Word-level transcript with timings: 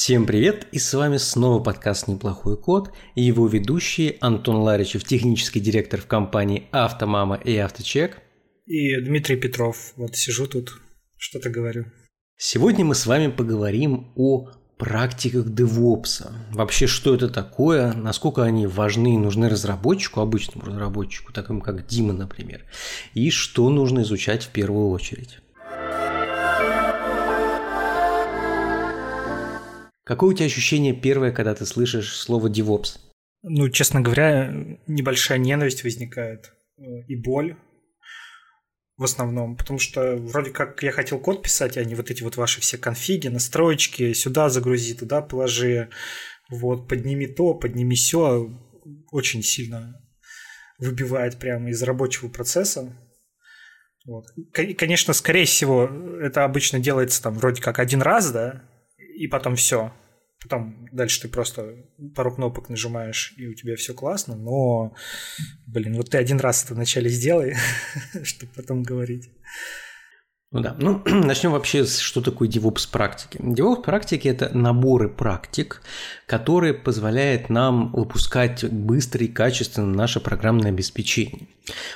Всем 0.00 0.26
привет, 0.26 0.68
и 0.70 0.78
с 0.78 0.94
вами 0.94 1.16
снова 1.16 1.60
подкаст 1.60 2.06
«Неплохой 2.06 2.56
код» 2.56 2.92
и 3.16 3.22
его 3.22 3.48
ведущие 3.48 4.16
Антон 4.20 4.58
Ларичев, 4.58 5.02
технический 5.02 5.58
директор 5.58 6.00
в 6.00 6.06
компании 6.06 6.68
«Автомама» 6.70 7.34
и 7.34 7.56
«Авточек». 7.56 8.22
И 8.64 8.94
Дмитрий 9.00 9.34
Петров, 9.34 9.94
вот 9.96 10.14
сижу 10.14 10.46
тут, 10.46 10.80
что-то 11.16 11.50
говорю. 11.50 11.86
Сегодня 12.36 12.84
мы 12.84 12.94
с 12.94 13.06
вами 13.06 13.26
поговорим 13.26 14.12
о 14.14 14.52
практиках 14.78 15.46
DevOps. 15.46 16.30
Вообще, 16.52 16.86
что 16.86 17.16
это 17.16 17.28
такое, 17.28 17.92
насколько 17.92 18.44
они 18.44 18.68
важны 18.68 19.16
и 19.16 19.18
нужны 19.18 19.48
разработчику, 19.48 20.20
обычному 20.20 20.64
разработчику, 20.64 21.32
такому 21.32 21.60
как 21.60 21.88
Дима, 21.88 22.12
например, 22.12 22.62
и 23.14 23.30
что 23.30 23.68
нужно 23.68 24.02
изучать 24.02 24.44
в 24.44 24.50
первую 24.50 24.90
очередь. 24.90 25.40
Какое 30.08 30.30
у 30.30 30.32
тебя 30.32 30.46
ощущение 30.46 30.94
первое, 30.94 31.32
когда 31.32 31.54
ты 31.54 31.66
слышишь 31.66 32.16
слово 32.16 32.48
DevOps? 32.48 32.98
Ну, 33.42 33.68
честно 33.68 34.00
говоря, 34.00 34.50
небольшая 34.86 35.36
ненависть 35.36 35.84
возникает 35.84 36.50
э, 36.78 36.82
и 37.08 37.14
боль 37.14 37.58
в 38.96 39.04
основном, 39.04 39.54
потому 39.54 39.78
что 39.78 40.16
вроде 40.16 40.50
как 40.50 40.82
я 40.82 40.92
хотел 40.92 41.20
код 41.20 41.42
писать, 41.42 41.76
а 41.76 41.84
не 41.84 41.94
вот 41.94 42.10
эти 42.10 42.22
вот 42.22 42.38
ваши 42.38 42.62
все 42.62 42.78
конфиги, 42.78 43.28
настроечки, 43.28 44.14
сюда 44.14 44.48
загрузи, 44.48 44.94
туда 44.94 45.20
положи, 45.20 45.90
вот, 46.48 46.88
подними 46.88 47.26
то, 47.26 47.52
подними 47.52 47.94
все, 47.94 48.50
очень 49.12 49.42
сильно 49.42 50.02
выбивает 50.78 51.38
прямо 51.38 51.68
из 51.68 51.82
рабочего 51.82 52.30
процесса. 52.30 52.96
Вот. 54.06 54.24
Конечно, 54.54 55.12
скорее 55.12 55.44
всего, 55.44 55.84
это 56.18 56.44
обычно 56.44 56.78
делается 56.78 57.22
там 57.22 57.34
вроде 57.34 57.60
как 57.60 57.78
один 57.78 58.00
раз, 58.00 58.32
да, 58.32 58.64
и 59.18 59.26
потом 59.26 59.56
все. 59.56 59.92
Потом 60.42 60.88
дальше 60.92 61.22
ты 61.22 61.28
просто 61.28 61.74
пару 62.14 62.32
кнопок 62.34 62.68
нажимаешь, 62.68 63.34
и 63.36 63.46
у 63.48 63.54
тебя 63.54 63.74
все 63.74 63.92
классно, 63.92 64.36
но, 64.36 64.94
блин, 65.66 65.94
вот 65.94 66.10
ты 66.10 66.18
один 66.18 66.38
раз 66.38 66.64
это 66.64 66.74
вначале 66.74 67.10
сделай, 67.10 67.56
чтобы 68.22 68.52
потом 68.54 68.84
говорить. 68.84 69.30
Ну 70.50 70.60
да, 70.60 70.74
ну 70.78 71.02
начнем 71.06 71.52
вообще 71.52 71.84
с 71.84 71.98
что 71.98 72.22
такое 72.22 72.48
DevOps 72.48 72.88
практики. 72.90 73.36
DevOps 73.38 73.82
практики– 73.82 74.28
это 74.28 74.56
наборы 74.56 75.10
практик, 75.10 75.82
которые 76.26 76.72
позволяют 76.72 77.50
нам 77.50 77.92
выпускать 77.92 78.64
быстро 78.64 79.24
и 79.24 79.28
качественно 79.28 79.88
наше 79.88 80.20
программное 80.20 80.70
обеспечение. 80.70 81.48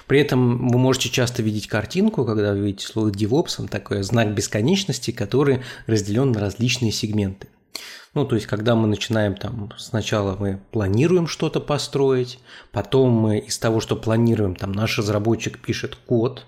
При 0.06 0.20
этом 0.20 0.68
вы 0.68 0.78
можете 0.78 1.08
часто 1.08 1.42
видеть 1.42 1.66
картинку, 1.66 2.26
когда 2.26 2.52
вы 2.52 2.60
видите 2.60 2.86
слово 2.86 3.08
DevOps, 3.08 3.68
такой 3.68 4.02
знак 4.02 4.34
бесконечности, 4.34 5.12
который 5.12 5.62
разделен 5.86 6.32
на 6.32 6.40
различные 6.40 6.92
сегменты. 6.92 7.48
Ну, 8.14 8.26
то 8.26 8.34
есть, 8.34 8.46
когда 8.46 8.74
мы 8.74 8.86
начинаем 8.88 9.34
там, 9.36 9.72
сначала 9.78 10.36
мы 10.36 10.60
планируем 10.70 11.26
что-то 11.26 11.60
построить, 11.60 12.40
потом 12.70 13.10
мы 13.10 13.38
из 13.38 13.58
того, 13.58 13.80
что 13.80 13.96
планируем, 13.96 14.54
там 14.54 14.72
наш 14.72 14.98
разработчик 14.98 15.58
пишет 15.58 15.94
код, 15.94 16.46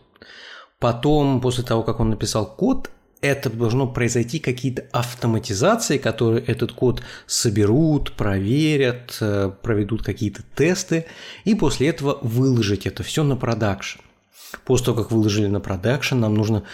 Потом, 0.84 1.40
после 1.40 1.64
того, 1.64 1.82
как 1.82 1.98
он 2.00 2.10
написал 2.10 2.44
код, 2.44 2.90
это 3.22 3.48
должно 3.48 3.86
произойти 3.88 4.38
какие-то 4.38 4.84
автоматизации, 4.92 5.96
которые 5.96 6.44
этот 6.44 6.72
код 6.72 7.02
соберут, 7.26 8.12
проверят, 8.12 9.16
э, 9.22 9.50
проведут 9.62 10.02
какие-то 10.02 10.42
тесты, 10.54 11.06
и 11.46 11.54
после 11.54 11.88
этого 11.88 12.18
выложить 12.20 12.86
это 12.86 13.02
все 13.02 13.24
на 13.24 13.34
продакшн. 13.34 14.00
После 14.66 14.84
того, 14.84 15.02
как 15.02 15.10
выложили 15.10 15.46
на 15.46 15.60
продакшн, 15.60 16.18
нам 16.18 16.34
нужно 16.34 16.64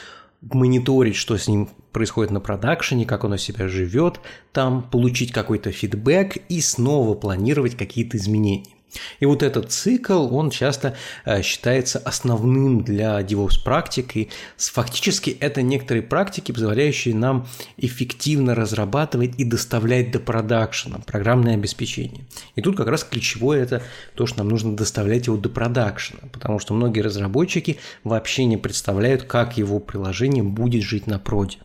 мониторить, 0.40 1.14
что 1.14 1.36
с 1.36 1.46
ним 1.46 1.68
происходит 1.92 2.30
на 2.30 2.40
продакшене, 2.40 3.04
как 3.04 3.24
оно 3.24 3.36
себя 3.36 3.68
живет, 3.68 4.20
там 4.52 4.82
получить 4.82 5.32
какой-то 5.32 5.72
фидбэк 5.72 6.36
и 6.48 6.60
снова 6.60 7.14
планировать 7.14 7.76
какие-то 7.76 8.16
изменения. 8.16 8.74
И 9.20 9.26
вот 9.26 9.42
этот 9.42 9.70
цикл, 9.70 10.34
он 10.34 10.50
часто 10.50 10.96
э, 11.24 11.42
считается 11.42 11.98
основным 11.98 12.82
для 12.82 13.20
DevOps 13.20 13.62
практик, 13.64 14.16
и 14.16 14.30
фактически 14.56 15.30
это 15.40 15.62
некоторые 15.62 16.02
практики, 16.02 16.52
позволяющие 16.52 17.14
нам 17.14 17.46
эффективно 17.76 18.54
разрабатывать 18.54 19.38
и 19.38 19.44
доставлять 19.44 20.10
до 20.10 20.18
продакшена 20.18 20.98
программное 21.06 21.54
обеспечение. 21.54 22.24
И 22.54 22.62
тут 22.62 22.76
как 22.76 22.88
раз 22.88 23.04
ключевое 23.04 23.62
это 23.62 23.82
то, 24.14 24.26
что 24.26 24.38
нам 24.38 24.48
нужно 24.48 24.76
доставлять 24.76 25.26
его 25.26 25.36
до 25.36 25.48
продакшена, 25.48 26.28
потому 26.32 26.58
что 26.58 26.74
многие 26.74 27.00
разработчики 27.00 27.78
вообще 28.04 28.44
не 28.44 28.56
представляют, 28.56 29.24
как 29.24 29.56
его 29.56 29.78
приложение 29.78 30.42
будет 30.42 30.82
жить 30.82 31.06
на 31.06 31.18
проде. 31.18 31.58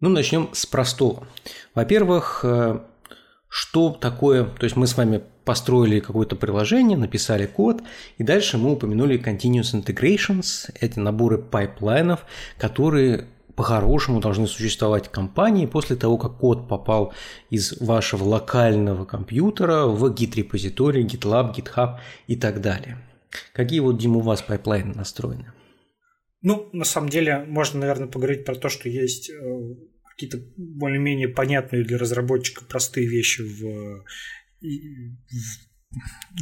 Ну, 0.00 0.08
начнем 0.08 0.50
с 0.52 0.66
простого. 0.66 1.26
Во-первых, 1.74 2.40
э, 2.42 2.80
что 3.48 3.90
такое, 3.90 4.44
то 4.44 4.64
есть 4.64 4.76
мы 4.76 4.86
с 4.86 4.96
вами 4.96 5.22
построили 5.44 6.00
какое-то 6.00 6.36
приложение, 6.36 6.98
написали 6.98 7.46
код, 7.46 7.82
и 8.18 8.24
дальше 8.24 8.58
мы 8.58 8.72
упомянули 8.72 9.18
Continuous 9.18 9.74
Integrations, 9.74 10.70
эти 10.80 10.98
наборы 10.98 11.38
пайплайнов, 11.38 12.26
которые 12.58 13.28
по-хорошему 13.54 14.20
должны 14.20 14.48
существовать 14.48 15.08
компании 15.08 15.66
после 15.66 15.94
того, 15.96 16.18
как 16.18 16.38
код 16.38 16.66
попал 16.66 17.14
из 17.50 17.80
вашего 17.80 18.24
локального 18.24 19.04
компьютера 19.04 19.84
в 19.86 20.04
Git-репозиторий, 20.12 21.04
GitLab, 21.04 21.54
GitHub 21.54 21.98
и 22.26 22.34
так 22.34 22.60
далее. 22.60 22.98
Какие 23.52 23.80
вот, 23.80 23.98
Дим, 23.98 24.16
у 24.16 24.20
вас 24.20 24.42
пайплайны 24.42 24.94
настроены? 24.94 25.52
Ну, 26.44 26.68
на 26.74 26.84
самом 26.84 27.08
деле, 27.08 27.38
можно, 27.48 27.80
наверное, 27.80 28.06
поговорить 28.06 28.44
про 28.44 28.54
то, 28.54 28.68
что 28.68 28.88
есть 28.90 29.30
э, 29.30 29.34
какие-то 30.10 30.38
более-менее 30.56 31.28
понятные 31.28 31.84
для 31.84 31.96
разработчика 31.96 32.64
простые 32.66 33.08
вещи 33.08 33.40
в 33.40 34.04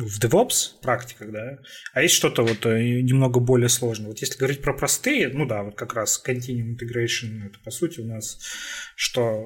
в 0.00 0.24
DevOps 0.24 0.80
практиках, 0.80 1.30
да, 1.30 1.58
а 1.92 2.02
есть 2.02 2.14
что-то 2.14 2.42
вот 2.42 2.66
э, 2.66 3.00
немного 3.02 3.38
более 3.38 3.68
сложное. 3.68 4.08
Вот 4.08 4.18
если 4.18 4.38
говорить 4.38 4.62
про 4.62 4.74
простые, 4.74 5.28
ну 5.28 5.46
да, 5.46 5.62
вот 5.62 5.76
как 5.76 5.94
раз 5.94 6.22
Continuous 6.26 6.75
Integration, 6.74 7.46
это 7.46 7.58
по 7.64 7.70
сути 7.70 8.00
у 8.00 8.06
нас, 8.06 8.41
что 8.96 9.44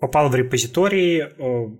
попал 0.00 0.28
в 0.28 0.34
репозиторий, 0.34 1.20
э, 1.20 1.76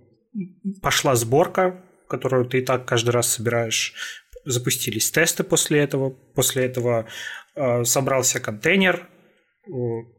пошла 0.81 1.15
сборка, 1.15 1.83
которую 2.07 2.45
ты 2.45 2.59
и 2.59 2.65
так 2.65 2.87
каждый 2.87 3.09
раз 3.09 3.27
собираешь, 3.27 4.22
запустились 4.45 5.11
тесты 5.11 5.43
после 5.43 5.79
этого, 5.79 6.09
после 6.09 6.65
этого 6.65 7.07
э, 7.55 7.83
собрался 7.83 8.39
контейнер, 8.39 9.09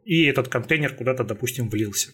и 0.04 0.24
этот 0.24 0.48
контейнер 0.48 0.94
куда-то, 0.94 1.24
допустим, 1.24 1.68
влился. 1.68 2.12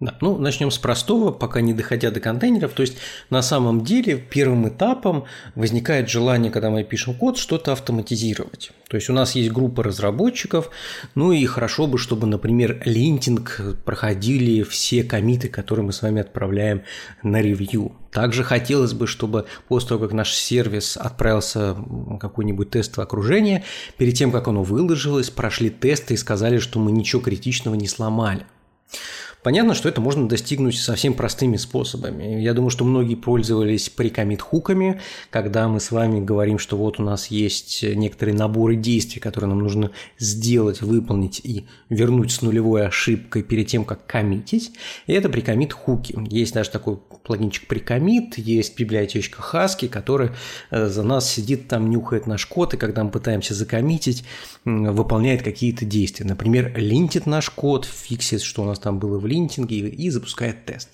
Да, 0.00 0.18
ну, 0.20 0.36
начнем 0.38 0.72
с 0.72 0.78
простого, 0.78 1.30
пока 1.30 1.60
не 1.60 1.72
доходя 1.72 2.10
до 2.10 2.18
контейнеров. 2.18 2.72
То 2.72 2.82
есть, 2.82 2.96
на 3.30 3.42
самом 3.42 3.84
деле, 3.84 4.16
первым 4.18 4.68
этапом 4.68 5.24
возникает 5.54 6.10
желание, 6.10 6.50
когда 6.50 6.68
мы 6.68 6.82
пишем 6.82 7.14
код, 7.14 7.38
что-то 7.38 7.70
автоматизировать. 7.70 8.72
То 8.88 8.96
есть, 8.96 9.08
у 9.08 9.12
нас 9.12 9.36
есть 9.36 9.52
группа 9.52 9.84
разработчиков, 9.84 10.70
ну 11.14 11.30
и 11.30 11.46
хорошо 11.46 11.86
бы, 11.86 11.98
чтобы, 11.98 12.26
например, 12.26 12.82
линтинг 12.84 13.60
проходили 13.84 14.64
все 14.64 15.04
комиты, 15.04 15.48
которые 15.48 15.86
мы 15.86 15.92
с 15.92 16.02
вами 16.02 16.22
отправляем 16.22 16.82
на 17.22 17.40
ревью. 17.40 17.92
Также 18.10 18.42
хотелось 18.42 18.94
бы, 18.94 19.06
чтобы 19.06 19.46
после 19.68 19.90
того, 19.90 20.00
как 20.00 20.12
наш 20.12 20.34
сервис 20.34 20.96
отправился 20.96 21.74
в 21.74 22.18
какой-нибудь 22.18 22.70
тестовое 22.70 23.06
окружение, 23.06 23.62
перед 23.96 24.14
тем, 24.14 24.32
как 24.32 24.48
оно 24.48 24.64
выложилось, 24.64 25.30
прошли 25.30 25.70
тесты 25.70 26.14
и 26.14 26.16
сказали, 26.16 26.58
что 26.58 26.80
мы 26.80 26.90
ничего 26.90 27.22
критичного 27.22 27.76
не 27.76 27.86
сломали. 27.86 28.44
Понятно, 29.44 29.74
что 29.74 29.90
это 29.90 30.00
можно 30.00 30.26
достигнуть 30.26 30.78
совсем 30.78 31.12
простыми 31.12 31.58
способами. 31.58 32.40
Я 32.40 32.54
думаю, 32.54 32.70
что 32.70 32.86
многие 32.86 33.14
пользовались 33.14 33.90
прикомит-хуками, 33.90 35.02
когда 35.28 35.68
мы 35.68 35.80
с 35.80 35.90
вами 35.90 36.24
говорим, 36.24 36.58
что 36.58 36.78
вот 36.78 36.98
у 36.98 37.02
нас 37.02 37.26
есть 37.26 37.82
некоторые 37.82 38.34
наборы 38.34 38.74
действий, 38.74 39.20
которые 39.20 39.50
нам 39.50 39.58
нужно 39.58 39.90
сделать, 40.18 40.80
выполнить 40.80 41.42
и 41.44 41.66
вернуть 41.90 42.32
с 42.32 42.40
нулевой 42.40 42.86
ошибкой 42.86 43.42
перед 43.42 43.66
тем, 43.66 43.84
как 43.84 44.06
коммитить. 44.06 44.72
И 45.06 45.12
это 45.12 45.28
прикомит-хуки. 45.28 46.16
Есть 46.30 46.54
даже 46.54 46.70
такой 46.70 46.96
плагинчик 46.96 47.66
прикомит, 47.66 48.38
есть 48.38 48.78
библиотечка 48.78 49.42
Хаски, 49.42 49.88
которая 49.88 50.34
э, 50.70 50.86
за 50.86 51.02
нас 51.02 51.30
сидит 51.30 51.68
там, 51.68 51.90
нюхает 51.90 52.26
наш 52.26 52.46
код, 52.46 52.72
и 52.72 52.76
когда 52.78 53.04
мы 53.04 53.10
пытаемся 53.10 53.52
закоммитить, 53.52 54.24
выполняет 54.64 55.42
какие-то 55.42 55.84
действия. 55.84 56.24
Например, 56.24 56.72
линтит 56.76 57.26
наш 57.26 57.50
код, 57.50 57.84
фиксит, 57.84 58.40
что 58.40 58.62
у 58.62 58.64
нас 58.64 58.78
там 58.78 58.98
было 58.98 59.18
в 59.18 59.26
линтинге 59.34 59.88
и 59.88 60.10
запускает 60.10 60.64
тест. 60.64 60.88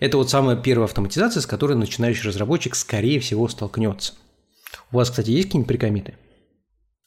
Это 0.00 0.16
вот 0.16 0.30
самая 0.30 0.56
первая 0.56 0.86
автоматизация, 0.86 1.40
с 1.40 1.46
которой 1.46 1.76
начинающий 1.76 2.28
разработчик, 2.28 2.74
скорее 2.74 3.20
всего, 3.20 3.48
столкнется. 3.48 4.14
У 4.90 4.96
вас, 4.96 5.10
кстати, 5.10 5.30
есть 5.30 5.48
какие-нибудь 5.48 5.68
прикомиты? 5.68 6.14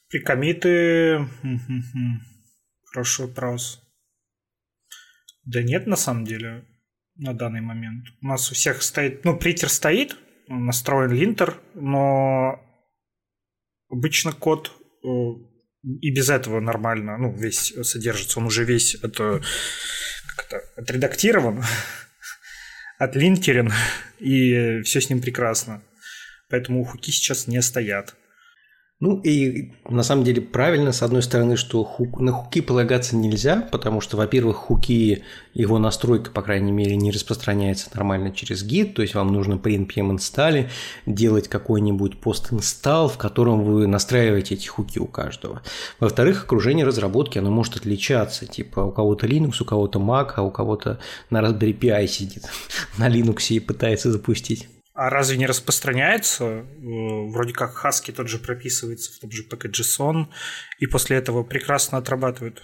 Прикомиты... 0.10 1.28
Хороший 2.86 3.28
вопрос. 3.28 3.81
Да 5.45 5.63
нет, 5.63 5.88
на 5.88 5.95
самом 5.95 6.25
деле, 6.25 6.66
на 7.16 7.34
данный 7.34 7.62
момент. 7.62 8.06
У 8.22 8.27
нас 8.27 8.51
у 8.51 8.54
всех 8.54 8.81
стоит... 8.81 9.24
Ну, 9.24 9.38
притер 9.38 9.69
стоит, 9.69 10.18
настроен 10.48 11.12
линтер, 11.12 11.57
но 11.74 12.60
обычно 13.89 14.34
код 14.34 14.72
э, 15.04 15.07
и 15.84 16.13
без 16.13 16.30
этого 16.30 16.60
нормально, 16.60 17.18
ну, 17.18 17.34
весь 17.34 17.74
содержится, 17.84 18.39
он 18.39 18.45
уже 18.45 18.66
весь 18.66 18.95
это 18.95 19.42
отредактирован, 20.75 21.63
отлинкерен, 22.97 23.71
и 24.19 24.81
все 24.83 25.01
с 25.01 25.09
ним 25.09 25.21
прекрасно. 25.21 25.81
Поэтому 26.49 26.83
хуки 26.83 27.11
сейчас 27.11 27.47
не 27.47 27.61
стоят. 27.61 28.15
Ну 29.01 29.19
и 29.19 29.71
на 29.89 30.03
самом 30.03 30.24
деле 30.24 30.42
правильно, 30.42 30.92
с 30.92 31.01
одной 31.01 31.24
стороны, 31.24 31.57
что 31.57 31.83
хук, 31.83 32.19
на 32.19 32.31
хуки 32.31 32.62
полагаться 32.62 33.15
нельзя, 33.15 33.68
потому 33.71 34.00
что, 34.00 34.15
во-первых, 34.15 34.57
хуки, 34.57 35.24
его 35.56 35.80
настройка, 35.80 36.30
по 36.30 36.44
крайней 36.44 36.71
мере, 36.71 36.95
не 36.95 37.09
распространяется 37.09 37.89
нормально 37.95 38.31
через 38.31 38.63
гид, 38.63 38.94
то 38.94 39.01
есть 39.01 39.15
вам 39.15 39.33
нужно 39.33 39.57
при 39.57 39.75
npm 39.75 40.12
инсталле 40.12 40.69
делать 41.07 41.48
какой-нибудь 41.48 42.19
пост-инсталл, 42.19 43.09
в 43.09 43.18
котором 43.18 43.63
вы 43.63 43.88
настраиваете 43.88 44.53
эти 44.53 44.68
хуки 44.68 45.00
у 45.00 45.07
каждого. 45.07 45.63
Во-вторых, 46.00 46.44
окружение 46.44 46.86
разработки, 46.86 47.39
оно 47.39 47.50
может 47.50 47.77
отличаться, 47.77 48.45
типа 48.45 48.81
у 48.81 48.92
кого-то 48.92 49.25
Linux, 49.25 49.56
у 49.62 49.65
кого-то 49.65 49.98
Mac, 49.98 50.33
а 50.36 50.44
у 50.44 50.51
кого-то 50.51 51.00
на 51.31 51.39
Raspberry 51.39 51.75
Pi 51.75 52.06
сидит 52.06 52.44
на 53.00 53.09
Linux 53.09 53.48
и 53.50 53.59
пытается 53.59 54.12
запустить. 54.12 54.69
А 55.01 55.09
разве 55.09 55.36
не 55.36 55.48
распространяется? 55.48 56.44
Э, 56.44 56.63
вроде 57.31 57.53
как 57.53 57.74
Хаски 57.74 58.12
тот 58.12 58.27
же 58.27 58.38
прописывается 58.38 59.12
в 59.12 59.18
том 59.18 59.31
же 59.31 59.44
package.json, 59.50 60.27
и 60.77 60.86
после 60.86 61.18
этого 61.18 61.42
прекрасно 61.42 61.98
отрабатывает. 61.98 62.62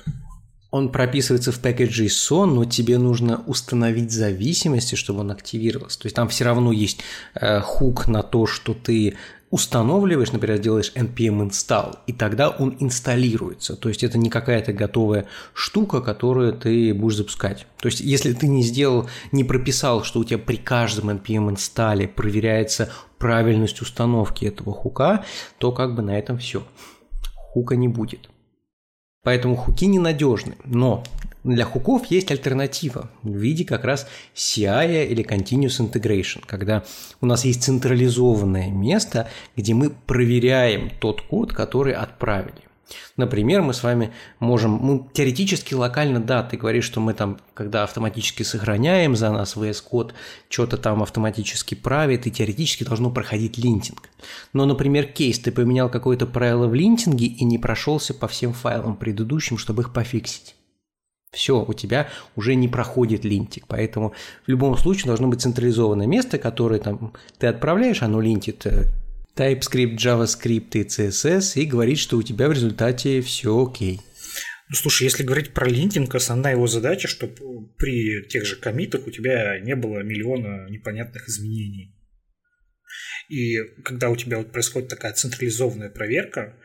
Он 0.69 0.92
прописывается 0.92 1.51
в 1.51 1.60
package.json, 1.60 2.45
но 2.45 2.66
тебе 2.66 3.00
нужно 3.00 3.44
установить 3.48 4.12
зависимости, 4.12 4.94
чтобы 4.94 5.22
он 5.22 5.31
активировался. 5.31 6.00
То 6.00 6.06
есть 6.06 6.16
там 6.16 6.30
все 6.30 6.45
равно 6.45 6.72
есть 6.72 7.01
э, 7.34 7.60
хук 7.62 8.07
на 8.07 8.22
то, 8.22 8.45
что 8.45 8.75
ты 8.75 9.18
устанавливаешь, 9.50 10.32
например, 10.32 10.60
делаешь 10.60 10.92
npm 10.96 11.50
install, 11.50 12.00
и 12.06 12.14
тогда 12.14 12.50
он 12.50 12.76
инсталируется. 12.80 13.76
То 13.76 13.90
есть 13.90 14.04
это 14.04 14.18
не 14.18 14.30
какая-то 14.30 14.74
готовая 14.74 15.28
штука, 15.54 16.02
которую 16.02 16.54
ты 16.54 16.94
будешь 16.94 17.18
запускать. 17.18 17.66
То 17.80 17.88
есть 17.88 18.02
если 18.02 18.34
ты 18.34 18.48
не 18.48 18.64
сделал, 18.64 19.10
не 19.32 19.44
прописал, 19.44 20.04
что 20.04 20.20
у 20.20 20.24
тебя 20.24 20.40
при 20.40 20.58
каждом 20.58 21.10
npm 21.10 21.52
инсталле 21.52 22.08
проверяется 22.08 22.92
правильность 23.18 23.82
установки 23.82 24.46
этого 24.46 24.74
хука, 24.74 25.24
то 25.58 25.72
как 25.72 25.96
бы 25.96 26.02
на 26.02 26.18
этом 26.18 26.38
все. 26.38 26.64
Хука 27.36 27.76
не 27.76 27.88
будет. 27.88 28.30
Поэтому 29.24 29.56
хуки 29.56 29.86
ненадежны. 29.86 30.56
Но 30.64 31.04
для 31.54 31.66
хуков 31.66 32.06
есть 32.08 32.32
альтернатива 32.32 33.10
в 33.24 33.36
виде 33.36 33.66
как 33.66 33.86
раз 33.86 34.08
CI 34.36 35.08
или 35.08 35.26
Continuous 35.26 35.80
Integration, 35.80 36.44
когда 36.46 36.84
у 37.22 37.26
нас 37.26 37.46
есть 37.46 37.64
централизованное 37.64 38.70
место, 38.70 39.30
где 39.56 39.74
мы 39.74 39.90
проверяем 39.90 40.92
тот 41.00 41.22
код, 41.22 41.54
который 41.54 41.94
отправили. 41.94 42.68
Например, 43.18 43.62
мы 43.62 43.74
с 43.74 43.84
вами 43.84 44.14
можем, 44.40 44.72
мы 44.72 45.08
теоретически 45.12 45.74
локально, 45.74 46.22
да, 46.22 46.44
ты 46.44 46.58
говоришь, 46.58 46.86
что 46.86 47.02
мы 47.02 47.14
там, 47.14 47.38
когда 47.54 47.84
автоматически 47.84 48.44
сохраняем 48.44 49.16
за 49.16 49.32
нас 49.32 49.56
VS 49.56 49.84
код, 49.84 50.14
что-то 50.50 50.78
там 50.78 51.04
автоматически 51.04 51.76
правит, 51.76 52.28
и 52.28 52.32
теоретически 52.32 52.84
должно 52.84 53.10
проходить 53.10 53.58
линтинг. 53.58 54.10
Но, 54.54 54.66
например, 54.66 55.06
кейс, 55.06 55.40
ты 55.40 55.52
поменял 55.52 55.90
какое-то 55.90 56.28
правило 56.28 56.68
в 56.68 56.74
линтинге 56.74 57.26
и 57.26 57.44
не 57.44 57.58
прошелся 57.58 58.14
по 58.14 58.28
всем 58.28 58.54
файлам 58.54 58.96
предыдущим, 58.96 59.58
чтобы 59.58 59.82
их 59.82 59.92
пофиксить. 59.92 60.56
Все, 61.31 61.63
у 61.63 61.74
тебя 61.74 62.09
уже 62.35 62.56
не 62.56 62.68
проходит 62.68 63.25
линтик, 63.25 63.65
поэтому 63.68 64.13
в 64.45 64.50
любом 64.50 64.77
случае 64.77 65.07
должно 65.07 65.27
быть 65.27 65.41
централизованное 65.41 66.07
место, 66.07 66.38
которое 66.38 66.79
там 66.79 67.13
ты 67.38 67.47
отправляешь, 67.47 68.01
оно 68.01 68.21
линтит 68.21 68.65
э, 68.65 68.85
TypeScript, 69.35 69.97
JavaScript 69.97 70.69
и 70.74 70.83
CSS 70.83 71.62
и 71.62 71.65
говорит, 71.65 72.00
что 72.00 72.18
у 72.18 72.24
тебя 72.24 72.47
в 72.47 72.53
результате 72.53 73.21
все 73.21 73.65
окей. 73.65 74.01
Ну, 74.69 74.75
слушай, 74.75 75.03
если 75.03 75.24
говорить 75.24 75.53
про 75.53 75.68
линтинг, 75.68 76.13
основная 76.15 76.53
его 76.53 76.68
задача, 76.68 77.07
чтобы 77.07 77.68
при 77.77 78.27
тех 78.27 78.45
же 78.45 78.57
комитах 78.57 79.07
у 79.07 79.12
тебя 79.12 79.59
не 79.59 79.75
было 79.75 80.00
миллиона 80.00 80.69
непонятных 80.69 81.29
изменений. 81.29 81.95
И 83.29 83.59
когда 83.83 84.09
у 84.09 84.15
тебя 84.15 84.38
вот 84.38 84.51
происходит 84.51 84.89
такая 84.89 85.13
централизованная 85.13 85.89
проверка, 85.89 86.57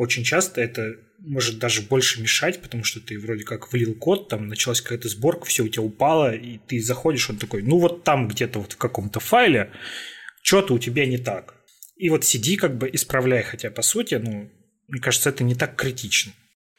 очень 0.00 0.24
часто 0.24 0.62
это 0.62 0.94
может 1.18 1.58
даже 1.58 1.82
больше 1.82 2.22
мешать, 2.22 2.62
потому 2.62 2.84
что 2.84 3.00
ты 3.00 3.18
вроде 3.18 3.44
как 3.44 3.70
влил 3.70 3.94
код, 3.94 4.28
там 4.28 4.48
началась 4.48 4.80
какая-то 4.80 5.10
сборка, 5.10 5.44
все 5.44 5.62
у 5.62 5.68
тебя 5.68 5.82
упало, 5.82 6.34
и 6.34 6.56
ты 6.56 6.80
заходишь, 6.80 7.28
он 7.28 7.36
такой, 7.36 7.62
ну 7.62 7.78
вот 7.78 8.02
там 8.02 8.26
где-то 8.26 8.60
вот 8.60 8.72
в 8.72 8.76
каком-то 8.78 9.20
файле 9.20 9.70
что-то 10.40 10.72
у 10.72 10.78
тебя 10.78 11.04
не 11.04 11.18
так. 11.18 11.54
И 11.96 12.08
вот 12.08 12.24
сиди 12.24 12.56
как 12.56 12.78
бы 12.78 12.88
исправляй, 12.90 13.42
хотя 13.42 13.70
по 13.70 13.82
сути, 13.82 14.14
ну, 14.14 14.50
мне 14.88 15.02
кажется, 15.02 15.28
это 15.28 15.44
не 15.44 15.54
так 15.54 15.76
критично. 15.76 16.32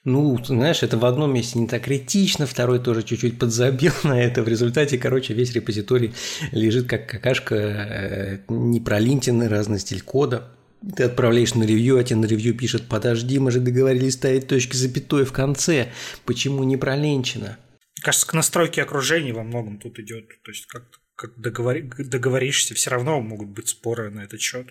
Ну, 0.04 0.44
знаешь, 0.44 0.82
это 0.82 0.98
в 0.98 1.06
одном 1.06 1.32
месте 1.32 1.60
не 1.60 1.68
так 1.68 1.84
критично, 1.84 2.48
второй 2.48 2.80
тоже 2.80 3.04
чуть-чуть 3.04 3.38
подзабил 3.38 3.94
на 4.04 4.20
это. 4.20 4.42
В 4.42 4.48
результате, 4.48 4.98
короче, 4.98 5.36
весь 5.36 5.54
репозиторий 5.54 6.16
лежит 6.52 6.90
как 6.90 7.08
какашка, 7.08 7.56
э, 7.56 8.40
не 8.50 8.80
пролинтенный, 8.80 9.48
разный 9.48 9.78
стиль 9.78 10.02
кода. 10.02 10.58
Ты 10.96 11.04
отправляешь 11.04 11.54
на 11.54 11.64
ревью, 11.64 11.98
а 11.98 12.04
тебе 12.04 12.20
на 12.20 12.26
ревью 12.26 12.58
пишет, 12.58 12.88
подожди, 12.88 13.38
мы 13.38 13.52
же 13.52 13.60
договорились 13.60 14.14
ставить 14.14 14.48
точки 14.48 14.76
запятой 14.76 15.26
в 15.26 15.32
конце. 15.32 15.92
Почему 16.26 16.64
не 16.64 16.76
проленчено? 16.76 17.58
Кажется, 18.02 18.28
к 18.28 18.34
настройке 18.34 18.82
окружения 18.82 19.32
во 19.32 19.44
многом 19.44 19.78
тут 19.78 20.00
идет. 20.00 20.28
То 20.44 20.52
есть 20.52 20.66
как, 20.66 20.86
как 21.16 21.40
договори, 21.40 21.84
договоришься, 21.84 22.74
все 22.74 22.90
равно 22.90 23.22
могут 23.22 23.50
быть 23.50 23.68
споры 23.68 24.10
на 24.10 24.22
этот 24.22 24.42
счет. 24.42 24.68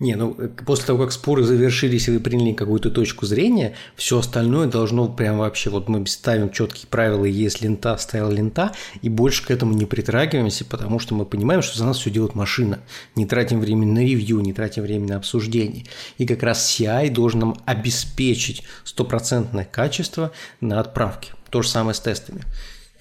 Не, 0.00 0.14
ну 0.14 0.36
э, 0.38 0.48
после 0.64 0.86
того, 0.86 1.00
как 1.00 1.12
споры 1.12 1.42
завершились 1.42 2.06
и 2.06 2.12
вы 2.12 2.20
приняли 2.20 2.52
какую-то 2.52 2.88
точку 2.90 3.26
зрения, 3.26 3.74
все 3.96 4.20
остальное 4.20 4.68
должно 4.68 5.08
прям 5.08 5.38
вообще, 5.38 5.70
вот 5.70 5.88
мы 5.88 6.06
ставим 6.06 6.50
четкие 6.50 6.86
правила, 6.86 7.24
есть 7.24 7.62
лента, 7.62 7.96
стояла 7.96 8.30
лента, 8.30 8.72
и 9.02 9.08
больше 9.08 9.44
к 9.44 9.50
этому 9.50 9.72
не 9.74 9.86
притрагиваемся, 9.86 10.64
потому 10.64 11.00
что 11.00 11.16
мы 11.16 11.24
понимаем, 11.24 11.62
что 11.62 11.76
за 11.76 11.84
нас 11.84 11.98
все 11.98 12.10
делает 12.10 12.36
машина. 12.36 12.78
Не 13.16 13.26
тратим 13.26 13.58
время 13.58 13.86
на 13.86 13.98
ревью, 13.98 14.38
не 14.38 14.52
тратим 14.52 14.82
время 14.84 15.08
на 15.08 15.16
обсуждение. 15.16 15.84
И 16.16 16.26
как 16.26 16.44
раз 16.44 16.64
CI 16.70 17.10
должен 17.10 17.40
нам 17.40 17.56
обеспечить 17.64 18.62
стопроцентное 18.84 19.64
качество 19.64 20.30
на 20.60 20.78
отправке. 20.78 21.32
То 21.50 21.62
же 21.62 21.68
самое 21.68 21.94
с 21.94 22.00
тестами. 22.00 22.42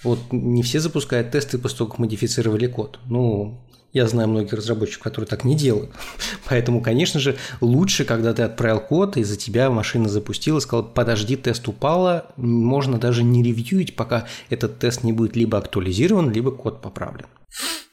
Вот 0.01 0.19
не 0.31 0.63
все 0.63 0.79
запускают 0.79 1.31
тесты 1.31 1.59
после 1.59 1.79
того, 1.79 1.91
как 1.91 2.00
модифицировали 2.00 2.65
код. 2.65 3.00
Ну, 3.05 3.59
я 3.97 4.07
знаю 4.07 4.29
многих 4.29 4.53
разработчиков, 4.53 5.03
которые 5.03 5.27
так 5.27 5.44
не 5.44 5.55
делают. 5.55 5.91
Поэтому, 6.49 6.81
конечно 6.81 7.19
же, 7.19 7.35
лучше, 7.61 8.05
когда 8.05 8.33
ты 8.33 8.44
отправил 8.44 8.79
код, 8.79 9.17
и 9.17 9.23
за 9.23 9.35
тебя 9.35 9.69
машина 9.69 10.07
запустила, 10.07 10.59
сказала, 10.59 10.85
подожди, 10.85 11.35
тест 11.35 11.67
упала, 11.67 12.27
можно 12.38 12.97
даже 12.97 13.23
не 13.23 13.44
ревьюить, 13.44 13.95
пока 13.95 14.27
этот 14.50 14.79
тест 14.79 15.03
не 15.03 15.13
будет 15.13 15.36
либо 15.36 15.57
актуализирован, 15.57 16.31
либо 16.31 16.51
код 16.51 16.81
поправлен. 16.81 17.25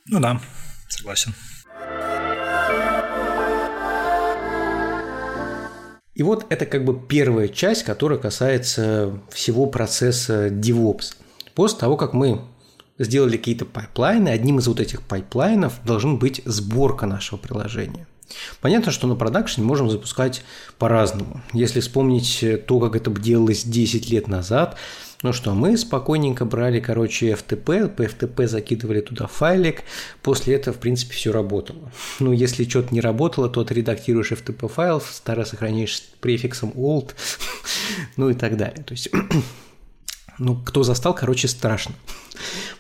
Ну 0.07 0.21
да, 0.21 0.41
согласен. 0.89 1.35
И 6.15 6.23
вот 6.23 6.47
это 6.49 6.65
как 6.67 6.85
бы 6.85 7.01
первая 7.09 7.49
часть, 7.49 7.83
которая 7.83 8.19
касается 8.19 9.19
всего 9.31 9.67
процесса 9.67 10.49
DevOps. 10.49 11.17
После 11.55 11.79
того, 11.79 11.97
как 11.97 12.13
мы 12.13 12.41
сделали 12.99 13.37
какие-то 13.37 13.65
пайплайны, 13.65 14.29
одним 14.29 14.59
из 14.59 14.69
вот 14.69 14.81
этих 14.81 15.03
пайплайнов 15.03 15.81
должен 15.85 16.19
быть 16.19 16.43
сборка 16.45 17.07
нашего 17.07 17.39
приложения. 17.39 18.07
Понятно, 18.61 18.91
что 18.91 19.07
на 19.07 19.17
продакшене 19.17 19.67
можем 19.67 19.91
запускать 19.91 20.43
по-разному. 20.79 21.43
Если 21.53 21.81
вспомнить 21.81 22.45
то, 22.67 22.81
как 22.81 22.97
это 22.97 23.11
делалось 23.11 23.65
10 23.65 24.11
лет 24.11 24.29
назад, 24.29 24.77
ну 25.23 25.33
что, 25.33 25.55
мы 25.55 25.77
спокойненько 25.77 26.45
брали, 26.45 26.81
короче, 26.81 27.31
FTP, 27.31 27.89
по 27.89 28.03
FTP 28.03 28.47
закидывали 28.47 29.01
туда 29.01 29.27
файлик, 29.27 29.83
после 30.23 30.55
этого, 30.55 30.77
в 30.77 30.81
принципе, 30.81 31.15
все 31.15 31.33
работало. 31.33 31.91
Ну, 32.21 32.33
если 32.33 32.69
что-то 32.69 32.95
не 32.95 33.01
работало, 33.01 33.49
то 33.49 33.61
отредактируешь 33.61 34.33
FTP 34.33 34.69
файл, 34.69 35.01
старый 35.01 35.45
сохраняешь 35.45 36.03
префиксом 36.21 36.73
old, 36.77 37.13
ну 38.17 38.31
и 38.31 38.35
так 38.35 38.57
далее. 38.57 38.85
То 38.85 38.93
есть 38.93 39.09
ну, 40.39 40.57
кто 40.57 40.83
застал, 40.83 41.15
короче, 41.15 41.49
страшно. 41.49 41.95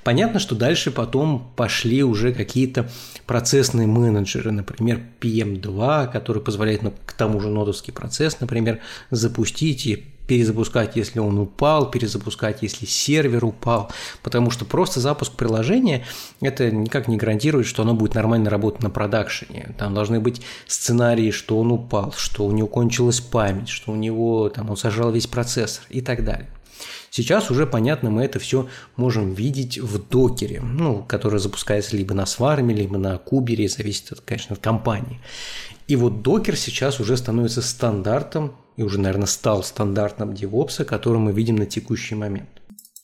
Понятно, 0.02 0.38
что 0.38 0.54
дальше 0.54 0.90
потом 0.90 1.50
пошли 1.56 2.02
уже 2.02 2.32
какие-то 2.32 2.90
процессные 3.26 3.86
менеджеры, 3.86 4.50
например, 4.50 5.00
PM2, 5.20 6.12
который 6.12 6.42
позволяет 6.42 6.82
ну, 6.82 6.92
к 7.06 7.12
тому 7.12 7.40
же 7.40 7.48
нодовский 7.48 7.92
процесс, 7.92 8.40
например, 8.40 8.80
запустить 9.10 9.86
и 9.86 10.04
перезапускать, 10.26 10.96
если 10.96 11.18
он 11.18 11.38
упал, 11.38 11.90
перезапускать, 11.90 12.62
если 12.62 12.86
сервер 12.86 13.44
упал, 13.44 13.90
потому 14.22 14.50
что 14.50 14.64
просто 14.64 15.00
запуск 15.00 15.34
приложения 15.34 16.04
это 16.40 16.70
никак 16.70 17.08
не 17.08 17.16
гарантирует, 17.16 17.66
что 17.66 17.82
оно 17.82 17.94
будет 17.94 18.14
нормально 18.14 18.50
работать 18.50 18.82
на 18.82 18.90
продакшене. 18.90 19.74
Там 19.78 19.94
должны 19.94 20.20
быть 20.20 20.40
сценарии, 20.66 21.30
что 21.30 21.58
он 21.58 21.72
упал, 21.72 22.14
что 22.16 22.46
у 22.46 22.52
него 22.52 22.68
кончилась 22.68 23.20
память, 23.20 23.68
что 23.68 23.92
у 23.92 23.96
него 23.96 24.48
там 24.48 24.70
он 24.70 24.76
сожрал 24.76 25.12
весь 25.12 25.26
процессор 25.26 25.84
и 25.90 26.00
так 26.00 26.24
далее. 26.24 26.48
Сейчас 27.10 27.50
уже 27.50 27.66
понятно, 27.66 28.10
мы 28.10 28.24
это 28.24 28.38
все 28.38 28.68
можем 28.96 29.34
видеть 29.34 29.78
в 29.78 30.08
докере, 30.08 30.60
ну, 30.60 31.04
который 31.04 31.38
запускается 31.38 31.96
либо 31.96 32.14
на 32.14 32.26
сварме, 32.26 32.74
либо 32.74 32.98
на 32.98 33.18
кубере, 33.18 33.68
зависит, 33.68 34.12
от, 34.12 34.20
конечно, 34.20 34.54
от 34.54 34.62
компании. 34.62 35.20
И 35.86 35.96
вот 35.96 36.22
докер 36.22 36.56
сейчас 36.56 37.00
уже 37.00 37.16
становится 37.16 37.62
стандартом, 37.62 38.56
и 38.76 38.82
уже, 38.82 38.98
наверное, 38.98 39.26
стал 39.26 39.62
стандартом 39.62 40.32
DevOps, 40.32 40.84
который 40.84 41.18
мы 41.18 41.32
видим 41.32 41.56
на 41.56 41.66
текущий 41.66 42.14
момент. 42.14 42.48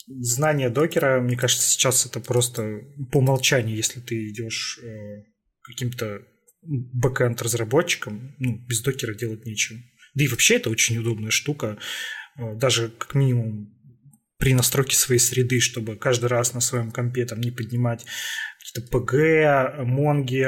знание 0.09 0.71
докера, 0.71 1.21
мне 1.21 1.37
кажется, 1.37 1.71
сейчас 1.71 2.07
это 2.07 2.21
просто 2.21 2.81
по 3.13 3.19
умолчанию, 3.19 3.77
если 3.77 4.01
ты 4.01 4.29
идешь 4.29 4.81
э, 4.83 5.23
каким-то 5.63 6.23
бэкэнд 6.63 7.41
разработчиком, 7.43 8.35
ну, 8.39 8.59
без 8.67 8.83
докера 8.83 9.15
делать 9.15 9.47
нечего. 9.47 9.79
Да 10.15 10.25
и 10.25 10.29
вообще 10.29 10.57
это 10.57 10.71
очень 10.71 10.99
удобная 10.99 11.31
штука, 11.31 11.79
даже 12.57 12.89
как 12.89 13.15
минимум 13.15 13.75
при 14.39 14.55
настройке 14.55 14.97
своей 14.97 15.21
среды, 15.21 15.61
чтобы 15.61 15.97
каждый 15.97 16.27
раз 16.27 16.55
на 16.55 16.61
своем 16.61 16.91
компе 16.91 17.27
там 17.27 17.41
не 17.41 17.51
поднимать 17.51 18.07
какие-то 18.59 18.97
PG, 18.97 19.85
Монги, 19.85 20.47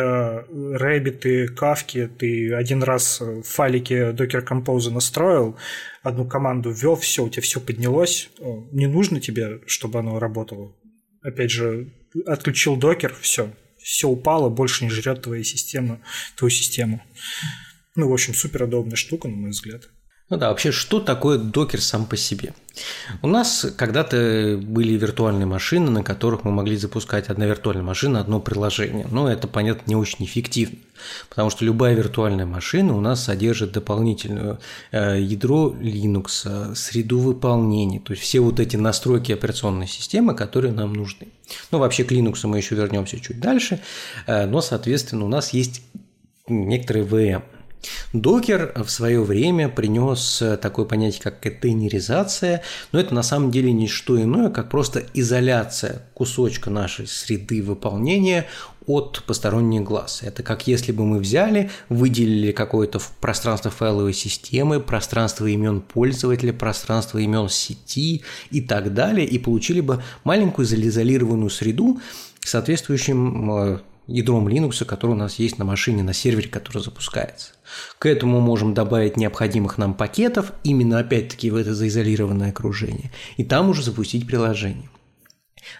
Рэббиты, 0.76 1.49
Кавки. 1.49 2.08
Ты 2.18 2.54
один 2.54 2.82
раз 2.82 3.20
в 3.20 3.42
файлике 3.42 4.12
Docker 4.12 4.46
Compose 4.46 4.90
настроил, 4.90 5.58
одну 6.02 6.26
команду 6.26 6.70
ввел, 6.70 6.96
все, 6.96 7.25
у 7.25 7.28
тебя 7.28 7.42
все 7.42 7.61
поднялось. 7.61 8.30
Не 8.70 8.87
нужно 8.87 9.20
тебе, 9.20 9.61
чтобы 9.66 9.99
оно 9.99 10.18
работало. 10.18 10.75
Опять 11.20 11.50
же, 11.50 11.92
отключил 12.26 12.76
докер, 12.76 13.14
все, 13.20 13.54
все 13.76 14.08
упало, 14.08 14.49
больше 14.49 14.84
не 14.84 14.90
жрет 14.90 15.22
твою 15.22 15.44
систему, 15.44 16.00
твою 16.37 16.50
систему. 16.50 17.02
Ну, 17.94 18.08
в 18.08 18.12
общем, 18.12 18.32
супер 18.32 18.62
удобная 18.62 18.96
штука, 18.96 19.28
на 19.28 19.37
мой 19.37 19.50
взгляд. 19.50 19.90
Ну 20.32 20.38
да, 20.38 20.48
вообще, 20.48 20.72
что 20.72 20.98
такое 20.98 21.36
докер 21.36 21.82
сам 21.82 22.06
по 22.06 22.16
себе? 22.16 22.54
У 23.20 23.26
нас 23.26 23.66
когда-то 23.76 24.58
были 24.62 24.94
виртуальные 24.94 25.44
машины, 25.44 25.90
на 25.90 26.02
которых 26.02 26.44
мы 26.44 26.50
могли 26.52 26.78
запускать 26.78 27.28
одна 27.28 27.44
виртуальная 27.44 27.84
машина, 27.84 28.18
одно 28.18 28.40
приложение. 28.40 29.06
Но 29.10 29.30
это, 29.30 29.46
понятно, 29.46 29.82
не 29.90 29.94
очень 29.94 30.24
эффективно, 30.24 30.78
потому 31.28 31.50
что 31.50 31.66
любая 31.66 31.92
виртуальная 31.92 32.46
машина 32.46 32.96
у 32.96 33.00
нас 33.02 33.22
содержит 33.24 33.72
дополнительное 33.72 34.58
э, 34.90 35.20
ядро 35.20 35.76
Linux, 35.78 36.74
среду 36.76 37.18
выполнения, 37.18 38.00
то 38.00 38.14
есть 38.14 38.22
все 38.22 38.40
вот 38.40 38.58
эти 38.58 38.76
настройки 38.76 39.32
операционной 39.32 39.86
системы, 39.86 40.34
которые 40.34 40.72
нам 40.72 40.94
нужны. 40.94 41.28
Ну, 41.70 41.78
вообще 41.78 42.04
к 42.04 42.12
Linux 42.12 42.46
мы 42.46 42.56
еще 42.56 42.74
вернемся 42.74 43.20
чуть 43.20 43.38
дальше, 43.38 43.82
э, 44.26 44.46
но, 44.46 44.62
соответственно, 44.62 45.26
у 45.26 45.28
нас 45.28 45.52
есть 45.52 45.82
некоторые 46.48 47.04
VM. 47.04 47.42
Докер 48.12 48.72
в 48.76 48.90
свое 48.90 49.22
время 49.22 49.68
принес 49.68 50.42
такое 50.60 50.84
понятие, 50.84 51.22
как 51.22 51.40
контейнеризация, 51.40 52.62
но 52.92 53.00
это 53.00 53.14
на 53.14 53.22
самом 53.22 53.50
деле 53.50 53.72
не 53.72 53.88
что 53.88 54.20
иное, 54.20 54.50
как 54.50 54.70
просто 54.70 55.02
изоляция 55.14 56.02
кусочка 56.14 56.70
нашей 56.70 57.06
среды 57.06 57.62
выполнения 57.62 58.46
от 58.86 59.22
посторонних 59.26 59.82
глаз. 59.82 60.22
Это 60.22 60.42
как 60.42 60.66
если 60.66 60.92
бы 60.92 61.04
мы 61.04 61.18
взяли, 61.18 61.70
выделили 61.88 62.52
какое-то 62.52 63.00
пространство 63.20 63.70
файловой 63.70 64.12
системы, 64.12 64.80
пространство 64.80 65.46
имен 65.46 65.80
пользователя, 65.80 66.52
пространство 66.52 67.18
имен 67.18 67.48
сети 67.48 68.22
и 68.50 68.60
так 68.60 68.94
далее, 68.94 69.26
и 69.26 69.38
получили 69.38 69.80
бы 69.80 70.02
маленькую 70.24 70.66
изолированную 70.66 71.50
среду, 71.50 72.00
соответствующим 72.40 73.50
э, 73.52 73.78
ядром 74.06 74.49
Linux, 74.49 74.85
который 74.85 75.12
у 75.12 75.16
нас 75.16 75.37
есть 75.37 75.59
на 75.59 75.64
машине, 75.64 76.02
на 76.02 76.12
сервере, 76.12 76.49
который 76.49 76.82
запускается. 76.82 77.52
К 77.99 78.06
этому 78.06 78.40
можем 78.40 78.75
добавить 78.75 79.16
необходимых 79.16 79.78
нам 79.78 79.94
пакетов, 79.94 80.52
именно 80.64 80.99
опять-таки 80.99 81.50
в 81.50 81.56
это 81.56 81.75
заизолированное 81.75 82.50
окружение, 82.50 83.11
и 83.37 83.44
там 83.44 83.71
уже 83.71 83.82
запустить 83.82 84.26
приложение. 84.26 84.88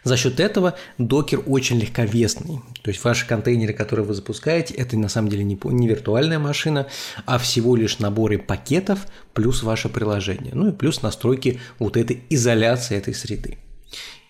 За 0.05 0.17
счет 0.17 0.41
этого 0.41 0.75
докер 0.99 1.43
очень 1.47 1.79
легковесный. 1.79 2.61
То 2.83 2.91
есть 2.91 3.02
ваши 3.05 3.26
контейнеры, 3.26 3.73
которые 3.73 4.07
вы 4.07 4.14
запускаете, 4.14 4.75
это 4.75 4.97
на 4.97 5.09
самом 5.09 5.29
деле 5.29 5.45
не, 5.45 5.59
не 5.64 5.88
виртуальная 5.88 6.38
машина, 6.38 6.87
а 7.26 7.38
всего 7.38 7.76
лишь 7.76 7.99
наборы 7.99 8.38
пакетов 8.38 9.07
плюс 9.35 9.62
ваше 9.62 9.88
приложение. 9.88 10.52
Ну 10.55 10.69
и 10.69 10.73
плюс 10.73 11.02
настройки 11.02 11.61
вот 11.79 11.97
этой 11.97 12.23
изоляции 12.31 12.97
этой 12.97 13.14
среды. 13.14 13.59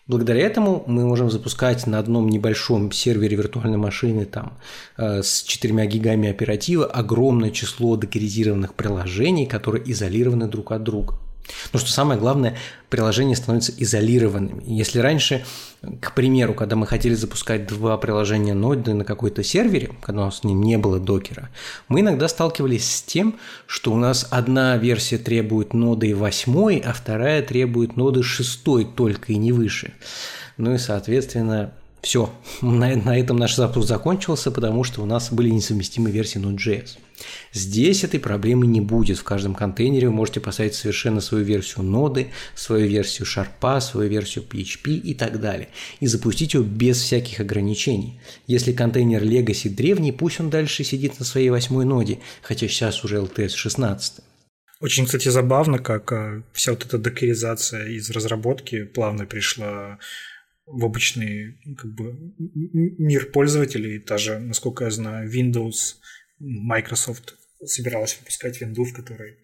Благодаря 0.09 0.41
этому 0.41 0.83
мы 0.89 1.07
можем 1.07 1.31
запускать 1.31 1.87
на 1.87 2.01
одном 2.01 2.29
небольшом 2.29 2.91
сервере 2.91 3.37
виртуальной 3.37 3.79
машины 3.79 4.25
там, 4.25 4.59
э, 4.97 5.23
с 5.23 5.45
4 5.45 5.87
гигами 5.87 6.29
оператива 6.29 6.87
огромное 6.87 7.51
число 7.51 7.97
докеризированных 7.97 8.75
приложений, 8.75 9.47
которые 9.47 9.89
изолированы 9.93 10.49
друг 10.49 10.73
от 10.73 10.83
друга. 10.83 11.15
Но 11.73 11.79
что 11.79 11.91
самое 11.91 12.19
главное, 12.19 12.57
приложения 12.89 13.37
становятся 13.37 13.73
изолированными. 13.77 14.63
Если 14.67 14.99
раньше, 14.99 15.45
к 16.01 16.15
примеру, 16.15 16.55
когда 16.55 16.77
мы 16.77 16.87
хотели 16.87 17.15
запускать 17.15 17.67
два 17.67 17.97
приложения 17.97 18.55
ноды 18.55 18.95
на 18.95 19.05
какой-то 19.05 19.43
сервере, 19.43 19.91
когда 20.03 20.23
у 20.23 20.25
нас 20.27 20.45
не 20.45 20.79
было 20.79 20.99
докера, 21.01 21.49
мы 21.89 22.01
иногда 22.01 22.29
сталкивались 22.29 22.91
с 22.91 23.03
тем, 23.03 23.39
что 23.67 23.93
у 23.93 23.97
нас 23.97 24.27
одна 24.31 24.77
версия 24.77 25.19
требует 25.19 25.75
ноды 25.75 26.15
8, 26.15 26.81
а 26.81 26.93
вторая 26.93 27.43
требует 27.43 27.97
ноды 27.97 28.23
6 28.23 28.95
только 28.95 29.33
и 29.33 29.37
не 29.37 29.53
выше. 29.53 29.95
Ну 30.57 30.75
и, 30.75 30.79
соответственно, 30.79 31.73
все, 32.03 32.31
на, 32.61 32.95
на 32.97 33.19
этом 33.19 33.39
наш 33.39 33.57
запуск 33.57 33.89
закончился, 33.89 34.51
потому 34.51 34.85
что 34.85 35.03
у 35.03 35.07
нас 35.07 35.33
были 35.33 35.51
несовместимые 35.51 36.13
версии 36.13 36.41
Node.js. 36.41 36.99
Здесь 37.53 38.05
этой 38.05 38.21
проблемы 38.21 38.67
не 38.67 38.81
будет. 38.81 39.19
В 39.19 39.25
каждом 39.25 39.55
контейнере 39.55 40.09
вы 40.09 40.15
можете 40.15 40.41
поставить 40.41 40.75
совершенно 40.75 41.21
свою 41.21 41.45
версию 41.45 41.85
ноды, 41.85 42.29
свою 42.55 42.87
версию 42.87 43.27
Sharp, 43.27 43.81
свою 43.81 44.09
версию 44.09 44.45
PHP 44.49 44.93
и 44.93 45.15
так 45.15 45.41
далее. 45.41 45.69
И 46.01 46.07
запустить 46.07 46.55
ее 46.55 46.63
без 46.63 47.01
всяких 47.01 47.41
ограничений. 47.41 48.21
Если 48.47 48.73
контейнер 48.73 49.23
Legacy 49.23 49.69
древний, 49.69 50.13
пусть 50.13 50.41
он 50.41 50.51
дальше 50.51 50.85
сидит 50.85 51.19
на 51.19 51.25
своей 51.25 51.51
восьмой 51.51 51.85
ноде, 51.85 52.19
хотя 52.43 52.69
сейчас 52.69 53.05
уже 53.05 53.19
LTS 53.19 53.51
16. 53.51 54.21
Очень, 54.83 55.07
кстати, 55.07 55.29
забавно, 55.29 55.79
как 55.79 56.11
э, 56.11 56.43
вся 56.53 56.73
вот 56.73 56.85
эта 56.85 56.99
докеризация 56.99 57.87
из 57.87 58.11
разработки 58.11 58.83
плавно 58.83 59.27
пришла 59.27 60.01
в 60.67 60.85
обычный 60.85 61.57
как 61.77 61.93
бы, 61.95 62.17
мир 62.39 63.27
пользователей, 63.27 63.99
даже, 64.01 64.41
насколько 64.41 64.85
я 64.85 64.91
знаю, 64.91 65.31
Windows, 65.31 65.97
Microsoft 66.43 67.37
собиралась 67.65 68.19
выпускать 68.19 68.61
Windows, 68.61 68.87
в 68.87 68.95
которой 68.95 69.39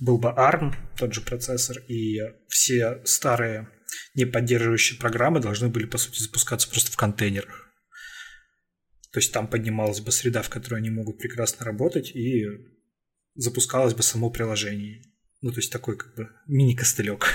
был 0.00 0.18
бы 0.18 0.30
ARM, 0.30 0.74
тот 0.96 1.14
же 1.14 1.20
процессор, 1.20 1.78
и 1.88 2.20
все 2.48 3.00
старые 3.04 3.68
не 4.14 4.24
поддерживающие 4.24 4.98
программы 4.98 5.40
должны 5.40 5.68
были, 5.68 5.86
по 5.86 5.98
сути, 5.98 6.20
запускаться 6.20 6.68
просто 6.68 6.90
в 6.90 6.96
контейнерах. 6.96 7.70
То 9.12 9.20
есть 9.20 9.32
там 9.32 9.46
поднималась 9.46 10.00
бы 10.00 10.10
среда, 10.10 10.42
в 10.42 10.50
которой 10.50 10.80
они 10.80 10.90
могут 10.90 11.18
прекрасно 11.18 11.64
работать, 11.64 12.10
и 12.16 12.46
запускалось 13.36 13.94
бы 13.94 14.02
само 14.02 14.30
приложение. 14.30 15.04
Ну, 15.40 15.52
то 15.52 15.58
есть 15.58 15.70
такой 15.70 15.96
как 15.96 16.14
бы 16.16 16.30
мини-костылек 16.48 17.26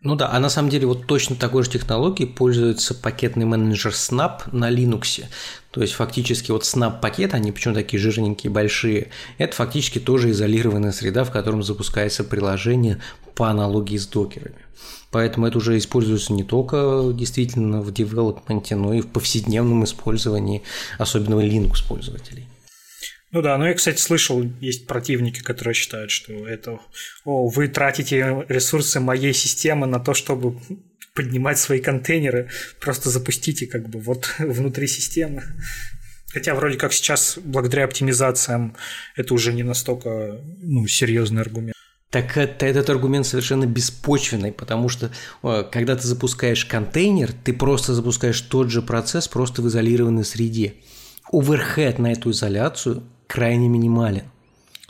ну 0.00 0.14
да, 0.14 0.30
а 0.32 0.38
на 0.38 0.48
самом 0.48 0.70
деле 0.70 0.86
вот 0.86 1.06
точно 1.06 1.36
такой 1.36 1.64
же 1.64 1.70
технологией 1.70 2.28
пользуется 2.28 2.94
пакетный 2.94 3.44
менеджер 3.44 3.92
Snap 3.92 4.42
на 4.52 4.70
Linux. 4.70 5.24
То 5.70 5.82
есть 5.82 5.94
фактически 5.94 6.50
вот 6.50 6.62
Snap 6.62 7.00
пакет, 7.00 7.34
они 7.34 7.52
почему 7.52 7.74
такие 7.74 8.00
жирненькие, 8.00 8.50
большие, 8.50 9.10
это 9.38 9.54
фактически 9.54 9.98
тоже 9.98 10.30
изолированная 10.30 10.92
среда, 10.92 11.24
в 11.24 11.30
котором 11.30 11.62
запускается 11.62 12.24
приложение 12.24 13.00
по 13.34 13.48
аналогии 13.48 13.96
с 13.96 14.06
докерами. 14.06 14.56
Поэтому 15.10 15.46
это 15.46 15.58
уже 15.58 15.76
используется 15.78 16.32
не 16.32 16.44
только 16.44 17.12
действительно 17.14 17.80
в 17.80 17.92
девелопменте, 17.92 18.76
но 18.76 18.92
и 18.92 19.00
в 19.00 19.08
повседневном 19.08 19.84
использовании, 19.84 20.62
особенно 20.98 21.40
Linux 21.40 21.86
пользователей. 21.86 22.46
Ну 23.30 23.42
да, 23.42 23.58
ну 23.58 23.66
я, 23.66 23.74
кстати, 23.74 24.00
слышал, 24.00 24.42
есть 24.60 24.86
противники, 24.86 25.42
которые 25.42 25.74
считают, 25.74 26.10
что 26.10 26.48
это, 26.48 26.78
о, 27.24 27.48
вы 27.48 27.68
тратите 27.68 28.46
ресурсы 28.48 29.00
моей 29.00 29.34
системы 29.34 29.86
на 29.86 30.00
то, 30.00 30.14
чтобы 30.14 30.58
поднимать 31.14 31.58
свои 31.58 31.80
контейнеры, 31.80 32.48
просто 32.80 33.10
запустите 33.10 33.66
как 33.66 33.88
бы 33.88 33.98
вот 33.98 34.34
внутри 34.38 34.86
системы. 34.86 35.42
Хотя 36.32 36.54
вроде 36.54 36.78
как 36.78 36.92
сейчас, 36.92 37.38
благодаря 37.42 37.84
оптимизациям, 37.84 38.76
это 39.16 39.34
уже 39.34 39.52
не 39.52 39.62
настолько 39.62 40.40
ну, 40.62 40.86
серьезный 40.86 41.42
аргумент. 41.42 41.74
Так 42.10 42.38
это, 42.38 42.64
этот 42.64 42.88
аргумент 42.88 43.26
совершенно 43.26 43.66
беспочвенный, 43.66 44.52
потому 44.52 44.88
что 44.88 45.10
когда 45.42 45.96
ты 45.96 46.06
запускаешь 46.06 46.64
контейнер, 46.64 47.32
ты 47.32 47.52
просто 47.52 47.92
запускаешь 47.92 48.40
тот 48.40 48.70
же 48.70 48.80
процесс, 48.80 49.28
просто 49.28 49.60
в 49.60 49.68
изолированной 49.68 50.24
среде. 50.24 50.74
Оверхед 51.30 51.98
на 51.98 52.12
эту 52.12 52.30
изоляцию 52.30 53.02
крайне 53.28 53.68
минимален. 53.68 54.24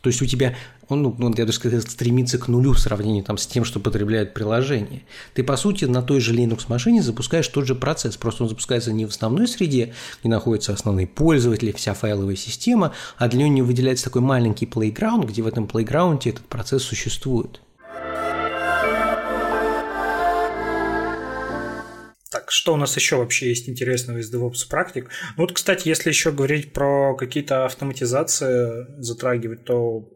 То 0.00 0.08
есть 0.08 0.22
у 0.22 0.26
тебя, 0.26 0.56
он, 0.88 1.02
ну, 1.02 1.28
я 1.36 1.44
даже 1.44 1.58
сказал, 1.58 1.80
стремится 1.82 2.38
к 2.38 2.48
нулю 2.48 2.72
в 2.72 2.78
сравнении 2.78 3.20
там, 3.20 3.36
с 3.36 3.46
тем, 3.46 3.64
что 3.64 3.80
потребляет 3.80 4.32
приложение. 4.32 5.02
Ты, 5.34 5.42
по 5.42 5.56
сути, 5.56 5.84
на 5.84 6.02
той 6.02 6.20
же 6.20 6.34
Linux-машине 6.34 7.02
запускаешь 7.02 7.48
тот 7.48 7.66
же 7.66 7.74
процесс, 7.74 8.16
просто 8.16 8.44
он 8.44 8.48
запускается 8.48 8.92
не 8.92 9.04
в 9.04 9.10
основной 9.10 9.48
среде, 9.48 9.92
где 10.20 10.30
находятся 10.30 10.72
основные 10.72 11.06
пользователи, 11.06 11.72
вся 11.72 11.92
файловая 11.92 12.36
система, 12.36 12.94
а 13.18 13.28
для 13.28 13.46
него 13.48 13.66
выделяется 13.66 14.04
такой 14.04 14.22
маленький 14.22 14.66
playground, 14.66 15.26
где 15.26 15.42
в 15.42 15.46
этом 15.46 15.66
плейграунде 15.66 16.30
этот 16.30 16.46
процесс 16.46 16.84
существует. 16.84 17.60
Так, 22.30 22.50
что 22.50 22.74
у 22.74 22.76
нас 22.76 22.94
еще 22.94 23.16
вообще 23.16 23.48
есть 23.48 23.68
интересного 23.68 24.18
из 24.18 24.32
DevOps 24.32 24.68
практик? 24.68 25.08
Ну 25.36 25.44
вот, 25.44 25.52
кстати, 25.52 25.88
если 25.88 26.10
еще 26.10 26.30
говорить 26.30 26.72
про 26.74 27.16
какие-то 27.16 27.64
автоматизации 27.64 29.00
затрагивать, 29.00 29.64
то 29.64 30.08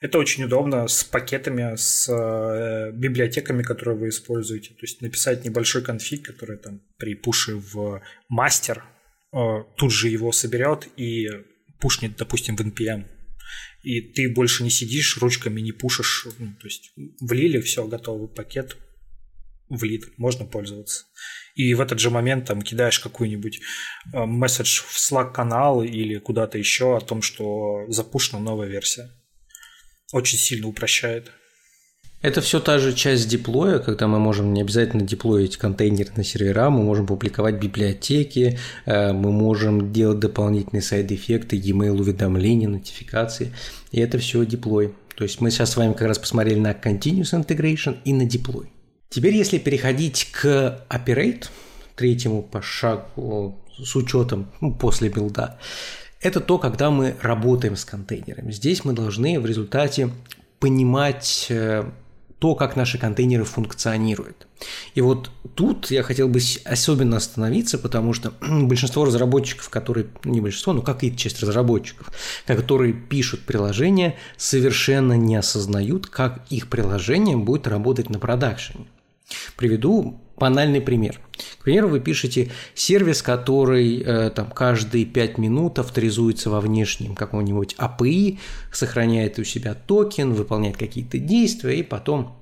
Это 0.00 0.18
очень 0.18 0.42
удобно 0.42 0.88
с 0.88 1.04
пакетами, 1.04 1.76
с 1.76 2.08
э, 2.08 2.90
библиотеками, 2.92 3.62
которые 3.62 3.96
вы 3.96 4.08
используете. 4.08 4.70
То 4.70 4.80
есть 4.82 5.00
написать 5.00 5.44
небольшой 5.44 5.82
конфиг, 5.82 6.26
который 6.26 6.58
там 6.58 6.80
при 6.98 7.14
пуше 7.14 7.54
в 7.54 8.02
мастер 8.28 8.84
э, 9.32 9.36
тут 9.76 9.92
же 9.92 10.08
его 10.08 10.32
соберет 10.32 10.88
и 10.96 11.28
пушнет, 11.80 12.16
допустим, 12.16 12.56
в 12.56 12.60
NPM. 12.62 13.04
И 13.84 14.00
ты 14.00 14.28
больше 14.28 14.64
не 14.64 14.70
сидишь, 14.70 15.18
ручками 15.18 15.60
не 15.60 15.70
пушишь. 15.70 16.26
Ну, 16.38 16.46
то 16.60 16.66
есть 16.66 16.92
влили, 17.20 17.60
все, 17.60 17.86
готовый 17.86 18.26
пакет 18.26 18.76
влит, 19.68 20.18
можно 20.18 20.44
пользоваться. 20.44 21.06
И 21.54 21.74
в 21.74 21.80
этот 21.80 21.98
же 21.98 22.10
момент 22.10 22.46
там 22.46 22.62
кидаешь 22.62 22.98
какой-нибудь 22.98 23.60
э, 24.12 24.24
месседж 24.24 24.82
в 24.86 24.96
Slack 24.96 25.32
канал 25.32 25.82
или 25.82 26.18
куда-то 26.18 26.58
еще 26.58 26.96
о 26.96 27.00
том, 27.00 27.22
что 27.22 27.84
запущена 27.88 28.40
новая 28.40 28.68
версия 28.68 29.10
очень 30.12 30.38
сильно 30.38 30.68
упрощает. 30.68 31.30
Это 32.22 32.40
все 32.40 32.60
та 32.60 32.78
же 32.78 32.94
часть 32.94 33.28
диплоя, 33.28 33.80
когда 33.80 34.06
мы 34.06 34.20
можем 34.20 34.54
не 34.54 34.60
обязательно 34.60 35.02
деплоить 35.02 35.56
контейнер 35.56 36.06
на 36.16 36.22
сервера, 36.22 36.70
мы 36.70 36.84
можем 36.84 37.04
публиковать 37.04 37.56
библиотеки, 37.56 38.60
э, 38.86 39.12
мы 39.12 39.32
можем 39.32 39.92
делать 39.92 40.20
дополнительные 40.20 40.82
сайд-эффекты, 40.82 41.56
e-mail 41.56 42.00
уведомления, 42.00 42.68
нотификации. 42.68 43.52
И 43.90 43.98
это 44.00 44.18
все 44.18 44.46
диплой. 44.46 44.94
То 45.16 45.24
есть 45.24 45.40
мы 45.40 45.50
сейчас 45.50 45.72
с 45.72 45.76
вами 45.76 45.94
как 45.94 46.08
раз 46.08 46.18
посмотрели 46.18 46.60
на 46.60 46.72
Continuous 46.72 47.32
Integration 47.32 47.98
и 48.04 48.12
на 48.12 48.24
диплой. 48.24 48.70
Теперь, 49.12 49.36
если 49.36 49.58
переходить 49.58 50.30
к 50.32 50.86
Operate, 50.88 51.48
третьему 51.96 52.42
по 52.42 52.62
шагу 52.62 53.58
с 53.76 53.94
учетом 53.94 54.50
ну, 54.62 54.72
после 54.72 55.10
билда, 55.10 55.58
это 56.22 56.40
то, 56.40 56.56
когда 56.56 56.90
мы 56.90 57.14
работаем 57.20 57.76
с 57.76 57.84
контейнерами. 57.84 58.52
Здесь 58.52 58.86
мы 58.86 58.94
должны 58.94 59.38
в 59.38 59.44
результате 59.44 60.08
понимать 60.60 61.48
э, 61.50 61.84
то, 62.38 62.54
как 62.54 62.74
наши 62.74 62.96
контейнеры 62.96 63.44
функционируют. 63.44 64.46
И 64.94 65.02
вот 65.02 65.30
тут 65.54 65.90
я 65.90 66.02
хотел 66.02 66.28
бы 66.28 66.40
особенно 66.64 67.18
остановиться, 67.18 67.76
потому 67.76 68.14
что 68.14 68.32
большинство 68.40 69.04
разработчиков, 69.04 69.68
которые, 69.68 70.06
не 70.24 70.40
большинство, 70.40 70.72
но 70.72 70.80
какая-то 70.80 71.18
часть 71.18 71.42
разработчиков, 71.42 72.10
которые 72.46 72.94
пишут 72.94 73.40
приложения, 73.42 74.16
совершенно 74.38 75.18
не 75.18 75.36
осознают, 75.36 76.06
как 76.06 76.46
их 76.48 76.70
приложение 76.70 77.36
будет 77.36 77.66
работать 77.66 78.08
на 78.08 78.18
продакшене. 78.18 78.86
Приведу 79.56 80.20
банальный 80.36 80.80
пример. 80.80 81.20
К 81.60 81.64
примеру, 81.64 81.88
вы 81.88 82.00
пишете 82.00 82.50
сервис, 82.74 83.22
который 83.22 84.00
э, 84.00 84.30
там 84.30 84.50
каждые 84.50 85.04
5 85.04 85.38
минут 85.38 85.78
авторизуется 85.78 86.50
во 86.50 86.60
внешнем 86.60 87.14
каком-нибудь 87.14 87.76
API, 87.78 88.38
сохраняет 88.72 89.38
у 89.38 89.44
себя 89.44 89.74
токен, 89.74 90.32
выполняет 90.32 90.76
какие-то 90.76 91.18
действия, 91.18 91.78
и 91.78 91.82
потом 91.82 92.41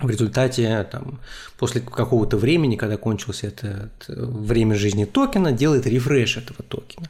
в 0.00 0.10
результате, 0.10 0.86
там, 0.90 1.20
после 1.58 1.80
какого-то 1.80 2.36
времени, 2.36 2.76
когда 2.76 2.96
кончилось 2.96 3.44
это, 3.44 3.90
это 4.00 4.26
время 4.26 4.76
жизни 4.76 5.04
токена, 5.04 5.52
делает 5.52 5.86
рефреш 5.86 6.36
этого 6.36 6.62
токена. 6.62 7.08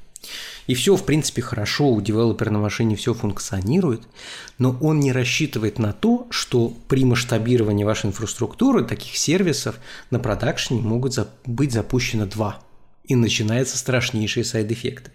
И 0.67 0.75
все, 0.75 0.97
в 0.97 1.05
принципе, 1.05 1.41
хорошо, 1.43 1.89
у 1.89 2.01
девелопера 2.01 2.51
на 2.51 2.59
машине 2.59 2.95
все 2.95 3.15
функционирует, 3.15 4.03
но 4.59 4.77
он 4.81 5.01
не 5.01 5.13
рассчитывает 5.13 5.79
на 5.79 5.93
то, 5.93 6.27
что 6.31 6.75
при 6.89 7.05
масштабировании 7.05 7.85
вашей 7.85 8.07
инфраструктуры 8.09 8.85
таких 8.85 9.17
сервисов 9.17 9.81
на 10.11 10.19
продакшене 10.19 10.83
могут 10.83 11.19
быть 11.47 11.73
запущено 11.73 12.27
два. 12.27 12.61
И 13.05 13.17
начинаются 13.17 13.79
страшнейшие 13.79 14.45
сайд-эффекты. 14.45 15.11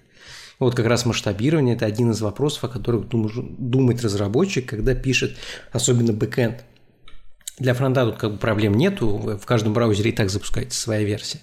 Вот 0.60 0.76
как 0.76 0.88
раз 0.88 1.06
масштабирование– 1.06 1.76
это 1.78 1.86
один 1.86 2.12
из 2.12 2.22
вопросов, 2.22 2.64
о 2.64 2.68
которых 2.68 3.08
думает 3.08 4.04
разработчик, 4.04 4.68
когда 4.68 4.96
пишет 4.96 5.38
особенно 5.72 6.12
бэкэнд. 6.12 6.66
Для 7.58 7.74
фронта 7.74 8.06
тут 8.06 8.18
как 8.18 8.34
бы 8.34 8.38
проблем 8.38 8.74
нету, 8.74 9.18
в 9.18 9.46
каждом 9.46 9.74
браузере 9.74 10.12
и 10.12 10.14
так 10.14 10.30
запускается 10.30 10.80
своя 10.80 11.04
версия 11.04 11.40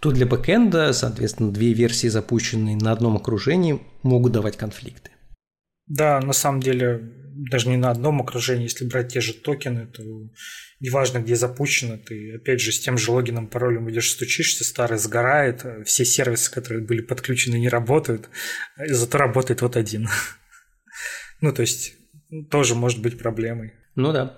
то 0.00 0.12
для 0.12 0.26
бэкэнда, 0.26 0.92
соответственно, 0.92 1.52
две 1.52 1.72
версии, 1.72 2.08
запущенные 2.08 2.76
на 2.76 2.92
одном 2.92 3.16
окружении, 3.16 3.80
могут 4.02 4.32
давать 4.32 4.56
конфликты. 4.56 5.10
Да, 5.86 6.20
на 6.20 6.32
самом 6.32 6.60
деле, 6.60 7.00
даже 7.50 7.68
не 7.68 7.76
на 7.76 7.90
одном 7.90 8.20
окружении, 8.20 8.64
если 8.64 8.86
брать 8.86 9.12
те 9.12 9.20
же 9.20 9.32
токены, 9.32 9.86
то 9.86 10.02
неважно, 10.80 11.18
где 11.18 11.36
запущено, 11.36 11.96
ты 11.96 12.34
опять 12.34 12.60
же 12.60 12.72
с 12.72 12.80
тем 12.80 12.98
же 12.98 13.10
логином, 13.10 13.46
паролем 13.46 13.90
идешь, 13.90 14.10
стучишься, 14.10 14.64
старый 14.64 14.98
сгорает, 14.98 15.64
все 15.84 16.04
сервисы, 16.04 16.50
которые 16.52 16.84
были 16.84 17.00
подключены, 17.00 17.56
не 17.56 17.68
работают, 17.68 18.28
зато 18.76 19.18
работает 19.18 19.62
вот 19.62 19.76
один. 19.76 20.08
Ну, 21.42 21.52
то 21.52 21.60
есть, 21.60 21.92
тоже 22.50 22.74
может 22.74 23.02
быть 23.02 23.18
проблемой. 23.18 23.74
Ну 23.96 24.12
да. 24.12 24.34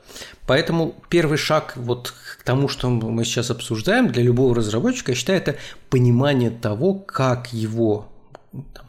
Поэтому 0.47 0.95
первый 1.09 1.37
шаг 1.37 1.73
вот 1.77 2.15
к 2.39 2.45
тому, 2.45 2.69
что 2.69 2.89
мы 2.89 3.25
сейчас 3.25 3.51
обсуждаем, 3.51 4.11
для 4.11 4.23
любого 4.23 4.55
разработчика, 4.55 5.13
я 5.13 5.17
считаю, 5.17 5.39
это 5.41 5.57
понимание 5.91 6.51
того, 6.51 6.95
как 6.95 7.53
его 7.53 8.09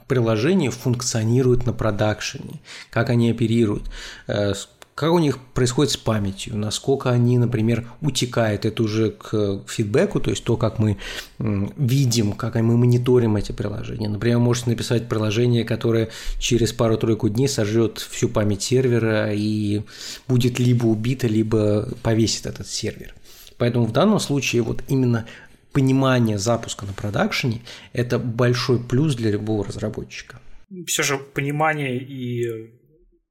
приложение 0.07 0.71
функционирует 0.71 1.65
на 1.65 1.73
продакшене, 1.73 2.61
как 2.91 3.09
они 3.09 3.31
оперируют, 3.31 3.91
э, 4.27 4.53
как 4.99 5.13
у 5.13 5.19
них 5.19 5.37
происходит 5.53 5.93
с 5.93 5.97
памятью, 5.97 6.57
насколько 6.57 7.09
они, 7.09 7.37
например, 7.37 7.87
утекают, 8.01 8.65
это 8.65 8.83
уже 8.83 9.11
к 9.11 9.61
фидбэку, 9.65 10.19
то 10.19 10.29
есть 10.29 10.43
то, 10.43 10.57
как 10.57 10.77
мы 10.77 10.97
видим, 11.37 12.33
как 12.33 12.55
мы 12.55 12.75
мониторим 12.75 13.37
эти 13.37 13.53
приложения. 13.53 14.09
Например, 14.09 14.39
можете 14.39 14.71
написать 14.71 15.07
приложение, 15.07 15.63
которое 15.63 16.09
через 16.37 16.73
пару-тройку 16.73 17.29
дней 17.29 17.47
сожжет 17.47 17.99
всю 17.99 18.27
память 18.27 18.61
сервера 18.61 19.31
и 19.33 19.83
будет 20.27 20.59
либо 20.59 20.87
убито, 20.87 21.27
либо 21.27 21.87
повесит 22.03 22.45
этот 22.45 22.67
сервер. 22.67 23.15
Поэтому 23.57 23.85
в 23.85 23.93
данном 23.93 24.19
случае 24.19 24.63
вот 24.63 24.83
именно 24.89 25.25
понимание 25.71 26.37
запуска 26.37 26.85
на 26.85 26.91
продакшене– 26.91 27.61
это 27.93 28.19
большой 28.19 28.79
плюс 28.79 29.15
для 29.15 29.31
любого 29.31 29.63
разработчика. 29.63 30.41
Все 30.87 31.03
же 31.03 31.17
понимание 31.17 31.97
и 31.97 32.78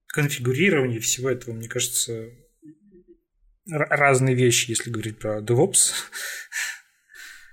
конфигурирование 0.09 1.01
всего 1.01 1.31
этого, 1.31 1.55
мне 1.55 1.69
кажется, 1.69 2.31
разные 3.67 4.35
вещи, 4.35 4.71
если 4.71 4.91
говорить 4.91 5.19
про 5.19 5.41
DevOps. 5.41 5.93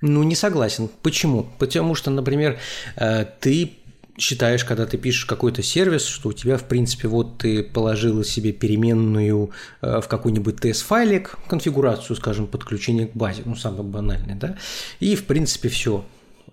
Ну, 0.02 0.24
не 0.24 0.36
согласен. 0.36 0.90
Почему? 1.02 1.50
Потому 1.58 1.96
что, 1.96 2.12
например, 2.12 2.60
э, 2.96 3.26
ты 3.40 3.72
считаешь, 4.18 4.64
когда 4.64 4.86
ты 4.86 4.98
пишешь 4.98 5.26
какой-то 5.26 5.62
сервис, 5.62 6.06
что 6.06 6.30
у 6.30 6.34
тебя, 6.34 6.58
в 6.58 6.68
принципе, 6.68 7.08
вот 7.08 7.40
ты 7.40 7.64
положила 7.64 8.24
себе 8.24 8.52
переменную 8.52 9.52
э, 9.82 10.02
в 10.02 10.08
какой-нибудь 10.08 10.58
тест-файлик, 10.58 11.38
конфигурацию, 11.48 12.16
скажем, 12.16 12.48
подключения 12.48 13.08
к 13.08 13.14
базе, 13.14 13.42
ну, 13.46 13.56
самое 13.56 13.84
банальное, 13.84 14.36
да, 14.36 14.58
и, 15.00 15.16
в 15.16 15.26
принципе, 15.26 15.70
все 15.70 16.06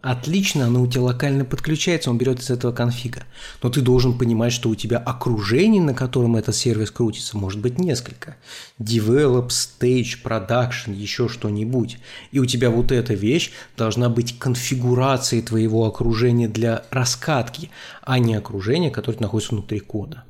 отлично, 0.03 0.67
оно 0.67 0.83
у 0.83 0.87
тебя 0.87 1.03
локально 1.03 1.45
подключается, 1.45 2.11
он 2.11 2.19
берет 2.19 2.41
из 2.41 2.51
этого 2.51 2.73
конфига. 2.73 3.23
Но 3.63 3.71
ты 3.71 3.81
должен 3.81 4.19
понимать, 4.19 4.53
что 4.53 4.69
у 4.69 4.75
тебя 4.75 4.99
окружение, 4.99 5.81
на 5.81 5.95
котором 5.95 6.37
этот 6.37 6.55
сервис 6.55 6.91
крутится, 6.91 7.39
может 7.39 7.61
быть 7.61 7.79
несколько. 7.79 8.37
Develop, 8.79 9.49
Stage, 9.49 10.23
Production, 10.23 10.93
еще 10.95 11.29
что-нибудь. 11.29 11.99
И 12.33 12.39
у 12.39 12.47
тебя 12.47 12.71
вот 12.71 12.93
эта 12.93 13.15
вещь 13.15 13.53
должна 13.77 14.09
быть 14.09 14.39
конфигурацией 14.39 15.43
твоего 15.43 15.87
окружения 15.87 16.49
для 16.49 16.85
раскатки, 16.91 17.71
а 18.03 18.19
не 18.19 18.35
окружение, 18.35 18.91
которое 18.91 19.19
находится 19.19 19.55
внутри 19.55 19.81
кода. 19.81 20.25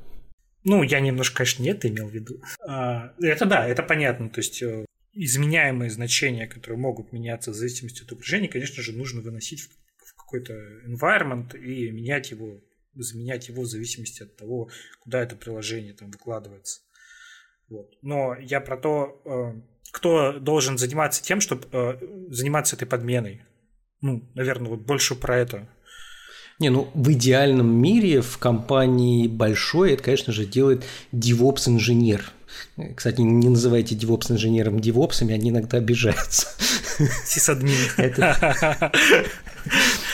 Ну, 0.63 0.81
я 0.83 1.01
немножко, 1.01 1.37
конечно, 1.37 1.63
не 1.63 1.69
это 1.69 1.89
имел 1.89 2.07
в 2.07 2.13
виду. 2.13 2.41
А, 2.65 3.11
это 3.21 3.45
да, 3.45 3.67
это 3.67 3.83
понятно. 3.83 4.29
То 4.29 4.39
есть 4.39 4.61
э, 4.61 4.85
изменяемые 5.13 5.89
значения, 5.89 6.47
которые 6.47 6.77
могут 6.77 7.11
меняться 7.11 7.51
в 7.51 7.55
зависимости 7.55 8.03
от 8.03 8.11
окружения, 8.11 8.47
конечно 8.47 8.81
же, 8.81 8.93
нужно 8.93 9.21
выносить 9.21 9.61
в 9.61 10.15
какой-то 10.15 10.53
environment 10.87 11.57
и 11.57 11.91
менять 11.91 12.31
его, 12.31 12.61
заменять 12.95 13.47
его 13.47 13.63
в 13.63 13.67
зависимости 13.67 14.23
от 14.23 14.35
того, 14.35 14.69
куда 15.01 15.21
это 15.21 15.35
приложение 15.35 15.93
там 15.93 16.09
выкладывается. 16.09 16.81
Вот. 17.69 17.91
Но 18.01 18.35
я 18.35 18.59
про 18.59 18.77
то, 18.77 19.21
э, 19.25 19.61
кто 19.91 20.33
должен 20.39 20.77
заниматься 20.77 21.23
тем, 21.23 21.39
чтобы 21.39 21.67
э, 21.71 21.97
заниматься 22.29 22.75
этой 22.75 22.87
подменой. 22.87 23.43
Ну, 24.01 24.29
наверное, 24.33 24.69
вот 24.69 24.81
больше 24.81 25.15
про 25.15 25.37
это. 25.37 25.69
Не, 26.59 26.69
ну 26.69 26.89
в 26.93 27.11
идеальном 27.11 27.73
мире 27.81 28.21
в 28.21 28.37
компании 28.37 29.27
большой 29.27 29.93
это, 29.93 30.03
конечно 30.03 30.33
же, 30.33 30.45
делает 30.45 30.83
DevOps-инженер– 31.11 32.31
кстати, 32.95 33.21
не 33.21 33.49
называйте 33.49 33.95
DevOps 33.95 34.31
инженером 34.31 34.77
DevOps'ами, 34.77 35.33
они 35.33 35.49
иногда 35.51 35.77
обижаются. 35.77 36.47
Сисадмин. 37.25 37.75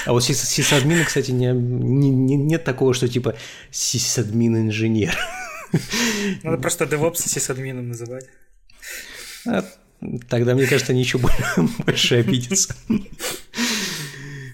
А 0.06 0.14
вот 0.14 0.24
сисадмин, 0.24 1.06
кстати, 1.06 1.32
не, 1.32 1.48
не, 1.48 2.10
не, 2.10 2.36
нет 2.36 2.64
такого, 2.64 2.94
что 2.94 3.08
типа 3.08 3.36
сисадмин 3.72 4.68
инженер. 4.68 5.18
Надо 6.44 6.58
просто 6.58 6.86
DevOps 6.86 7.28
сисадмином 7.28 7.90
называть. 7.90 8.26
А, 9.48 9.66
тогда, 10.28 10.56
мне 10.56 10.66
кажется, 10.66 10.92
они 10.92 11.02
еще 11.02 11.20
больше 11.86 12.16
обидятся. 12.16 12.76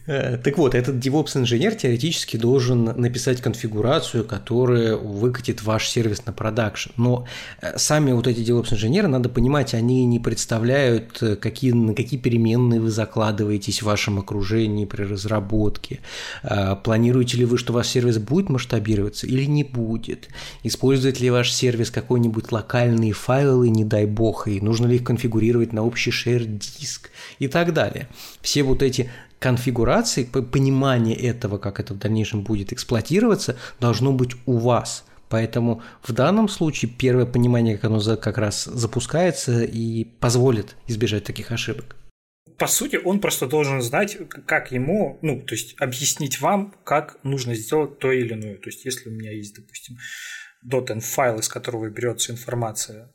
Э, 0.07 0.37
так 0.37 0.57
вот, 0.57 0.75
этот 0.75 0.95
DevOps-инженер 0.95 1.75
теоретически 1.75 2.37
должен 2.37 2.83
написать 2.83 3.41
конфигурацию, 3.41 4.23
которая 4.23 4.95
выкатит 4.95 5.63
ваш 5.63 5.87
сервис 5.89 6.25
на 6.25 6.33
продакшн. 6.33 6.91
Но 6.97 7.25
э, 7.61 7.77
сами 7.77 8.11
вот 8.11 8.27
эти 8.27 8.39
DevOps-инженеры, 8.39 9.07
надо 9.07 9.29
понимать, 9.29 9.73
они 9.73 10.05
не 10.05 10.19
представляют, 10.19 11.21
э, 11.21 11.35
какие, 11.35 11.71
на 11.71 11.93
какие 11.93 12.19
переменные 12.19 12.79
вы 12.79 12.91
закладываетесь 12.91 13.81
в 13.81 13.85
вашем 13.85 14.19
окружении 14.19 14.85
при 14.85 15.03
разработке. 15.03 15.99
Планируете 16.83 17.37
ли 17.37 17.45
вы, 17.45 17.57
что 17.57 17.73
ваш 17.73 17.87
сервис 17.87 18.17
будет 18.17 18.49
масштабироваться 18.49 19.27
или 19.27 19.45
не 19.45 19.63
будет? 19.63 20.27
Использует 20.63 21.19
ли 21.19 21.29
ваш 21.29 21.51
сервис 21.51 21.91
какой-нибудь 21.91 22.51
локальные 22.51 23.13
файлы, 23.13 23.69
не 23.69 23.83
дай 23.85 24.05
бог, 24.05 24.47
и 24.47 24.61
нужно 24.61 24.87
ли 24.87 24.97
их 24.97 25.03
конфигурировать 25.03 25.73
на 25.73 25.83
общий 25.83 26.11
share-диск 26.11 27.09
и 27.39 27.47
так 27.47 27.73
далее. 27.73 28.07
Все 28.41 28.63
вот 28.63 28.81
эти 28.83 29.09
конфигурации, 29.39 30.23
понимание 30.23 31.15
этого, 31.15 31.57
как 31.57 31.79
это 31.79 31.93
в 31.93 31.97
дальнейшем 31.97 32.43
будет 32.43 32.73
эксплуатироваться, 32.73 33.57
должно 33.79 34.11
быть 34.11 34.31
у 34.45 34.57
вас. 34.57 35.05
Поэтому 35.29 35.81
в 36.03 36.13
данном 36.13 36.47
случае 36.47 36.91
первое 36.91 37.25
понимание, 37.25 37.77
как 37.77 37.91
оно 37.91 38.17
как 38.17 38.37
раз 38.37 38.65
запускается 38.65 39.63
и 39.63 40.03
позволит 40.03 40.75
избежать 40.87 41.23
таких 41.23 41.51
ошибок. 41.51 41.95
По 42.57 42.67
сути, 42.67 42.97
он 43.03 43.19
просто 43.19 43.47
должен 43.47 43.81
знать, 43.81 44.17
как 44.45 44.71
ему, 44.71 45.19
ну, 45.21 45.41
то 45.41 45.55
есть 45.55 45.75
объяснить 45.81 46.39
вам, 46.39 46.73
как 46.85 47.17
нужно 47.23 47.53
сделать 47.53 47.99
то 47.99 48.11
или 48.11 48.33
иное. 48.33 48.55
То 48.55 48.69
есть, 48.69 48.85
если 48.85 49.09
у 49.09 49.11
меня 49.11 49.31
есть, 49.31 49.55
допустим, 49.55 49.97
.env 50.65 51.01
файл, 51.01 51.39
из 51.39 51.49
которого 51.49 51.89
берется 51.89 52.31
информация, 52.31 53.13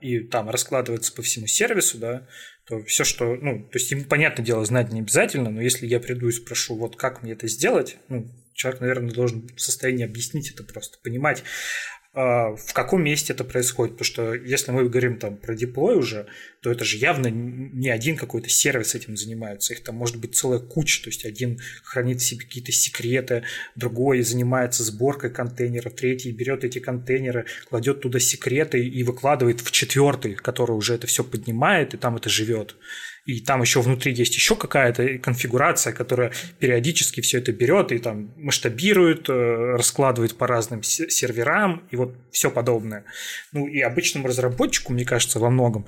и 0.00 0.20
там 0.20 0.50
раскладывается 0.50 1.12
по 1.12 1.22
всему 1.22 1.46
сервису, 1.46 1.98
да, 1.98 2.26
то 2.66 2.82
все, 2.84 3.04
что, 3.04 3.34
ну, 3.34 3.62
то 3.64 3.78
есть 3.78 3.90
ему, 3.90 4.04
понятное 4.04 4.44
дело, 4.44 4.64
знать 4.64 4.92
не 4.92 5.00
обязательно, 5.00 5.50
но 5.50 5.60
если 5.60 5.86
я 5.86 6.00
приду 6.00 6.28
и 6.28 6.32
спрошу, 6.32 6.76
вот 6.76 6.96
как 6.96 7.22
мне 7.22 7.32
это 7.32 7.46
сделать, 7.46 7.96
ну, 8.08 8.30
человек, 8.54 8.80
наверное, 8.80 9.10
должен 9.10 9.48
в 9.54 9.60
состоянии 9.60 10.04
объяснить 10.04 10.50
это 10.50 10.64
просто, 10.64 10.98
понимать, 11.02 11.42
а, 11.42 11.93
в 12.14 12.72
каком 12.72 13.02
месте 13.02 13.32
это 13.32 13.42
происходит. 13.42 13.94
Потому 13.94 14.06
что 14.06 14.34
если 14.34 14.70
мы 14.70 14.88
говорим 14.88 15.18
там 15.18 15.36
про 15.36 15.54
диплой 15.54 15.96
уже, 15.96 16.26
то 16.60 16.70
это 16.70 16.84
же 16.84 16.96
явно 16.96 17.26
не 17.26 17.90
один 17.90 18.16
какой-то 18.16 18.48
сервис 18.48 18.94
этим 18.94 19.16
занимается. 19.16 19.74
Их 19.74 19.82
там 19.82 19.96
может 19.96 20.16
быть 20.16 20.36
целая 20.36 20.60
куча. 20.60 21.02
То 21.02 21.08
есть 21.08 21.24
один 21.24 21.58
хранит 21.82 22.22
себе 22.22 22.40
какие-то 22.40 22.70
секреты, 22.70 23.42
другой 23.74 24.22
занимается 24.22 24.84
сборкой 24.84 25.30
контейнеров, 25.30 25.94
третий 25.94 26.30
берет 26.30 26.62
эти 26.62 26.78
контейнеры, 26.78 27.46
кладет 27.68 28.00
туда 28.00 28.20
секреты 28.20 28.86
и 28.86 29.02
выкладывает 29.02 29.60
в 29.60 29.72
четвертый, 29.72 30.34
который 30.34 30.72
уже 30.72 30.94
это 30.94 31.08
все 31.08 31.24
поднимает 31.24 31.94
и 31.94 31.96
там 31.96 32.16
это 32.16 32.28
живет 32.28 32.76
и 33.24 33.40
там 33.40 33.62
еще 33.62 33.80
внутри 33.80 34.12
есть 34.12 34.34
еще 34.34 34.54
какая-то 34.54 35.18
конфигурация, 35.18 35.92
которая 35.92 36.32
периодически 36.58 37.20
все 37.22 37.38
это 37.38 37.52
берет 37.52 37.90
и 37.92 37.98
там 37.98 38.32
масштабирует, 38.36 39.28
э, 39.28 39.32
раскладывает 39.76 40.36
по 40.36 40.46
разным 40.46 40.82
серверам 40.82 41.82
и 41.90 41.96
вот 41.96 42.14
все 42.30 42.50
подобное. 42.50 43.04
Ну 43.52 43.66
и 43.66 43.80
обычному 43.80 44.28
разработчику, 44.28 44.92
мне 44.92 45.04
кажется, 45.04 45.38
во 45.38 45.50
многом, 45.50 45.86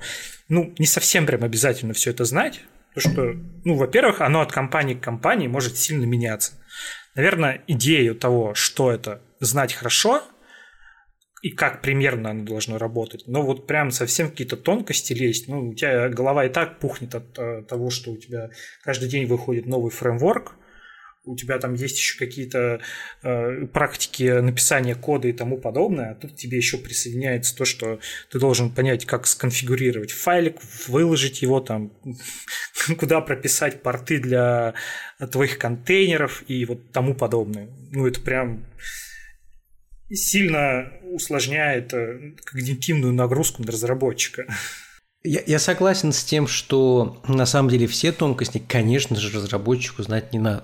ну 0.49 0.73
не 0.79 0.87
совсем 0.87 1.25
прям 1.25 1.43
обязательно 1.43 1.93
все 1.93 2.09
это 2.09 2.25
знать, 2.25 2.61
потому 2.93 3.13
что, 3.13 3.41
ну, 3.63 3.75
во-первых, 3.75 4.21
оно 4.21 4.41
от 4.41 4.51
компании 4.51 4.95
к 4.95 5.01
компании 5.01 5.47
может 5.47 5.77
сильно 5.77 6.05
меняться. 6.05 6.53
Наверное, 7.13 7.61
идею 7.67 8.15
того, 8.15 8.55
что 8.55 8.91
это 8.91 9.21
знать 9.39 9.73
хорошо– 9.73 10.23
и 11.41 11.51
как 11.51 11.81
примерно 11.81 12.31
оно 12.31 12.43
должно 12.43 12.77
работать. 12.77 13.23
Но 13.27 13.43
вот 13.43 13.67
прям 13.67 13.91
совсем 13.91 14.29
какие-то 14.29 14.57
тонкости 14.57 15.13
лезть, 15.13 15.47
ну, 15.47 15.69
у 15.69 15.73
тебя 15.73 16.09
голова 16.09 16.45
и 16.45 16.49
так 16.49 16.79
пухнет 16.79 17.13
от, 17.15 17.37
э, 17.37 17.63
того, 17.63 17.89
что 17.89 18.11
у 18.11 18.17
тебя 18.17 18.49
каждый 18.83 19.07
день 19.07 19.27
выходит 19.27 19.65
новый 19.65 19.91
фреймворк, 19.91 20.55
у 21.27 21.35
тебя 21.35 21.59
там 21.59 21.73
есть 21.73 21.97
еще 21.97 22.17
какие-то 22.17 22.79
э, 23.21 23.65
практики 23.67 24.39
написания 24.39 24.95
кода 24.95 25.27
и 25.27 25.33
тому 25.33 25.57
подобное, 25.57 26.11
а 26.11 26.15
тут 26.15 26.35
тебе 26.35 26.57
еще 26.57 26.77
присоединяется 26.77 27.55
то, 27.55 27.65
что 27.65 27.99
ты 28.31 28.39
должен 28.39 28.71
понять, 28.71 29.05
как 29.05 29.27
сконфигурировать 29.27 30.11
файлик, 30.11 30.57
выложить 30.87 31.41
его 31.41 31.59
там, 31.59 31.91
куда 32.97 33.21
прописать 33.21 33.81
порты 33.83 34.19
для 34.19 34.73
твоих 35.31 35.57
контейнеров 35.57 36.43
и 36.47 36.65
вот 36.65 36.91
тому 36.91 37.13
подобное. 37.13 37.67
Ну, 37.91 38.07
это 38.07 38.21
прям 38.21 38.65
сильно 40.09 40.91
усложняет 41.03 41.93
э, 41.93 42.33
когнитивную 42.43 43.13
нагрузку 43.13 43.63
на 43.63 43.71
разработчика. 43.71 44.45
Я, 45.23 45.41
я 45.45 45.59
согласен 45.59 46.13
с 46.13 46.23
тем, 46.23 46.47
что 46.47 47.21
на 47.27 47.45
самом 47.45 47.69
деле 47.69 47.87
все 47.87 48.11
тонкости, 48.11 48.63
конечно 48.65 49.15
же, 49.15 49.35
разработчику 49.35 50.03
знать 50.03 50.31
не 50.31 50.39
надо. 50.39 50.63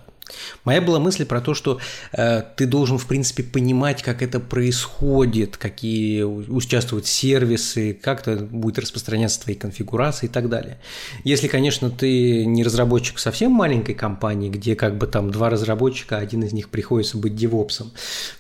Моя 0.64 0.82
была 0.82 1.00
мысль 1.00 1.26
про 1.26 1.42
то, 1.42 1.54
что 1.54 1.80
э, 2.14 2.42
ты 2.56 2.66
должен, 2.66 2.98
в 2.98 3.06
принципе, 3.08 3.44
понимать, 3.44 4.02
как 4.02 4.22
это 4.22 4.40
происходит, 4.40 5.58
какие 5.58 6.24
участвуют 6.24 7.08
сервисы, 7.08 7.94
как 7.94 8.26
это 8.26 8.44
будет 8.44 8.80
распространяться 8.80 9.42
твои 9.42 9.56
конфигурации 9.56 10.28
и 10.28 10.30
так 10.30 10.50
далее. 10.50 10.80
Если, 11.24 11.48
конечно, 11.48 11.90
ты 11.90 12.46
не 12.46 12.64
разработчик 12.64 13.20
совсем 13.20 13.52
маленькой 13.52 13.96
компании, 13.96 14.50
где 14.50 14.76
как 14.76 14.98
бы 14.98 15.08
там 15.08 15.32
два 15.32 15.50
разработчика, 15.50 16.18
один 16.18 16.44
из 16.44 16.54
них 16.54 16.70
приходится 16.70 17.18
быть 17.18 17.36
девопсом, 17.36 17.92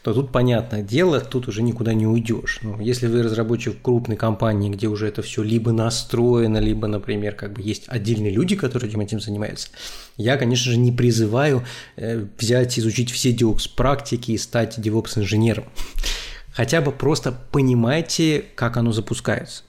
то 0.01 0.13
тут 0.13 0.31
понятное 0.31 0.81
дело, 0.81 1.19
тут 1.19 1.47
уже 1.47 1.61
никуда 1.61 1.93
не 1.93 2.07
уйдешь. 2.07 2.59
Но 2.61 2.81
если 2.81 3.07
вы 3.07 3.23
разработчик 3.23 3.81
крупной 3.81 4.17
компании, 4.17 4.69
где 4.69 4.87
уже 4.87 5.07
это 5.07 5.21
все 5.21 5.43
либо 5.43 5.71
настроено, 5.71 6.57
либо, 6.57 6.87
например, 6.87 7.35
как 7.35 7.53
бы 7.53 7.61
есть 7.61 7.83
отдельные 7.87 8.31
люди, 8.31 8.55
которые 8.55 8.93
этим 8.93 9.19
занимаются, 9.19 9.69
я, 10.17 10.37
конечно 10.37 10.71
же, 10.71 10.77
не 10.77 10.91
призываю 10.91 11.65
э, 11.95 12.25
взять, 12.37 12.77
изучить 12.79 13.11
все 13.11 13.33
DevOps 13.33 13.69
практики 13.75 14.31
и 14.31 14.37
стать 14.37 14.77
DevOps 14.77 15.19
инженером. 15.19 15.65
Хотя 16.53 16.81
бы 16.81 16.91
просто 16.91 17.31
понимайте, 17.51 18.45
как 18.55 18.77
оно 18.77 18.91
запускается. 18.91 19.63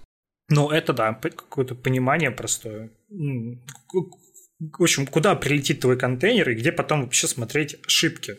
Ну, 0.51 0.71
это 0.71 0.93
да, 0.93 1.15
какое-то 1.15 1.75
понимание 1.75 2.31
простое. 2.31 2.91
В 3.09 4.83
общем, 4.83 5.07
куда 5.07 5.35
прилетит 5.35 5.81
твой 5.81 5.99
контейнер 5.99 6.51
и 6.51 6.55
где 6.55 6.73
потом 6.73 7.03
вообще 7.03 7.27
смотреть 7.27 7.77
ошибки. 7.87 8.37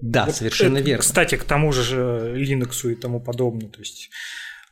Да, 0.00 0.26
вот 0.26 0.36
совершенно 0.36 0.78
это, 0.78 0.86
верно. 0.86 1.02
Кстати, 1.02 1.36
к 1.36 1.44
тому 1.44 1.72
же 1.72 2.34
Linux 2.36 2.90
и 2.90 2.94
тому 2.94 3.20
подобное. 3.20 3.68
То 3.68 3.80
есть, 3.80 4.10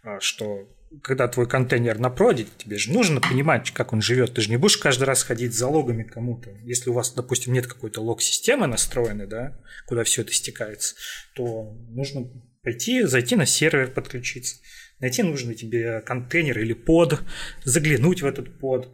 а, 0.02 0.20
что 0.20 0.68
когда 1.02 1.28
твой 1.28 1.48
контейнер 1.48 1.98
на 1.98 2.10
проде, 2.10 2.46
тебе 2.56 2.78
же 2.78 2.92
нужно 2.92 3.20
понимать, 3.20 3.70
как 3.70 3.92
он 3.92 4.00
живет. 4.00 4.34
Ты 4.34 4.42
же 4.42 4.50
не 4.50 4.56
будешь 4.56 4.76
каждый 4.76 5.04
раз 5.04 5.22
ходить 5.22 5.54
за 5.54 5.68
логами 5.68 6.02
кому-то. 6.02 6.50
Если 6.64 6.90
у 6.90 6.92
вас, 6.92 7.12
допустим, 7.12 7.52
нет 7.52 7.66
какой-то 7.66 8.00
лог-системы 8.00 8.66
настроенной, 8.66 9.26
да, 9.26 9.60
куда 9.86 10.04
все 10.04 10.22
это 10.22 10.32
стекается, 10.32 10.94
то 11.34 11.76
нужно 11.90 12.28
пойти, 12.62 13.02
зайти 13.04 13.36
на 13.36 13.46
сервер, 13.46 13.90
подключиться. 13.90 14.56
Найти 15.00 15.22
нужно 15.22 15.54
тебе 15.54 16.00
контейнер 16.00 16.58
или 16.58 16.72
под, 16.72 17.20
заглянуть 17.64 18.22
в 18.22 18.26
этот 18.26 18.58
под, 18.58 18.88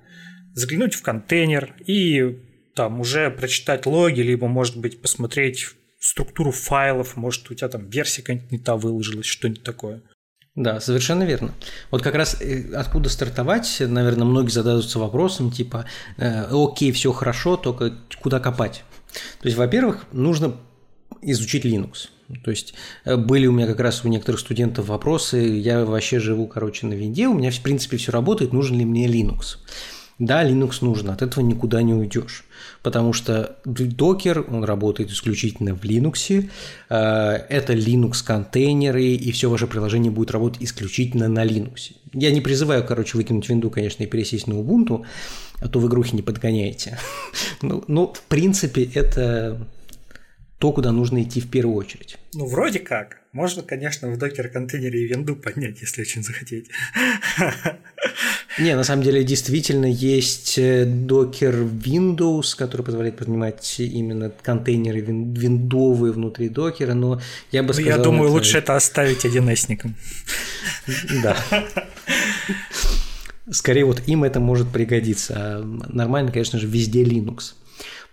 заглянуть 0.55 0.95
в 0.95 1.03
контейнер 1.03 1.75
и 1.87 2.38
там 2.75 3.01
уже 3.01 3.31
прочитать 3.31 3.87
логи, 3.87 4.21
либо, 4.21 4.49
может 4.49 4.79
быть, 4.79 5.01
посмотреть 5.01 5.69
структуру 5.99 6.51
файлов, 6.51 7.17
может, 7.17 7.51
у 7.51 7.55
тебя 7.55 7.69
там 7.69 7.88
версия 7.88 8.23
какая-нибудь 8.23 8.51
не 8.51 8.59
та 8.59 8.77
выложилась, 8.77 9.27
что-нибудь 9.27 9.62
такое. 9.62 10.03
Да, 10.55 10.81
совершенно 10.81 11.23
верно. 11.23 11.53
Вот 11.91 12.03
как 12.03 12.15
раз 12.15 12.37
э, 12.41 12.75
откуда 12.75 13.09
стартовать, 13.09 13.79
наверное, 13.81 14.27
многие 14.27 14.51
задаются 14.51 14.99
вопросом 14.99 15.51
типа, 15.51 15.87
э, 16.19 16.45
окей, 16.51 16.93
все 16.93 17.12
хорошо, 17.12 17.57
только 17.57 17.95
куда 18.21 18.38
копать? 18.38 18.85
То 19.41 19.47
есть, 19.47 19.57
во-первых, 19.57 20.05
нужно 20.12 20.57
изучить 21.23 21.65
Linux. 21.65 22.09
То 22.45 22.51
есть 22.51 22.75
э, 23.05 23.17
были 23.17 23.47
у 23.47 23.53
меня 23.53 23.67
как 23.67 23.81
раз 23.81 24.05
у 24.05 24.09
некоторых 24.09 24.41
студентов 24.41 24.88
вопросы, 24.88 25.38
я 25.38 25.87
вообще 25.87 26.19
живу, 26.19 26.47
короче, 26.47 26.87
на 26.87 26.93
винде, 26.93 27.29
у 27.29 27.35
меня 27.35 27.51
в 27.51 27.61
принципе 27.61 27.97
все 27.97 28.12
работает, 28.12 28.53
нужен 28.53 28.79
ли 28.79 28.85
мне 28.85 29.07
Linux? 29.07 29.57
Да, 30.18 30.48
Linux 30.48 30.79
нужен, 30.83 31.11
от 31.11 31.22
этого 31.22 31.44
никуда 31.44 31.83
не 31.83 31.94
уйдешь, 31.94 32.44
потому 32.83 33.12
что 33.12 33.57
докер, 33.64 34.44
он 34.48 34.64
работает 34.64 35.11
исключительно 35.11 35.75
в 35.75 35.83
Linux, 35.85 36.48
э, 36.88 36.94
это 36.94 37.72
Linux 37.72 38.25
контейнеры, 38.25 39.05
и 39.05 39.33
все 39.33 39.48
ваше 39.51 39.66
приложение 39.66 40.12
будет 40.12 40.31
работать 40.31 40.62
исключительно 40.62 41.29
на 41.29 41.44
Linux. 41.44 41.92
Я 42.12 42.31
не 42.31 42.40
призываю, 42.40 42.85
короче, 42.85 43.16
выкинуть 43.16 43.48
винду, 43.48 43.70
конечно, 43.70 44.03
и 44.03 44.07
пересесть 44.07 44.46
на 44.46 44.55
Ubuntu, 44.55 45.05
а 45.61 45.68
то 45.68 45.79
вы 45.81 45.88
игрухи 45.88 46.14
не 46.14 46.22
подгоняете. 46.22 46.98
Ну, 47.62 47.85
но, 47.87 48.12
в 48.12 48.22
принципе, 48.22 48.90
это 48.92 49.68
то, 50.59 50.72
куда 50.72 50.90
нужно 50.90 51.22
идти 51.22 51.40
в 51.40 51.48
первую 51.48 51.77
очередь. 51.77 52.18
Ну, 52.35 52.46
вроде 52.46 52.81
как. 52.81 53.18
Можно, 53.33 53.62
конечно, 53.62 54.11
в 54.11 54.18
докер-контейнере 54.18 55.01
и 55.01 55.07
винду 55.09 55.37
поднять, 55.37 55.81
если 55.81 56.03
очень 56.03 56.22
захотеть. 56.22 56.70
Не, 58.59 58.77
на 58.77 58.85
самом 58.85 59.03
деле 59.03 59.25
действительно 59.25 59.87
есть 59.87 60.57
докер 60.57 61.55
Windows, 61.55 62.55
который 62.57 62.83
позволяет 62.83 63.17
поднимать 63.17 63.77
именно 63.79 64.31
контейнеры 64.43 65.01
виндовые 65.01 66.12
внутри 66.12 66.49
докера, 66.49 66.95
но 66.95 67.21
я 67.51 67.62
бы 67.62 67.69
ну, 67.69 67.75
сказал... 67.75 67.99
Я 67.99 67.99
думаю, 67.99 68.25
это... 68.25 68.33
лучше 68.33 68.59
это 68.59 68.77
оставить 68.77 69.25
1 69.25 69.57
Да. 71.23 71.37
Скорее 73.51 73.85
вот 73.85 74.03
им 74.07 74.25
это 74.25 74.41
может 74.41 74.69
пригодиться. 74.71 75.35
А 75.37 75.62
нормально, 75.88 76.31
конечно 76.31 76.59
же, 76.59 76.67
везде 76.67 77.03
Linux. 77.03 77.55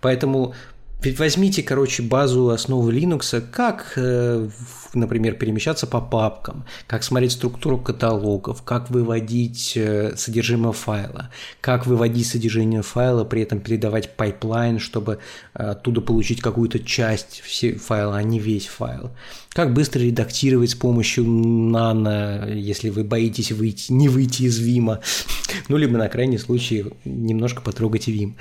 Поэтому 0.00 0.54
Возьмите, 1.02 1.62
короче, 1.62 2.02
базу 2.02 2.50
основы 2.50 2.92
Linux, 2.92 3.40
как, 3.40 3.94
э, 3.96 4.48
например, 4.92 5.34
перемещаться 5.34 5.86
по 5.86 5.98
папкам, 5.98 6.66
как 6.86 7.04
смотреть 7.04 7.32
структуру 7.32 7.78
каталогов, 7.78 8.62
как 8.62 8.90
выводить 8.90 9.72
э, 9.76 10.14
содержимое 10.16 10.72
файла, 10.72 11.30
как 11.62 11.86
выводить 11.86 12.26
содержимое 12.26 12.82
файла, 12.82 13.24
при 13.24 13.40
этом 13.40 13.60
передавать 13.60 14.14
пайплайн, 14.16 14.78
чтобы 14.78 15.20
оттуда 15.54 16.02
получить 16.02 16.42
какую-то 16.42 16.78
часть 16.80 17.42
файла, 17.80 18.16
а 18.16 18.22
не 18.22 18.38
весь 18.38 18.66
файл. 18.66 19.10
Как 19.52 19.74
быстро 19.74 20.00
редактировать 20.00 20.70
с 20.70 20.74
помощью 20.76 21.24
нано, 21.24 22.48
если 22.48 22.88
вы 22.88 23.02
боитесь 23.02 23.50
выйти, 23.50 23.90
не 23.90 24.08
выйти 24.08 24.44
из 24.44 24.60
Vim, 24.60 25.02
ну, 25.68 25.76
либо 25.76 25.98
на 25.98 26.08
крайний 26.08 26.38
случай 26.38 26.84
немножко 27.04 27.60
потрогать 27.60 28.08
Vim. 28.08 28.34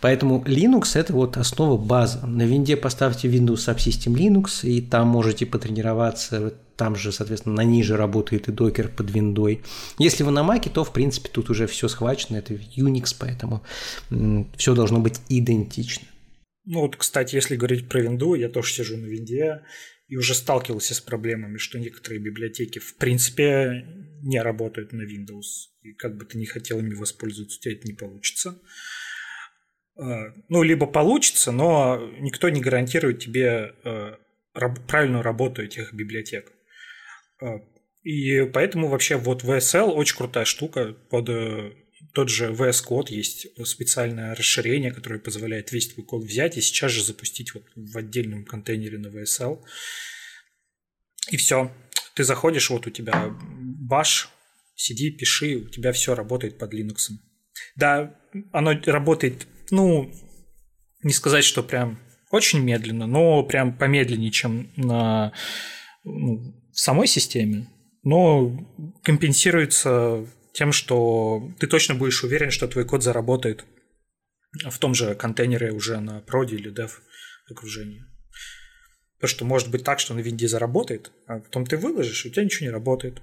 Поэтому 0.00 0.44
Linux– 0.46 0.90
это 0.94 1.12
вот 1.14 1.36
основа 1.36 1.76
база. 1.76 2.24
На 2.26 2.42
винде 2.42 2.76
поставьте 2.76 3.26
Windows 3.26 3.56
Subsystem 3.56 4.14
Linux, 4.14 4.64
и 4.68 4.80
там 4.80 5.08
можете 5.08 5.46
потренироваться 5.46 6.54
там 6.76 6.94
же, 6.94 7.10
соответственно, 7.10 7.56
на 7.56 7.64
ниже 7.64 7.96
работает 7.96 8.48
и 8.48 8.52
докер 8.52 8.88
под 8.88 9.10
виндой. 9.10 9.62
Если 9.98 10.22
вы 10.22 10.30
на 10.30 10.42
Маке, 10.42 10.70
то, 10.70 10.84
в 10.84 10.92
принципе, 10.92 11.28
тут 11.28 11.50
уже 11.50 11.66
все 11.66 11.88
схвачено, 11.88 12.36
это 12.36 12.54
Unix, 12.54 13.14
поэтому 13.18 13.62
все 14.56 14.74
должно 14.74 15.00
быть 15.00 15.20
идентично. 15.28 16.06
Ну 16.64 16.80
вот, 16.82 16.94
кстати, 16.94 17.34
если 17.34 17.56
говорить 17.56 17.88
про 17.88 18.00
винду, 18.00 18.34
я 18.34 18.48
тоже 18.48 18.72
сижу 18.72 18.96
на 18.96 19.06
винде, 19.06 19.62
и 20.12 20.16
уже 20.18 20.34
сталкивался 20.34 20.94
с 20.94 21.00
проблемами, 21.00 21.56
что 21.56 21.78
некоторые 21.78 22.20
библиотеки 22.20 22.78
в 22.78 22.96
принципе 22.96 23.86
не 24.22 24.42
работают 24.42 24.92
на 24.92 25.04
Windows. 25.04 25.70
И 25.80 25.94
как 25.94 26.18
бы 26.18 26.26
ты 26.26 26.36
ни 26.36 26.44
хотел 26.44 26.80
ими 26.80 26.92
воспользоваться, 26.92 27.56
у 27.58 27.62
тебя 27.62 27.72
это 27.72 27.86
не 27.86 27.94
получится. 27.94 28.60
А, 29.96 30.34
ну, 30.50 30.62
либо 30.62 30.86
получится, 30.86 31.50
но 31.50 32.10
никто 32.20 32.50
не 32.50 32.60
гарантирует 32.60 33.20
тебе 33.20 33.74
а, 33.84 34.18
правильную 34.86 35.22
работу 35.22 35.62
этих 35.62 35.94
библиотек. 35.94 36.52
А, 37.40 37.62
и 38.02 38.44
поэтому 38.52 38.88
вообще 38.88 39.16
вот 39.16 39.42
VSL 39.42 39.92
очень 39.92 40.18
крутая 40.18 40.44
штука 40.44 40.92
под 41.08 41.30
э, 41.30 41.72
тот 42.12 42.28
же 42.28 42.52
VS 42.52 42.84
Code 42.86 43.06
есть 43.10 43.46
специальное 43.66 44.34
расширение, 44.34 44.92
которое 44.92 45.18
позволяет 45.18 45.72
весь 45.72 45.88
твой 45.88 46.04
код 46.04 46.24
взять 46.24 46.56
и 46.56 46.60
сейчас 46.60 46.92
же 46.92 47.02
запустить 47.02 47.54
вот 47.54 47.64
в 47.74 47.96
отдельном 47.96 48.44
контейнере 48.44 48.98
на 48.98 49.08
VSL. 49.08 49.62
И 51.30 51.36
все. 51.36 51.72
Ты 52.14 52.24
заходишь, 52.24 52.68
вот 52.70 52.86
у 52.86 52.90
тебя 52.90 53.30
баш, 53.30 54.28
сиди, 54.74 55.10
пиши, 55.10 55.56
у 55.56 55.68
тебя 55.68 55.92
все 55.92 56.14
работает 56.14 56.58
под 56.58 56.74
Linux. 56.74 57.10
Да, 57.76 58.18
оно 58.52 58.78
работает, 58.84 59.46
ну, 59.70 60.12
не 61.02 61.12
сказать, 61.12 61.44
что 61.44 61.62
прям 61.62 61.98
очень 62.30 62.60
медленно, 62.60 63.06
но 63.06 63.42
прям 63.44 63.76
помедленнее, 63.76 64.30
чем 64.30 64.72
на 64.76 65.32
ну, 66.04 66.54
самой 66.72 67.06
системе, 67.06 67.68
но 68.02 68.50
компенсируется 69.02 70.26
тем, 70.52 70.72
что 70.72 71.50
ты 71.58 71.66
точно 71.66 71.94
будешь 71.94 72.22
уверен, 72.24 72.50
что 72.50 72.68
твой 72.68 72.84
код 72.84 73.02
заработает 73.02 73.64
в 74.68 74.78
том 74.78 74.94
же 74.94 75.14
контейнере 75.14 75.72
уже 75.72 76.00
на 76.00 76.20
проде 76.20 76.56
или 76.56 76.72
dev 76.72 76.90
окружении. 77.50 78.04
Потому 79.16 79.28
что 79.36 79.44
может 79.44 79.70
быть 79.70 79.84
так, 79.84 80.00
что 80.00 80.14
на 80.14 80.20
винде 80.20 80.48
заработает, 80.48 81.12
а 81.26 81.38
потом 81.38 81.64
ты 81.64 81.76
выложишь, 81.76 82.24
и 82.24 82.28
у 82.28 82.32
тебя 82.32 82.44
ничего 82.44 82.66
не 82.66 82.72
работает. 82.72 83.20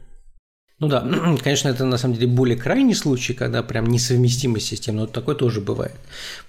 Ну 0.80 0.88
да, 0.88 1.02
конечно, 1.44 1.70
это 1.70 1.86
на 1.86 1.98
самом 1.98 2.16
деле 2.16 2.28
более 2.28 2.58
крайний 2.58 2.96
случай, 2.96 3.34
когда 3.34 3.62
прям 3.64 3.86
несовместимость 3.86 4.68
систем, 4.68 4.96
но 4.96 5.08
такое 5.08 5.36
тоже 5.36 5.62
бывает. 5.62 5.96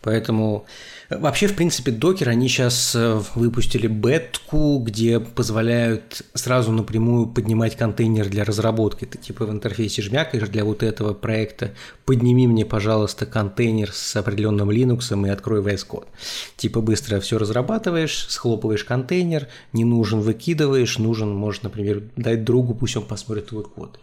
Поэтому 0.03 0.67
Вообще, 1.11 1.49
в 1.49 1.57
принципе, 1.57 1.91
докер, 1.91 2.29
они 2.29 2.47
сейчас 2.47 2.95
э, 2.95 3.21
выпустили 3.35 3.89
бетку, 3.89 4.79
где 4.79 5.19
позволяют 5.19 6.23
сразу 6.35 6.71
напрямую 6.71 7.27
поднимать 7.27 7.77
контейнер 7.77 8.29
для 8.29 8.45
разработки. 8.45 9.07
Ты 9.07 9.19
типа 9.19 9.45
в 9.45 9.51
интерфейсе 9.51 10.03
жмякаешь 10.03 10.49
для 10.49 10.65
вот 10.65 10.85
этого 10.85 11.13
проекта, 11.13 11.73
подними 12.05 12.47
мне, 12.47 12.65
пожалуйста, 12.65 13.27
контейнер 13.27 13.91
с 13.91 14.15
определенным 14.15 14.71
Linux 14.71 15.27
и 15.27 15.31
открой 15.31 15.63
VS 15.63 15.85
Code. 15.89 16.07
Типа 16.57 16.81
быстро 16.81 17.19
все 17.19 17.39
разрабатываешь, 17.39 18.27
схлопываешь 18.29 18.85
контейнер, 18.85 19.49
не 19.73 19.83
нужен 19.83 20.21
выкидываешь, 20.21 20.99
нужен, 20.99 21.35
можешь, 21.35 21.63
например, 21.63 22.05
дать 22.15 22.45
другу, 22.45 22.73
пусть 22.73 22.97
он 22.97 23.03
посмотрит 23.03 23.49
твой 23.49 23.65
код. 23.65 23.99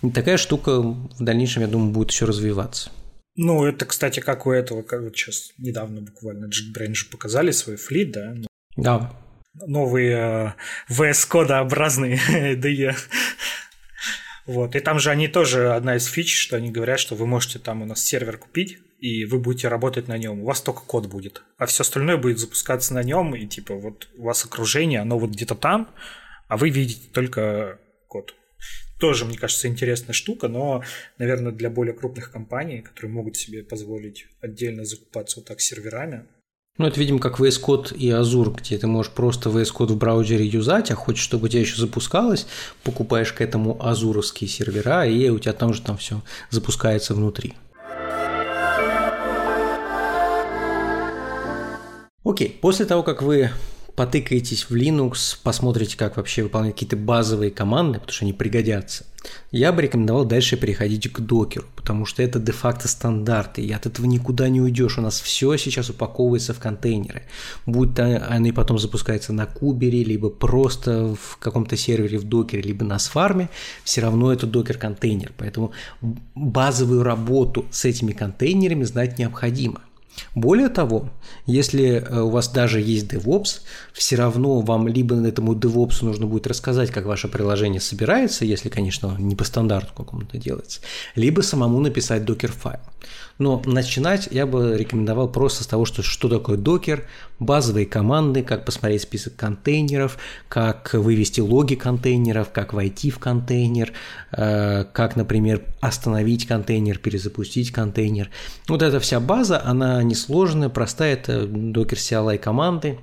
И 0.00 0.10
такая 0.10 0.38
штука 0.38 0.80
в 0.80 1.22
дальнейшем, 1.22 1.64
я 1.64 1.68
думаю, 1.68 1.92
будет 1.92 2.12
еще 2.12 2.24
развиваться. 2.24 2.90
Ну, 3.36 3.66
это, 3.66 3.84
кстати, 3.84 4.20
как 4.20 4.46
у 4.46 4.50
этого, 4.50 4.82
как 4.82 5.02
вот 5.02 5.16
сейчас 5.16 5.52
недавно 5.58 6.00
буквально 6.00 6.46
JetBrains 6.46 6.94
же 6.94 7.06
показали 7.06 7.50
свой 7.50 7.76
флит, 7.76 8.12
да? 8.12 8.34
Ну, 8.34 8.46
да. 8.76 9.12
Новые 9.66 10.56
э, 10.88 10.92
VS-кодообразные 10.92 12.18
IDE. 12.56 12.94
Вот. 14.46 14.76
И 14.76 14.80
там 14.80 15.00
же 15.00 15.10
они 15.10 15.26
тоже 15.26 15.72
одна 15.72 15.96
из 15.96 16.04
фич, 16.04 16.38
что 16.38 16.56
они 16.56 16.70
говорят, 16.70 17.00
что 17.00 17.16
вы 17.16 17.26
можете 17.26 17.58
там 17.58 17.82
у 17.82 17.84
нас 17.84 18.04
сервер 18.04 18.38
купить, 18.38 18.78
и 19.00 19.24
вы 19.24 19.40
будете 19.40 19.66
работать 19.66 20.06
на 20.06 20.16
нем. 20.16 20.40
У 20.40 20.44
вас 20.44 20.60
только 20.60 20.82
код 20.82 21.06
будет. 21.06 21.42
А 21.58 21.66
все 21.66 21.82
остальное 21.82 22.16
будет 22.16 22.38
запускаться 22.38 22.94
на 22.94 23.02
нем, 23.02 23.34
и 23.34 23.44
типа 23.46 23.74
вот 23.74 24.08
у 24.16 24.22
вас 24.22 24.44
окружение, 24.44 25.00
оно 25.00 25.18
вот 25.18 25.30
где-то 25.30 25.56
там, 25.56 25.88
а 26.46 26.56
вы 26.56 26.70
видите 26.70 27.08
только 27.12 27.80
код 28.06 28.36
тоже, 28.98 29.24
мне 29.24 29.36
кажется, 29.36 29.68
интересная 29.68 30.14
штука, 30.14 30.48
но, 30.48 30.82
наверное, 31.18 31.52
для 31.52 31.70
более 31.70 31.94
крупных 31.94 32.30
компаний, 32.30 32.80
которые 32.80 33.10
могут 33.10 33.36
себе 33.36 33.62
позволить 33.62 34.26
отдельно 34.40 34.84
закупаться 34.84 35.40
вот 35.40 35.46
так 35.46 35.60
серверами, 35.60 36.24
ну, 36.78 36.86
это, 36.86 37.00
видимо, 37.00 37.20
как 37.20 37.40
VS 37.40 37.62
Code 37.62 37.96
и 37.96 38.10
Azure, 38.10 38.54
где 38.54 38.76
ты 38.76 38.86
можешь 38.86 39.10
просто 39.10 39.48
VS 39.48 39.72
Code 39.74 39.92
в 39.92 39.96
браузере 39.96 40.44
юзать, 40.44 40.90
а 40.90 40.94
хочешь, 40.94 41.24
чтобы 41.24 41.46
у 41.46 41.48
тебя 41.48 41.60
еще 41.62 41.80
запускалось, 41.80 42.46
покупаешь 42.84 43.32
к 43.32 43.40
этому 43.40 43.82
азуровские 43.82 44.46
сервера, 44.46 45.06
и 45.06 45.30
у 45.30 45.38
тебя 45.38 45.54
там 45.54 45.72
же 45.72 45.80
там 45.80 45.96
все 45.96 46.20
запускается 46.50 47.14
внутри. 47.14 47.54
Окей, 52.24 52.58
после 52.60 52.84
того, 52.84 53.02
как 53.02 53.22
вы 53.22 53.50
потыкаетесь 53.96 54.64
в 54.64 54.76
Linux, 54.76 55.38
посмотрите, 55.42 55.96
как 55.96 56.18
вообще 56.18 56.42
выполнять 56.42 56.74
какие-то 56.74 56.96
базовые 56.96 57.50
команды, 57.50 57.98
потому 57.98 58.12
что 58.12 58.24
они 58.26 58.32
пригодятся. 58.34 59.06
Я 59.50 59.72
бы 59.72 59.82
рекомендовал 59.82 60.24
дальше 60.24 60.56
переходить 60.56 61.10
к 61.12 61.20
докеру, 61.20 61.66
потому 61.74 62.04
что 62.04 62.22
это 62.22 62.38
де-факто 62.38 62.86
стандарты, 62.86 63.62
и 63.62 63.72
от 63.72 63.86
этого 63.86 64.06
никуда 64.06 64.48
не 64.48 64.60
уйдешь. 64.60 64.98
У 64.98 65.00
нас 65.00 65.20
все 65.20 65.56
сейчас 65.56 65.90
упаковывается 65.90 66.54
в 66.54 66.60
контейнеры. 66.60 67.22
Будь 67.64 67.94
то 67.94 68.04
они 68.28 68.52
потом 68.52 68.78
запускаются 68.78 69.32
на 69.32 69.46
кубере, 69.46 70.04
либо 70.04 70.28
просто 70.28 71.16
в 71.20 71.38
каком-то 71.38 71.76
сервере 71.76 72.18
в 72.18 72.24
докере, 72.24 72.62
либо 72.62 72.84
на 72.84 72.98
сфарме, 72.98 73.48
все 73.82 74.02
равно 74.02 74.32
это 74.32 74.46
докер-контейнер. 74.46 75.32
Поэтому 75.36 75.72
базовую 76.34 77.02
работу 77.02 77.64
с 77.70 77.84
этими 77.84 78.12
контейнерами 78.12 78.84
знать 78.84 79.18
необходимо. 79.18 79.80
Более 80.34 80.68
того, 80.68 81.10
если 81.46 82.04
э, 82.04 82.20
у 82.20 82.30
вас 82.30 82.48
даже 82.48 82.80
есть 82.80 83.12
DevOps, 83.12 83.60
все 83.92 84.16
равно 84.16 84.60
вам 84.60 84.88
либо 84.88 85.16
этому 85.26 85.54
DevOps 85.54 86.04
нужно 86.04 86.26
будет 86.26 86.46
рассказать, 86.46 86.90
как 86.90 87.06
ваше 87.06 87.28
приложение 87.28 87.80
собирается, 87.80 88.44
если, 88.44 88.68
конечно, 88.68 89.16
не 89.18 89.34
по 89.36 89.44
стандарту 89.44 89.92
какому-то 89.94 90.38
делается, 90.38 90.80
либо 91.14 91.40
самому 91.40 91.80
написать 91.80 92.24
докер-файл. 92.24 92.80
Но 93.38 93.62
начинать 93.66 94.28
я 94.30 94.46
бы 94.46 94.76
рекомендовал 94.76 95.28
просто 95.28 95.64
с 95.64 95.66
того, 95.66 95.84
что, 95.84 96.02
что 96.02 96.28
такое 96.28 96.56
докер, 96.56 97.04
базовые 97.38 97.84
команды, 97.84 98.42
как 98.42 98.64
посмотреть 98.64 99.02
список 99.02 99.36
контейнеров, 99.36 100.16
как 100.48 100.94
вывести 100.94 101.40
логи 101.40 101.74
контейнеров, 101.74 102.50
как 102.50 102.72
войти 102.72 103.10
в 103.10 103.18
контейнер, 103.18 103.92
э, 104.32 104.84
как, 104.90 105.16
например, 105.16 105.62
остановить 105.80 106.46
контейнер, 106.46 106.98
перезапустить 106.98 107.72
контейнер. 107.72 108.30
Вот 108.68 108.82
эта 108.82 109.00
вся 109.00 109.20
база, 109.20 109.62
она 109.62 110.02
несложная, 110.06 110.68
простая, 110.68 111.14
это 111.14 111.46
докер 111.46 111.98
CLI 111.98 112.38
команды, 112.38 112.98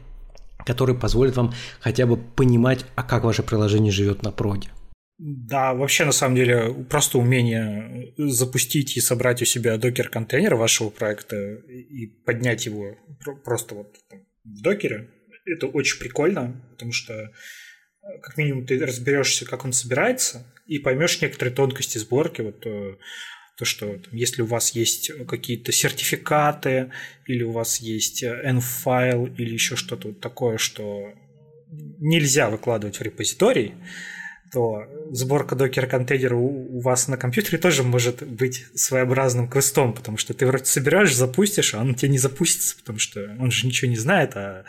которые 0.65 0.97
позволят 0.97 1.35
вам 1.37 1.53
хотя 1.79 2.05
бы 2.05 2.17
понимать, 2.17 2.85
а 2.95 3.03
как 3.03 3.23
ваше 3.23 3.43
приложение 3.43 3.91
живет 3.91 4.23
на 4.23 4.31
проде. 4.31 4.69
Да, 5.19 5.73
вообще 5.73 6.05
на 6.05 6.11
самом 6.11 6.35
деле 6.35 6.73
просто 6.89 7.17
умение 7.17 8.13
запустить 8.17 8.97
и 8.97 8.99
собрать 8.99 9.41
у 9.41 9.45
себя 9.45 9.77
докер-контейнер 9.77 10.55
вашего 10.55 10.89
проекта 10.89 11.37
и 11.37 12.07
поднять 12.07 12.65
его 12.65 12.95
просто 13.45 13.75
вот 13.75 13.95
в 14.43 14.61
докере, 14.61 15.09
это 15.45 15.67
очень 15.67 15.99
прикольно, 15.99 16.61
потому 16.71 16.91
что 16.91 17.13
э, 17.13 17.29
как 18.21 18.37
минимум 18.37 18.65
ты 18.65 18.79
разберешься, 18.79 19.45
как 19.45 19.65
он 19.65 19.73
собирается, 19.73 20.45
и 20.65 20.79
поймешь 20.79 21.21
некоторые 21.21 21.53
тонкости 21.53 21.97
сборки. 21.97 22.41
Вот 22.41 22.65
э, 22.65 22.95
то, 23.57 23.65
что 23.65 23.97
там, 23.97 24.13
если 24.13 24.41
у 24.41 24.45
вас 24.45 24.71
есть 24.71 25.11
какие-то 25.27 25.71
сертификаты, 25.71 26.91
или 27.27 27.43
у 27.43 27.51
вас 27.51 27.79
есть 27.79 28.23
N-файл, 28.23 29.27
или 29.37 29.53
еще 29.53 29.75
что-то 29.75 30.09
вот 30.09 30.19
такое, 30.19 30.57
что 30.57 31.13
нельзя 31.99 32.49
выкладывать 32.49 32.99
в 32.99 33.01
репозиторий, 33.01 33.73
то 34.51 34.85
сборка 35.11 35.55
докер-контейнера 35.55 36.35
у, 36.35 36.77
у 36.77 36.81
вас 36.81 37.07
на 37.07 37.17
компьютере 37.17 37.57
тоже 37.57 37.83
может 37.83 38.21
быть 38.23 38.65
своеобразным 38.75 39.49
квестом, 39.49 39.93
потому 39.93 40.17
что 40.17 40.33
ты 40.33 40.45
вроде 40.45 40.65
собираешь, 40.65 41.15
запустишь, 41.15 41.73
а 41.73 41.81
он 41.81 41.95
тебе 41.95 42.09
не 42.09 42.19
запустится, 42.19 42.77
потому 42.77 42.99
что 42.99 43.35
он 43.39 43.49
же 43.49 43.65
ничего 43.65 43.89
не 43.89 43.97
знает 43.97 44.35
о 44.35 44.65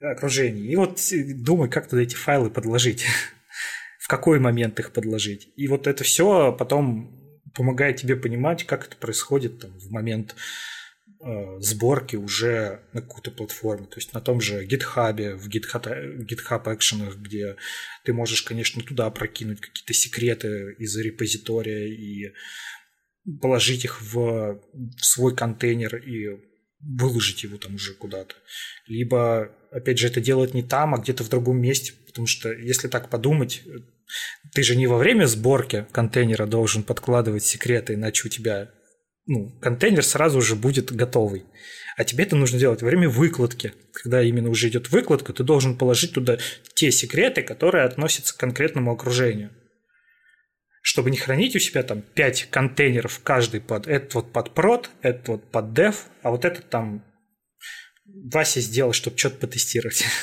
окружении. 0.00 0.70
И 0.70 0.76
вот 0.76 1.00
думай, 1.10 1.68
как 1.68 1.88
туда 1.88 2.02
эти 2.02 2.14
файлы 2.14 2.50
подложить, 2.50 3.04
в 3.98 4.08
какой 4.08 4.38
момент 4.38 4.78
их 4.78 4.92
подложить. 4.92 5.48
И 5.56 5.66
вот 5.66 5.86
это 5.86 6.04
все 6.04 6.52
потом 6.52 7.21
помогает 7.54 7.96
тебе 7.96 8.16
понимать, 8.16 8.64
как 8.64 8.86
это 8.86 8.96
происходит 8.96 9.60
там, 9.60 9.70
в 9.78 9.90
момент 9.90 10.34
Э, 11.24 11.60
сборки 11.60 12.16
уже 12.16 12.80
на 12.92 13.00
какой-то 13.00 13.30
платформе, 13.30 13.86
то 13.86 13.94
есть 13.94 14.12
на 14.12 14.20
том 14.20 14.40
же 14.40 14.66
GitHub, 14.66 15.36
в 15.36 15.48
GitHub, 15.48 16.26
GitHub 16.26 16.64
Action, 16.64 17.14
где 17.16 17.54
ты 18.04 18.12
можешь, 18.12 18.42
конечно, 18.42 18.82
туда 18.82 19.08
прокинуть 19.10 19.60
какие-то 19.60 19.94
секреты 19.94 20.74
из 20.80 20.96
репозитория 20.96 21.86
и 21.86 22.32
положить 23.40 23.84
их 23.84 24.02
в, 24.02 24.60
в 24.72 25.04
свой 25.04 25.36
контейнер 25.36 25.94
и 25.94 26.40
выложить 26.80 27.44
его 27.44 27.56
там 27.56 27.76
уже 27.76 27.94
куда-то. 27.94 28.34
Либо, 28.88 29.54
опять 29.70 29.98
же, 29.98 30.08
это 30.08 30.20
делать 30.20 30.54
не 30.54 30.64
там, 30.64 30.92
а 30.92 30.98
где-то 30.98 31.22
в 31.22 31.28
другом 31.28 31.60
месте, 31.60 31.92
потому 32.04 32.26
что, 32.26 32.52
если 32.52 32.88
так 32.88 33.10
подумать, 33.10 33.62
ты 34.52 34.62
же 34.62 34.76
не 34.76 34.86
во 34.86 34.98
время 34.98 35.26
сборки 35.26 35.86
контейнера 35.92 36.46
должен 36.46 36.82
подкладывать 36.82 37.44
секреты, 37.44 37.94
иначе 37.94 38.28
у 38.28 38.30
тебя 38.30 38.70
ну, 39.26 39.50
контейнер 39.60 40.04
сразу 40.04 40.40
же 40.40 40.56
будет 40.56 40.92
готовый. 40.92 41.44
А 41.96 42.04
тебе 42.04 42.24
это 42.24 42.36
нужно 42.36 42.58
делать 42.58 42.82
во 42.82 42.88
время 42.88 43.08
выкладки. 43.08 43.74
Когда 43.92 44.22
именно 44.22 44.48
уже 44.48 44.68
идет 44.68 44.90
выкладка, 44.90 45.32
ты 45.32 45.44
должен 45.44 45.76
положить 45.76 46.12
туда 46.12 46.38
те 46.74 46.90
секреты, 46.90 47.42
которые 47.42 47.84
относятся 47.84 48.34
к 48.34 48.38
конкретному 48.38 48.92
окружению. 48.92 49.50
Чтобы 50.82 51.10
не 51.10 51.16
хранить 51.16 51.54
у 51.54 51.60
себя 51.60 51.82
там 51.82 52.02
5 52.02 52.48
контейнеров, 52.50 53.20
каждый 53.22 53.60
под 53.60 53.86
этот 53.86 54.14
вот 54.14 54.32
под 54.32 54.54
прод, 54.54 54.90
этот 55.02 55.28
вот 55.28 55.50
под 55.50 55.78
dev, 55.78 55.94
а 56.22 56.30
вот 56.30 56.44
этот 56.44 56.68
там 56.70 57.04
Вася 58.04 58.60
сделал, 58.60 58.92
чтобы 58.92 59.18
что-то 59.18 59.36
потестировать. 59.38 60.04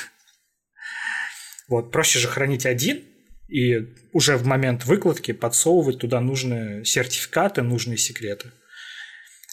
Вот, 1.68 1.92
проще 1.92 2.18
же 2.18 2.26
хранить 2.26 2.66
один, 2.66 3.04
и 3.50 3.94
уже 4.12 4.36
в 4.36 4.46
момент 4.46 4.84
выкладки 4.84 5.32
подсовывать 5.32 5.98
туда 5.98 6.20
нужные 6.20 6.84
сертификаты, 6.84 7.62
нужные 7.62 7.98
секреты. 7.98 8.52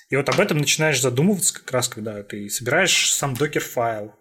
И 0.10 0.16
вот 0.16 0.30
об 0.30 0.40
этом 0.40 0.60
начинаешь 0.60 1.02
задумываться 1.02 1.54
как 1.54 1.72
раз, 1.72 1.90
когда 1.90 2.24
ты 2.24 2.50
собираешь 2.50 3.12
сам 3.12 3.34
докер-файл. 3.34 4.14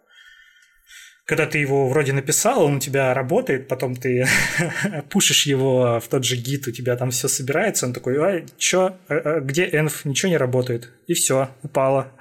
Когда 1.27 1.47
ты 1.47 1.59
его 1.59 1.89
вроде 1.89 2.13
написал, 2.13 2.63
он 2.65 2.77
у 2.77 2.81
тебя 2.81 3.13
работает, 3.13 3.69
потом 3.69 3.97
ты 3.97 4.27
пушишь 5.11 5.47
его 5.47 6.01
в 6.01 6.09
тот 6.09 6.25
же 6.25 6.37
гид, 6.37 6.69
у 6.69 6.73
тебя 6.73 6.97
там 6.97 7.11
все 7.11 7.29
собирается, 7.29 7.87
он 7.87 7.93
такой, 7.93 8.17
а, 8.19 8.47
чё, 8.59 8.97
а, 9.09 9.15
а, 9.15 9.41
где 9.41 9.69
env, 9.69 9.93
ничего 10.05 10.31
не 10.31 10.37
работает, 10.37 10.91
и 11.09 11.15
все, 11.15 11.51
упало. 11.63 12.13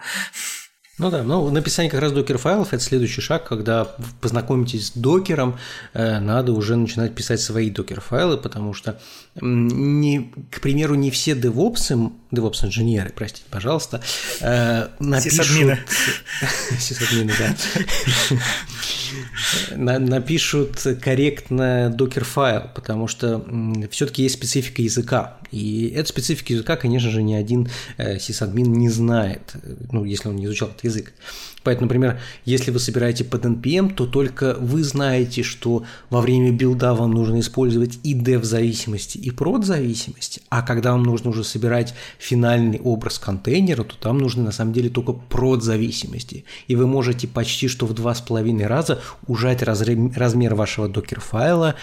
Ну 0.97 1.11
да, 1.11 1.23
ну 1.23 1.49
написание 1.51 1.91
как 1.91 1.99
раз 1.99 2.13
докер-файлов– 2.13 2.69
это 2.73 2.81
следующий 2.81 3.19
шаг, 3.19 3.45
когда 3.45 3.83
познакомитесь 4.21 4.87
с 4.87 4.91
докером, 4.91 5.59
э, 5.93 6.19
надо 6.19 6.53
уже 6.53 6.77
начинать 6.77 7.13
писать 7.13 7.41
свои 7.41 7.69
докер-файлы, 7.69 8.37
потому 8.37 8.73
что, 8.73 8.97
не, 9.41 10.31
к 10.51 10.61
примеру, 10.61 10.95
не 10.95 11.11
все 11.11 11.35
девопсы, 11.35 11.97
девопс-инженеры, 12.31 13.11
простите, 13.13 13.45
пожалуйста, 13.49 14.01
э, 14.39 14.87
напишут… 14.99 15.45
Сисадмины. 15.45 15.79
Сисадмины, 16.79 17.33
да. 17.37 18.37
Напишут 19.75 20.85
корректно 21.01 21.93
докер-файл, 21.95 22.69
потому 22.73 23.07
что 23.07 23.45
все-таки 23.91 24.23
есть 24.23 24.35
специфика 24.35 24.81
языка. 24.81 25.37
И 25.51 25.93
эту 25.95 26.09
специфику 26.09 26.53
языка, 26.53 26.75
конечно 26.75 27.09
же, 27.09 27.23
ни 27.23 27.33
один 27.33 27.69
э, 27.97 28.19
сисадмин 28.19 28.73
не 28.73 28.89
знает, 28.89 29.53
ну, 29.91 30.03
если 30.03 30.29
он 30.29 30.35
не 30.35 30.45
изучал 30.45 30.69
этот 30.69 30.83
язык. 30.83 31.13
Поэтому, 31.65 31.85
например, 31.85 32.19
если 32.45 32.69
вы 32.69 32.79
собираете 32.79 33.23
под 33.23 33.43
NPM, 33.45 33.93
то 33.95 34.05
только 34.05 34.55
вы 34.59 34.83
знаете, 34.83 35.41
что 35.41 35.83
во 36.11 36.21
время 36.21 36.51
билда 36.51 36.93
вам 36.93 37.11
нужно 37.11 37.39
использовать 37.39 37.97
и 38.03 38.13
dev 38.13 38.43
зависимости, 38.43 39.17
и 39.17 39.31
prod 39.31 39.63
зависимости, 39.63 40.41
а 40.49 40.61
когда 40.61 40.91
вам 40.91 41.01
нужно 41.01 41.31
уже 41.31 41.43
собирать 41.43 41.95
финальный 42.19 42.79
образ 42.79 43.17
контейнера, 43.17 43.83
то 43.83 43.95
там 43.97 44.19
нужны 44.19 44.43
на 44.43 44.51
самом 44.51 44.73
деле 44.73 44.89
только 44.89 45.13
prod 45.13 45.61
зависимости. 45.61 46.45
И 46.67 46.75
вы 46.75 46.85
можете 46.85 47.27
почти 47.27 47.67
что 47.67 47.87
в 47.87 47.93
два 47.93 48.13
с 48.13 48.21
половиной 48.21 48.67
раза 48.67 48.74
ужать 49.27 49.63
размер 49.63 50.55
вашего 50.55 50.87
докер-файла 50.87 51.75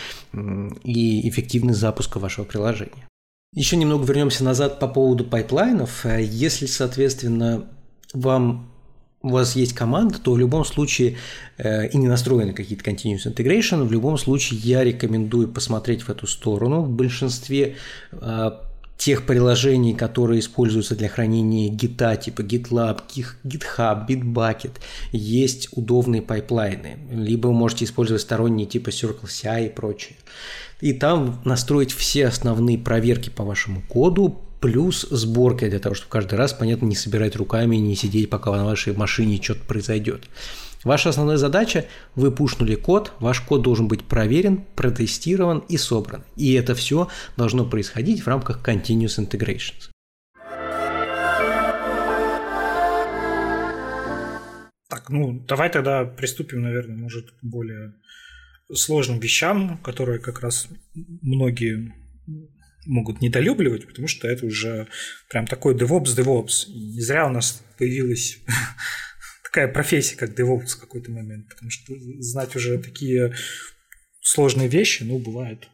и 0.84 1.28
эффективность 1.28 1.78
запуска 1.78 2.18
вашего 2.18 2.44
приложения. 2.44 3.08
Еще 3.54 3.76
немного 3.76 4.04
вернемся 4.04 4.44
назад 4.44 4.80
по 4.80 4.88
поводу 4.88 5.24
пайплайнов. 5.24 6.06
Если, 6.06 6.66
соответственно, 6.66 7.66
вам 8.14 8.72
у 9.22 9.28
вас 9.28 9.56
есть 9.56 9.74
команда, 9.74 10.18
то 10.18 10.32
в 10.32 10.38
любом 10.38 10.64
случае 10.64 11.16
э, 11.58 11.88
и 11.88 11.96
не 11.96 12.08
настроены 12.08 12.52
какие-то 12.52 12.88
continuous 12.88 13.26
integration, 13.26 13.84
в 13.84 13.92
любом 13.92 14.18
случае 14.18 14.58
я 14.60 14.82
рекомендую 14.82 15.48
посмотреть 15.48 16.02
в 16.02 16.10
эту 16.10 16.26
сторону. 16.26 16.82
В 16.82 16.90
большинстве 16.90 17.76
э, 18.10 18.50
тех 19.04 19.26
приложений, 19.26 19.94
которые 19.94 20.38
используются 20.38 20.94
для 20.94 21.08
хранения 21.08 21.68
гита, 21.68 22.14
типа 22.14 22.42
GitLab, 22.42 23.00
GitHub, 23.44 24.06
Bitbucket, 24.06 24.74
есть 25.10 25.70
удобные 25.72 26.22
пайплайны. 26.22 26.98
Либо 27.10 27.48
вы 27.48 27.52
можете 27.52 27.84
использовать 27.84 28.22
сторонние 28.22 28.66
типа 28.66 28.90
CircleCI 28.90 29.66
и 29.66 29.70
прочее. 29.70 30.16
И 30.80 30.92
там 30.92 31.40
настроить 31.44 31.92
все 31.92 32.28
основные 32.28 32.78
проверки 32.78 33.28
по 33.28 33.42
вашему 33.42 33.82
коду, 33.88 34.40
плюс 34.60 35.04
сборка 35.10 35.68
для 35.68 35.80
того, 35.80 35.96
чтобы 35.96 36.12
каждый 36.12 36.36
раз, 36.36 36.52
понятно, 36.52 36.86
не 36.86 36.94
собирать 36.94 37.34
руками 37.34 37.76
не 37.76 37.96
сидеть, 37.96 38.30
пока 38.30 38.52
на 38.52 38.64
вашей 38.64 38.94
машине 38.94 39.40
что-то 39.42 39.64
произойдет. 39.66 40.22
Ваша 40.84 41.10
основная 41.10 41.36
задача– 41.36 41.86
вы 42.16 42.32
пушнули 42.32 42.74
код, 42.74 43.12
ваш 43.20 43.40
код 43.40 43.62
должен 43.62 43.86
быть 43.86 44.04
проверен, 44.04 44.64
протестирован 44.74 45.60
и 45.68 45.76
собран. 45.76 46.24
И 46.36 46.54
это 46.54 46.74
все 46.74 47.08
должно 47.36 47.64
происходить 47.64 48.22
в 48.22 48.26
рамках 48.26 48.66
Continuous 48.66 49.18
Integrations. 49.18 49.90
Так, 54.88 55.08
ну 55.08 55.38
давай 55.46 55.70
тогда 55.70 56.04
приступим, 56.04 56.62
наверное, 56.62 56.96
может, 56.96 57.30
к 57.30 57.38
более 57.42 57.94
сложным 58.72 59.20
вещам, 59.20 59.78
которые 59.78 60.18
как 60.18 60.40
раз 60.40 60.66
многие 60.96 61.94
могут 62.86 63.20
недолюбливать, 63.20 63.86
потому 63.86 64.08
что 64.08 64.26
это 64.26 64.46
уже 64.46 64.88
прям 65.30 65.46
такой 65.46 65.76
DevOps, 65.76 66.16
DevOps. 66.16 66.66
И 66.66 66.94
не 66.94 67.00
зря 67.00 67.26
у 67.26 67.30
нас 67.30 67.62
появилась 67.78 68.40
такая 69.52 69.68
профессия, 69.68 70.16
как 70.16 70.30
DevOps 70.30 70.68
в 70.68 70.80
какой-то 70.80 71.10
момент, 71.10 71.48
потому 71.48 71.70
что 71.70 71.92
знать 72.20 72.56
уже 72.56 72.78
такие 72.78 73.34
сложные 74.22 74.68
вещи, 74.68 75.02
ну, 75.02 75.18
бывает 75.18 75.68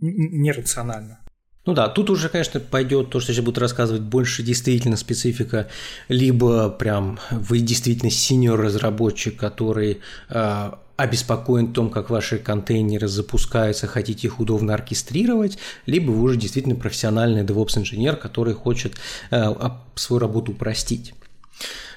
нерационально. 0.00 1.20
Ну 1.66 1.74
да, 1.74 1.88
тут 1.88 2.10
уже, 2.10 2.28
конечно, 2.28 2.60
пойдет 2.60 3.10
то, 3.10 3.20
что 3.20 3.32
сейчас 3.32 3.44
буду 3.44 3.60
рассказывать, 3.60 4.02
больше 4.02 4.42
действительно 4.42 4.96
специфика, 4.96 5.68
либо 6.08 6.70
прям 6.70 7.18
вы 7.30 7.58
действительно 7.58 8.10
синьор 8.10 8.60
разработчик, 8.60 9.36
который 9.36 10.00
э, 10.30 10.70
обеспокоен 10.96 11.72
том, 11.72 11.90
как 11.90 12.08
ваши 12.08 12.38
контейнеры 12.38 13.08
запускаются, 13.08 13.88
хотите 13.88 14.28
их 14.28 14.38
удобно 14.38 14.72
оркестрировать, 14.74 15.58
либо 15.86 16.12
вы 16.12 16.22
уже 16.22 16.38
действительно 16.38 16.76
профессиональный 16.76 17.42
DevOps-инженер, 17.42 18.16
который 18.16 18.54
хочет 18.54 18.94
э, 19.30 19.52
свою 19.96 20.20
работу 20.20 20.52
упростить. 20.52 21.12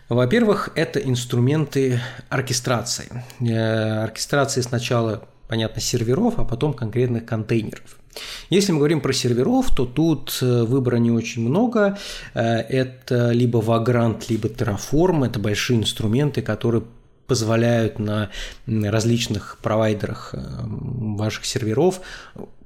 Во-первых, 0.09 0.71
это 0.75 0.99
инструменты 0.99 2.01
оркестрации. 2.29 3.23
Э, 3.39 4.03
оркестрации 4.03 4.61
сначала, 4.61 5.27
понятно, 5.47 5.81
серверов, 5.81 6.35
а 6.37 6.45
потом 6.45 6.73
конкретных 6.73 7.25
контейнеров. 7.25 7.99
Если 8.49 8.71
мы 8.71 8.79
говорим 8.79 9.01
про 9.01 9.13
серверов, 9.13 9.73
то 9.73 9.85
тут 9.85 10.39
э, 10.41 10.63
выбора 10.63 10.97
не 10.97 11.11
очень 11.11 11.47
много. 11.47 11.97
Это 12.33 13.31
либо 13.31 13.59
Vagrant, 13.59 14.25
либо 14.29 14.49
Terraform. 14.49 15.27
Это 15.27 15.39
большие 15.39 15.79
инструменты, 15.79 16.41
которые 16.41 16.83
позволяют 17.27 17.99
на 17.99 18.31
различных 18.65 19.59
провайдерах 19.61 20.33
э, 20.33 20.39
ваших 20.65 21.45
серверов 21.45 22.01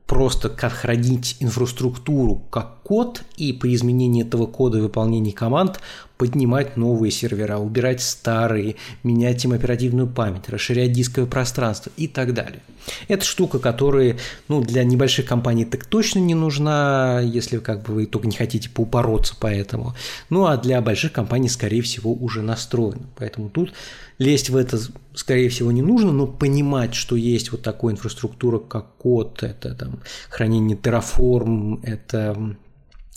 просто 0.07 0.49
как 0.49 0.71
хранить 0.71 1.37
инфраструктуру 1.39 2.35
как 2.49 2.81
код, 2.83 3.23
и 3.35 3.51
при 3.53 3.73
изменении 3.73 4.23
этого 4.23 4.45
кода 4.45 4.77
и 4.77 4.81
выполнении 4.81 5.31
команд 5.31 5.79
поднимать 6.23 6.77
новые 6.77 7.11
сервера, 7.11 7.57
убирать 7.57 8.01
старые, 8.01 8.77
менять 9.03 9.43
им 9.43 9.51
оперативную 9.51 10.07
память, 10.07 10.47
расширять 10.47 10.93
дисковое 10.93 11.29
пространство 11.29 11.91
и 11.97 12.07
так 12.07 12.33
далее. 12.33 12.61
Это 13.09 13.25
штука, 13.25 13.59
которая 13.59 14.15
ну, 14.47 14.61
для 14.61 14.85
небольших 14.85 15.25
компаний 15.25 15.65
так 15.65 15.85
точно 15.85 16.19
не 16.19 16.33
нужна, 16.33 17.19
если 17.19 17.57
как 17.57 17.83
бы 17.83 17.93
вы 17.93 18.05
только 18.05 18.27
не 18.27 18.37
хотите 18.37 18.69
поупороться 18.69 19.35
по 19.35 19.47
этому. 19.47 19.95
Ну 20.29 20.45
а 20.45 20.55
для 20.55 20.79
больших 20.79 21.11
компаний, 21.11 21.49
скорее 21.49 21.81
всего, 21.81 22.13
уже 22.13 22.41
настроена. 22.41 23.05
Поэтому 23.17 23.49
тут 23.49 23.73
лезть 24.17 24.49
в 24.49 24.55
это, 24.55 24.79
скорее 25.13 25.49
всего, 25.49 25.73
не 25.73 25.81
нужно, 25.81 26.13
но 26.13 26.25
понимать, 26.25 26.95
что 26.95 27.17
есть 27.17 27.51
вот 27.51 27.63
такая 27.63 27.91
инфраструктура, 27.91 28.59
как 28.59 28.95
код, 28.95 29.43
это 29.43 29.75
там 29.75 29.99
хранение 30.29 30.77
Terraform, 30.77 31.81
это 31.83 32.55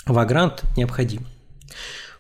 Vagrant 0.09 0.65
необходимо. 0.77 1.27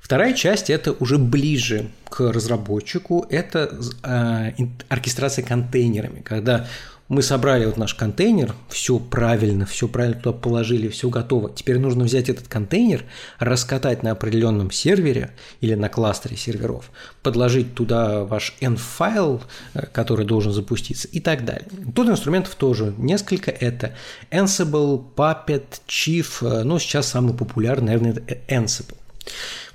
Вторая 0.07 0.35
часть– 0.35 0.71
это 0.71 0.93
уже 0.93 1.19
ближе 1.19 1.91
к 2.09 2.21
разработчику, 2.21 3.27
это 3.29 3.77
э, 4.05 4.53
оркестрация 4.89 5.45
контейнерами, 5.45 6.21
когда 6.21 6.69
мы 7.09 7.23
собрали 7.23 7.67
вот 7.67 7.77
наш 7.77 7.93
контейнер, 7.95 8.55
все 8.69 9.01
правильно, 9.01 9.67
все 9.67 9.89
правильно 9.89 10.21
туда 10.21 10.39
положили, 10.39 10.87
все 10.87 11.11
готово. 11.11 11.51
Теперь 11.51 11.81
нужно 11.81 12.05
взять 12.05 12.29
этот 12.29 12.47
контейнер, 12.47 13.03
раскатать 13.41 14.05
на 14.05 14.13
определенном 14.13 14.71
сервере 14.71 15.33
или 15.61 15.75
на 15.75 15.89
кластере 15.89 16.37
серверов, 16.37 16.93
подложить 17.25 17.75
туда 17.75 18.23
ваш 18.23 18.55
n-файл, 18.61 19.43
э, 19.75 19.87
который 19.87 20.25
должен 20.25 20.53
запуститься 20.53 21.09
и 21.09 21.19
так 21.19 21.45
далее. 21.45 21.67
Тут 21.97 22.09
инструментов 22.09 22.55
тоже 22.55 22.95
несколько. 22.97 23.51
Это 23.51 23.97
Ansible, 24.31 25.03
Puppet, 25.17 25.65
Chief, 25.89 26.29
э, 26.43 26.63
ну 26.63 26.79
сейчас 26.79 27.09
самый 27.09 27.35
популярный, 27.35 27.87
наверное, 27.97 28.13
это 28.13 28.55
Ansible. 28.55 28.95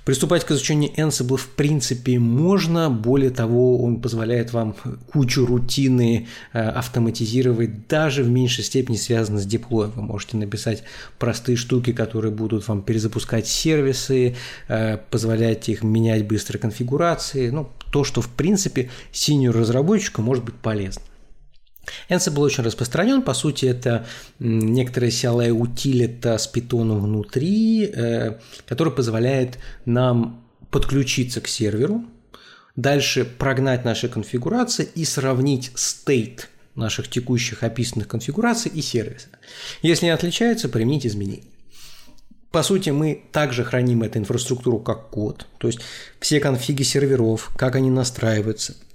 Приступать 0.04 0.44
к 0.44 0.50
изучению 0.50 0.90
Ansible 0.96 1.36
в 1.36 1.50
принципе 1.50 2.18
можно, 2.18 2.90
более 2.90 3.30
того, 3.30 3.80
он 3.84 4.00
позволяет 4.00 4.52
вам 4.52 4.74
кучу 5.12 5.46
рутины 5.46 6.26
э, 6.52 6.58
автоматизировать, 6.60 7.86
даже 7.86 8.24
в 8.24 8.28
меньшей 8.28 8.64
степени 8.64 8.96
связано 8.96 9.38
с 9.38 9.46
деплоем. 9.46 9.92
Вы 9.94 10.02
можете 10.02 10.36
написать 10.36 10.82
простые 11.20 11.54
штуки, 11.54 11.92
которые 11.92 12.32
будут 12.32 12.66
вам 12.66 12.82
перезапускать 12.82 13.46
сервисы, 13.46 14.34
э, 14.66 14.98
позволять 15.08 15.68
их 15.68 15.84
менять 15.84 16.26
быстро 16.26 16.58
конфигурации, 16.58 17.50
ну, 17.50 17.70
то, 17.92 18.02
что 18.02 18.20
в 18.20 18.28
принципе 18.28 18.90
синюю 19.12 19.52
разработчику 19.52 20.20
может 20.20 20.42
быть 20.42 20.56
полезно. 20.56 21.02
Ansible 22.08 22.40
очень 22.40 22.64
распространен, 22.64 23.22
по 23.22 23.34
сути, 23.34 23.66
это 23.66 24.06
некоторая 24.38 25.10
CLI 25.10 25.50
утилита 25.50 26.38
с 26.38 26.46
питоном 26.46 27.02
внутри, 27.02 27.86
э, 27.86 28.38
который 28.66 28.92
позволяет 28.92 29.58
нам 29.84 30.44
подключиться 30.70 31.40
к 31.40 31.48
серверу, 31.48 32.04
дальше 32.76 33.24
прогнать 33.24 33.84
наши 33.84 34.08
конфигурации 34.08 34.88
и 34.94 35.04
сравнить 35.04 35.72
state 35.74 36.42
наших 36.74 37.08
текущих 37.08 37.62
описанных 37.62 38.08
конфигураций 38.08 38.70
и 38.74 38.80
сервиса. 38.80 39.28
Если 39.82 40.06
не 40.06 40.10
отличается, 40.12 40.68
применить 40.68 41.06
изменения. 41.06 41.44
По 42.50 42.62
сути, 42.62 42.90
мы 42.90 43.22
также 43.32 43.64
храним 43.64 44.02
эту 44.02 44.18
инфраструктуру 44.18 44.78
как 44.78 45.10
код, 45.10 45.46
то 45.58 45.68
есть 45.68 45.80
все 46.20 46.38
конфиги 46.38 46.82
серверов, 46.82 47.50
как 47.56 47.76
они 47.76 47.90
настраиваются– 47.90 48.76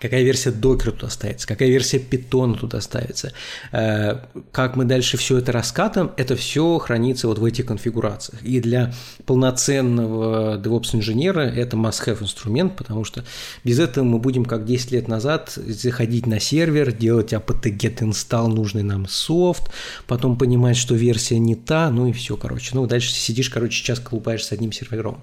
какая 0.00 0.22
версия 0.22 0.50
докера 0.50 0.92
туда 0.92 1.10
ставится, 1.10 1.46
какая 1.46 1.68
версия 1.68 1.98
питона 1.98 2.54
туда 2.54 2.80
ставится, 2.80 3.32
э, 3.72 4.18
как 4.50 4.76
мы 4.76 4.84
дальше 4.84 5.16
все 5.16 5.38
это 5.38 5.52
раскатываем, 5.52 6.12
это 6.16 6.36
все 6.36 6.78
хранится 6.78 7.28
вот 7.28 7.38
в 7.38 7.44
этих 7.44 7.66
конфигурациях. 7.66 8.42
И 8.42 8.60
для 8.60 8.92
полноценного 9.26 10.56
DevOps-инженера 10.58 11.40
это 11.40 11.76
must-have 11.76 12.22
инструмент, 12.22 12.76
потому 12.76 13.04
что 13.04 13.24
без 13.64 13.78
этого 13.78 14.04
мы 14.04 14.18
будем, 14.18 14.44
как 14.44 14.64
10 14.64 14.90
лет 14.92 15.08
назад, 15.08 15.50
заходить 15.50 16.26
на 16.26 16.40
сервер, 16.40 16.92
делать 16.92 17.32
apt-get 17.32 17.98
install 17.98 18.48
нужный 18.48 18.82
нам 18.82 19.06
софт, 19.06 19.70
потом 20.06 20.38
понимать, 20.38 20.76
что 20.76 20.94
версия 20.94 21.38
не 21.38 21.54
та, 21.54 21.90
ну 21.90 22.06
и 22.06 22.12
все, 22.12 22.36
короче. 22.36 22.70
Ну, 22.74 22.86
дальше 22.86 23.12
сидишь, 23.12 23.50
короче, 23.50 23.78
сейчас 23.78 24.00
колупаешь 24.00 24.44
с 24.44 24.52
одним 24.52 24.72
сервером. 24.72 25.22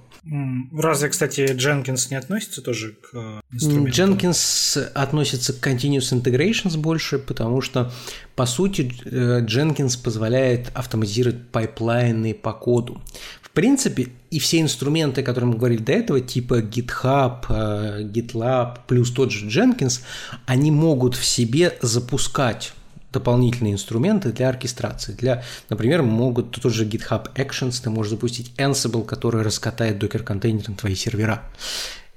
Разве, 0.74 1.10
кстати, 1.10 1.42
Jenkins 1.54 2.08
не 2.10 2.18
относится 2.18 2.62
тоже 2.62 2.92
к 2.92 3.10
э, 3.14 3.40
инструменту? 3.52 3.90
Jenkins 3.92 4.36
относится 4.76 5.54
к 5.54 5.66
Continuous 5.66 6.12
Integrations 6.12 6.78
больше, 6.78 7.20
потому 7.20 7.62
что, 7.62 7.92
по 8.36 8.46
сути, 8.46 8.92
э, 9.06 9.46
Jenkins 9.46 10.02
позволяет 10.02 10.72
автоматизировать 10.74 11.48
пайплайны 11.48 12.34
по 12.34 12.54
коду. 12.54 13.02
В 13.42 13.52
принципе, 13.52 14.10
и 14.30 14.40
все 14.40 14.60
инструменты, 14.60 15.24
которые 15.24 15.52
мы 15.52 15.58
говорили 15.58 15.82
до 15.82 15.94
этого, 15.94 16.20
типа 16.22 16.60
GitHub, 16.60 17.46
э, 17.50 18.04
GitLab, 18.04 18.80
плюс 18.88 19.12
тот 19.12 19.32
же 19.32 19.48
Jenkins, 19.48 20.02
они 20.46 20.72
могут 20.72 21.16
в 21.16 21.26
себе 21.26 21.78
запускать 21.82 22.74
дополнительные 23.14 23.74
инструменты 23.74 24.32
для 24.32 24.50
оркестрации. 24.50 25.14
Для, 25.14 25.44
например, 25.70 26.04
могут 26.04 26.52
тот 26.52 26.72
же 26.72 26.86
GitHub 26.86 27.34
Actions, 27.36 27.82
ты 27.82 27.90
можешь 27.90 28.12
запустить 28.12 28.52
Ansible, 28.58 29.06
который 29.06 29.42
раскатает 29.42 29.98
Docker-контейнер 29.98 30.70
на 30.70 30.76
твои 30.76 30.96
сервера. 30.96 31.44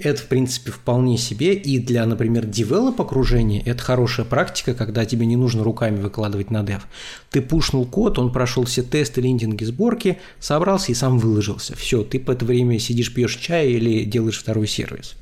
Это, 0.02 0.22
в 0.22 0.26
принципе, 0.26 0.70
вполне 0.70 1.18
себе. 1.18 1.54
И 1.54 1.78
для, 1.78 2.06
например, 2.06 2.46
develop 2.46 3.00
окружения 3.00 3.62
это 3.62 3.82
хорошая 3.82 4.24
практика, 4.24 4.74
когда 4.74 5.04
тебе 5.04 5.26
не 5.26 5.36
нужно 5.36 5.62
руками 5.62 6.00
выкладывать 6.00 6.50
на 6.50 6.62
dev. 6.62 6.86
Ты 7.30 7.42
пушнул 7.42 7.86
код, 7.86 8.18
он 8.18 8.32
прошел 8.32 8.64
все 8.64 8.82
тесты, 8.82 9.20
линтинги, 9.20 9.64
сборки, 9.64 10.18
собрался 10.38 10.92
и 10.92 10.94
сам 10.94 11.18
выложился. 11.18 11.76
Все, 11.76 12.02
ты 12.02 12.18
по 12.18 12.32
это 12.32 12.44
время 12.44 12.78
сидишь, 12.78 13.12
пьешь 13.12 13.36
чай 13.36 13.68
или 13.68 14.04
делаешь 14.04 14.38
второй 14.38 14.66
сервис. 14.66 15.16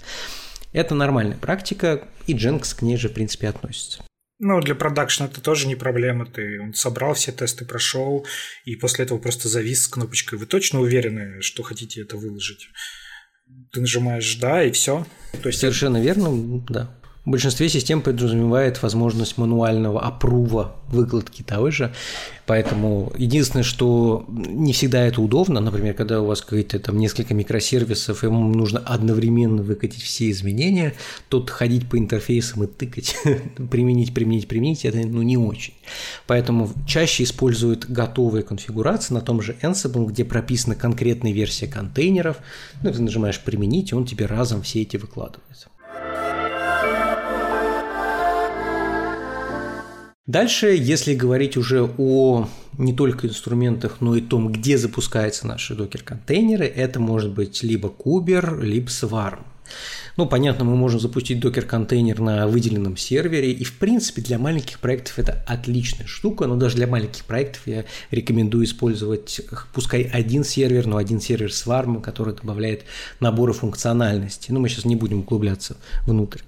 Это 0.72 0.94
нормальная 0.94 1.36
практика, 1.36 2.06
и 2.26 2.34
Jenkins 2.34 2.76
к 2.76 2.82
ней 2.82 2.96
же, 2.96 3.08
в 3.08 3.14
принципе, 3.14 3.48
относится. 3.48 4.04
Ну, 4.40 4.60
для 4.60 4.76
продакшна 4.76 5.24
это 5.24 5.40
тоже 5.40 5.66
не 5.66 5.74
проблема. 5.74 6.24
Ты 6.24 6.60
он 6.60 6.72
собрал 6.72 7.14
все 7.14 7.32
тесты, 7.32 7.64
прошел, 7.64 8.24
и 8.64 8.76
после 8.76 9.04
этого 9.04 9.18
просто 9.18 9.48
завис 9.48 9.82
с 9.82 9.88
кнопочкой. 9.88 10.38
Вы 10.38 10.46
точно 10.46 10.80
уверены, 10.80 11.42
что 11.42 11.64
хотите 11.64 12.02
это 12.02 12.16
выложить? 12.16 12.68
Ты 13.72 13.80
нажимаешь 13.80 14.36
«да» 14.36 14.64
и 14.64 14.70
все. 14.70 15.06
То 15.42 15.48
есть 15.48 15.60
Совершенно 15.60 16.00
верно, 16.00 16.30
да. 16.68 16.90
В 17.28 17.30
большинстве 17.30 17.68
систем 17.68 18.00
подразумевает 18.00 18.82
возможность 18.82 19.36
мануального 19.36 20.00
опрува 20.00 20.74
выкладки 20.88 21.42
того 21.42 21.70
же. 21.70 21.92
Поэтому 22.46 23.12
единственное, 23.18 23.64
что 23.64 24.24
не 24.28 24.72
всегда 24.72 25.02
это 25.04 25.20
удобно, 25.20 25.60
например, 25.60 25.92
когда 25.92 26.22
у 26.22 26.24
вас 26.24 26.40
какие-то 26.40 26.78
там 26.78 26.96
несколько 26.96 27.34
микросервисов, 27.34 28.24
и 28.24 28.28
нужно 28.28 28.78
одновременно 28.78 29.62
выкатить 29.62 30.00
все 30.00 30.30
изменения, 30.30 30.94
тут 31.28 31.50
ходить 31.50 31.86
по 31.90 31.98
интерфейсам 31.98 32.64
и 32.64 32.66
тыкать, 32.66 33.14
применить, 33.70 34.14
применить, 34.14 34.48
применить, 34.48 34.86
это 34.86 34.96
ну, 34.96 35.20
не 35.20 35.36
очень. 35.36 35.74
Поэтому 36.26 36.70
чаще 36.86 37.24
используют 37.24 37.90
готовые 37.90 38.42
конфигурации 38.42 39.12
на 39.12 39.20
том 39.20 39.42
же 39.42 39.54
Ansible, 39.60 40.06
где 40.06 40.24
прописана 40.24 40.76
конкретная 40.76 41.32
версия 41.32 41.66
контейнеров, 41.66 42.38
ну, 42.82 42.90
ты 42.90 43.02
нажимаешь 43.02 43.38
«применить», 43.38 43.92
и 43.92 43.94
он 43.94 44.06
тебе 44.06 44.24
разом 44.24 44.62
все 44.62 44.80
эти 44.80 44.96
выкладывает. 44.96 45.68
Дальше, 50.28 50.76
если 50.78 51.14
говорить 51.14 51.56
уже 51.56 51.90
о 51.96 52.46
не 52.76 52.92
только 52.92 53.26
инструментах, 53.26 54.02
но 54.02 54.14
и 54.14 54.20
том, 54.20 54.52
где 54.52 54.76
запускаются 54.76 55.46
наши 55.46 55.74
докер-контейнеры, 55.74 56.66
это 56.66 57.00
может 57.00 57.32
быть 57.32 57.62
либо 57.62 57.88
Kuber, 57.88 58.62
либо 58.62 58.88
Swarm. 58.88 59.40
Ну, 60.18 60.26
понятно, 60.26 60.66
мы 60.66 60.76
можем 60.76 61.00
запустить 61.00 61.40
докер-контейнер 61.40 62.20
на 62.20 62.46
выделенном 62.46 62.98
сервере, 62.98 63.52
и, 63.52 63.64
в 63.64 63.78
принципе, 63.78 64.20
для 64.20 64.38
маленьких 64.38 64.80
проектов 64.80 65.18
это 65.18 65.42
отличная 65.46 66.06
штука, 66.06 66.46
но 66.46 66.56
даже 66.56 66.76
для 66.76 66.86
маленьких 66.86 67.24
проектов 67.24 67.62
я 67.64 67.86
рекомендую 68.10 68.66
использовать, 68.66 69.40
пускай 69.72 70.02
один 70.02 70.44
сервер, 70.44 70.86
но 70.86 70.98
один 70.98 71.22
сервер 71.22 71.54
с 71.54 71.66
Warm, 71.66 72.02
который 72.02 72.34
добавляет 72.34 72.82
наборы 73.18 73.54
функциональности. 73.54 74.52
Ну, 74.52 74.60
мы 74.60 74.68
сейчас 74.68 74.84
не 74.84 74.96
будем 74.96 75.20
углубляться 75.20 75.78
внутрь. 76.04 76.40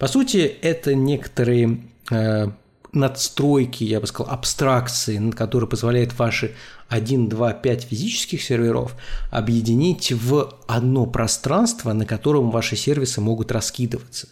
По 0.00 0.08
сути, 0.08 0.38
это 0.62 0.96
некоторые 0.96 1.82
э, 2.10 2.48
надстройки, 2.92 3.84
я 3.84 4.00
бы 4.00 4.06
сказал, 4.06 4.32
абстракции, 4.32 5.30
которые 5.30 5.68
позволяют 5.68 6.18
ваши 6.18 6.54
1, 6.88 7.28
2, 7.28 7.52
5 7.52 7.82
физических 7.84 8.42
серверов 8.42 8.96
объединить 9.30 10.12
в 10.12 10.54
одно 10.66 11.06
пространство, 11.06 11.92
на 11.92 12.06
котором 12.06 12.50
ваши 12.50 12.76
сервисы 12.76 13.20
могут 13.20 13.52
раскидываться. 13.52 14.28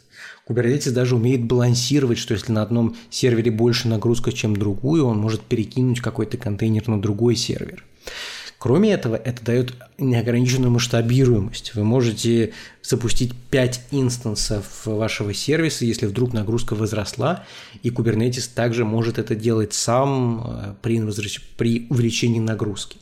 Kubernetes 0.48 0.90
даже 0.90 1.14
умеет 1.14 1.44
балансировать, 1.44 2.18
что 2.18 2.34
если 2.34 2.52
на 2.52 2.62
одном 2.62 2.96
сервере 3.10 3.50
больше 3.50 3.86
нагрузка, 3.86 4.32
чем 4.32 4.56
другую, 4.56 5.06
он 5.06 5.18
может 5.18 5.42
перекинуть 5.42 6.00
какой-то 6.00 6.38
контейнер 6.38 6.88
на 6.88 7.00
другой 7.00 7.36
сервер. 7.36 7.84
Кроме 8.58 8.92
этого, 8.92 9.14
это 9.14 9.44
дает 9.44 9.74
неограниченную 9.98 10.72
масштабируемость. 10.72 11.74
Вы 11.76 11.84
можете 11.84 12.52
запустить 12.82 13.32
5 13.50 13.82
инстансов 13.92 14.84
вашего 14.84 15.32
сервиса, 15.32 15.84
если 15.84 16.06
вдруг 16.06 16.32
нагрузка 16.32 16.74
возросла, 16.74 17.44
и 17.84 17.90
Kubernetes 17.90 18.50
также 18.52 18.84
может 18.84 19.18
это 19.18 19.36
делать 19.36 19.74
сам 19.74 20.42
э, 20.44 20.74
при, 20.82 21.00
при 21.56 21.86
увеличении 21.88 22.40
нагрузки. 22.40 22.98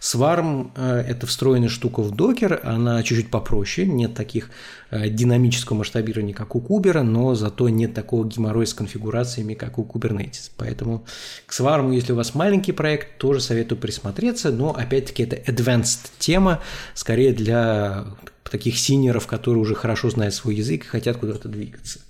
Swarm– 0.00 0.70
это 0.76 1.26
встроенная 1.26 1.68
штука 1.68 2.02
в 2.02 2.10
Docker, 2.14 2.60
она 2.64 3.02
чуть-чуть 3.02 3.30
попроще, 3.30 3.86
нет 3.86 4.14
таких 4.14 4.50
динамического 4.90 5.78
масштабирования, 5.78 6.34
как 6.34 6.54
у 6.56 6.60
Кубера, 6.60 7.02
но 7.02 7.34
зато 7.34 7.68
нет 7.68 7.94
такого 7.94 8.26
геморроя 8.26 8.66
с 8.66 8.74
конфигурациями, 8.74 9.54
как 9.54 9.78
у 9.78 9.84
Kubernetes. 9.84 10.50
Поэтому 10.56 11.06
к 11.46 11.52
Swarm, 11.52 11.94
если 11.94 12.12
у 12.12 12.16
вас 12.16 12.34
маленький 12.34 12.72
проект, 12.72 13.18
тоже 13.18 13.40
советую 13.40 13.78
присмотреться, 13.78 14.50
но 14.50 14.74
опять-таки 14.74 15.22
это 15.22 15.36
advanced 15.50 16.10
тема, 16.18 16.60
скорее 16.94 17.32
для 17.32 18.04
таких 18.42 18.78
сеньоров, 18.78 19.26
которые 19.26 19.62
уже 19.62 19.74
хорошо 19.74 20.10
знают 20.10 20.34
свой 20.34 20.56
язык 20.56 20.84
и 20.84 20.88
хотят 20.88 21.16
куда-то 21.16 21.48
двигаться. 21.48 22.00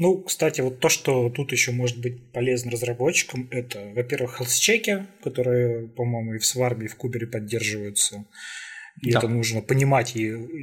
Ну, 0.00 0.22
кстати, 0.22 0.60
вот 0.60 0.78
то, 0.78 0.88
что 0.88 1.28
тут 1.28 1.50
еще 1.50 1.72
может 1.72 1.98
быть 1.98 2.30
полезно 2.30 2.70
разработчикам, 2.70 3.48
это, 3.50 3.80
во-первых, 3.96 4.40
health-чеки, 4.40 5.08
которые, 5.24 5.88
по-моему, 5.88 6.34
и 6.34 6.38
в 6.38 6.46
Сварме, 6.46 6.86
и 6.86 6.88
в 6.88 6.94
Кубере 6.94 7.26
поддерживаются. 7.26 8.24
И 9.02 9.10
да. 9.10 9.18
это 9.18 9.26
нужно 9.26 9.60
понимать, 9.60 10.14
и 10.14 10.22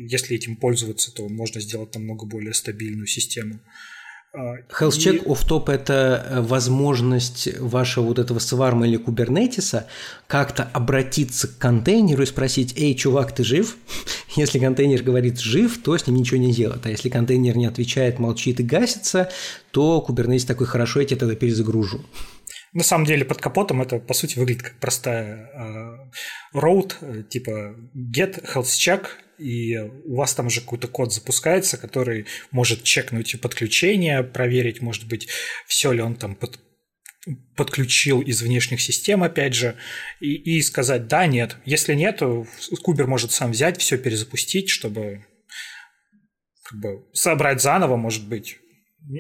если 0.10 0.38
этим 0.38 0.56
пользоваться, 0.56 1.14
то 1.14 1.28
можно 1.28 1.60
сделать 1.60 1.94
намного 1.96 2.26
более 2.26 2.54
стабильную 2.54 3.08
систему. 3.08 3.56
Health 3.56 3.95
check 4.36 5.16
и... 5.16 5.28
off 5.28 5.48
top– 5.48 5.72
это 5.74 6.28
э, 6.30 6.42
возможность 6.42 7.60
вашего 7.60 8.06
вот 8.06 8.20
этого 8.20 8.40
сварма 8.40 8.88
или 8.88 8.98
кубернетиса 8.98 9.88
как-то 10.28 10.70
обратиться 10.74 11.48
к 11.48 11.58
контейнеру 11.58 12.24
и 12.24 12.26
спросить, 12.26 12.74
эй, 12.78 12.96
чувак, 12.96 13.34
ты 13.34 13.44
жив? 13.44 13.78
Если 14.36 14.60
контейнер 14.60 15.04
говорит 15.04 15.40
жив, 15.40 15.82
то 15.82 15.98
с 15.98 16.08
ним 16.08 16.18
ничего 16.18 16.38
не 16.38 16.52
делать. 16.52 16.82
А 16.86 16.90
если 16.90 17.10
контейнер 17.10 17.56
не 17.56 17.66
отвечает, 17.66 18.20
молчит 18.20 18.60
и 18.60 18.64
гасится, 18.64 19.30
то 19.72 20.02
кубернетис 20.02 20.46
такой, 20.46 20.68
хорошо, 20.68 21.00
я 21.00 21.06
тебя 21.06 21.20
тогда 21.20 21.36
перезагружу. 21.36 22.04
На 22.74 22.84
самом 22.84 23.06
деле 23.06 23.24
под 23.24 23.40
капотом 23.40 23.82
это 23.82 24.00
по 24.00 24.14
сути 24.14 24.38
выглядит 24.38 24.64
как 24.64 24.80
простая 24.80 25.50
road, 26.54 26.94
э, 27.00 27.24
типа 27.24 27.76
get 27.96 28.44
health 28.54 28.64
check, 28.64 29.08
и 29.38 29.78
у 29.78 30.16
вас 30.16 30.34
там 30.34 30.48
уже 30.48 30.62
какой-то 30.62 30.88
код 30.88 31.14
запускается, 31.14 31.78
который 31.78 32.26
может 32.52 32.84
чекнуть 32.84 33.40
подключение, 33.42 34.24
проверить, 34.24 34.82
может 34.82 35.08
быть, 35.08 35.28
все 35.68 35.92
ли 35.92 36.02
он 36.02 36.16
там 36.16 36.36
под, 36.36 36.60
подключил 37.56 38.22
из 38.22 38.42
внешних 38.42 38.82
систем, 38.82 39.24
опять 39.24 39.54
же, 39.54 39.76
и, 40.20 40.58
и 40.58 40.62
сказать 40.62 41.08
да, 41.08 41.26
нет. 41.26 41.58
Если 41.66 41.94
нет, 41.94 42.18
то 42.18 42.46
Кубер 42.84 43.08
может 43.08 43.32
сам 43.32 43.52
взять, 43.52 43.80
все 43.80 43.98
перезапустить, 43.98 44.70
чтобы 44.70 45.26
как 46.64 46.80
бы 46.80 47.06
собрать 47.14 47.62
заново, 47.62 47.96
может 47.96 48.28
быть, 48.28 48.58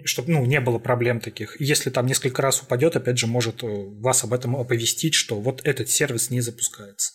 чтобы 0.03 0.31
ну, 0.31 0.45
не 0.45 0.59
было 0.59 0.79
проблем 0.79 1.19
таких. 1.19 1.59
Если 1.59 1.89
там 1.89 2.07
несколько 2.07 2.41
раз 2.41 2.61
упадет, 2.61 2.95
опять 2.95 3.19
же, 3.19 3.27
может 3.27 3.63
э, 3.63 3.67
вас 3.67 4.23
об 4.23 4.33
этом 4.33 4.55
оповестить, 4.55 5.13
что 5.13 5.39
вот 5.39 5.61
этот 5.63 5.89
сервис 5.89 6.29
не 6.31 6.41
запускается. 6.41 7.13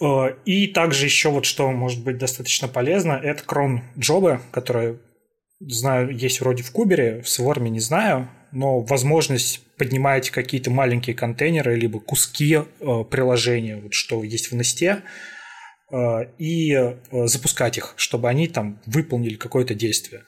Э, 0.00 0.34
и 0.44 0.66
также 0.68 1.06
еще 1.06 1.30
вот 1.30 1.44
что 1.44 1.70
может 1.70 2.02
быть 2.04 2.18
достаточно 2.18 2.68
полезно, 2.68 3.12
это 3.12 3.42
крон 3.44 3.82
джобы, 3.98 4.40
которые 4.50 4.98
знаю, 5.60 6.14
есть 6.14 6.40
вроде 6.40 6.62
в 6.62 6.70
Кубере, 6.70 7.22
в 7.22 7.28
Сворме 7.28 7.70
не 7.70 7.80
знаю, 7.80 8.28
но 8.52 8.80
возможность 8.80 9.62
поднимать 9.76 10.30
какие-то 10.30 10.70
маленькие 10.70 11.16
контейнеры 11.16 11.76
либо 11.76 12.00
куски 12.00 12.54
э, 12.54 12.64
приложения, 13.10 13.76
вот 13.76 13.94
что 13.94 14.22
есть 14.22 14.50
в 14.50 14.54
Несте, 14.54 15.02
э, 15.90 15.96
и 16.38 16.96
запускать 17.10 17.78
их, 17.78 17.94
чтобы 17.96 18.28
они 18.28 18.48
там 18.48 18.80
выполнили 18.86 19.36
какое-то 19.36 19.74
действие. 19.74 20.24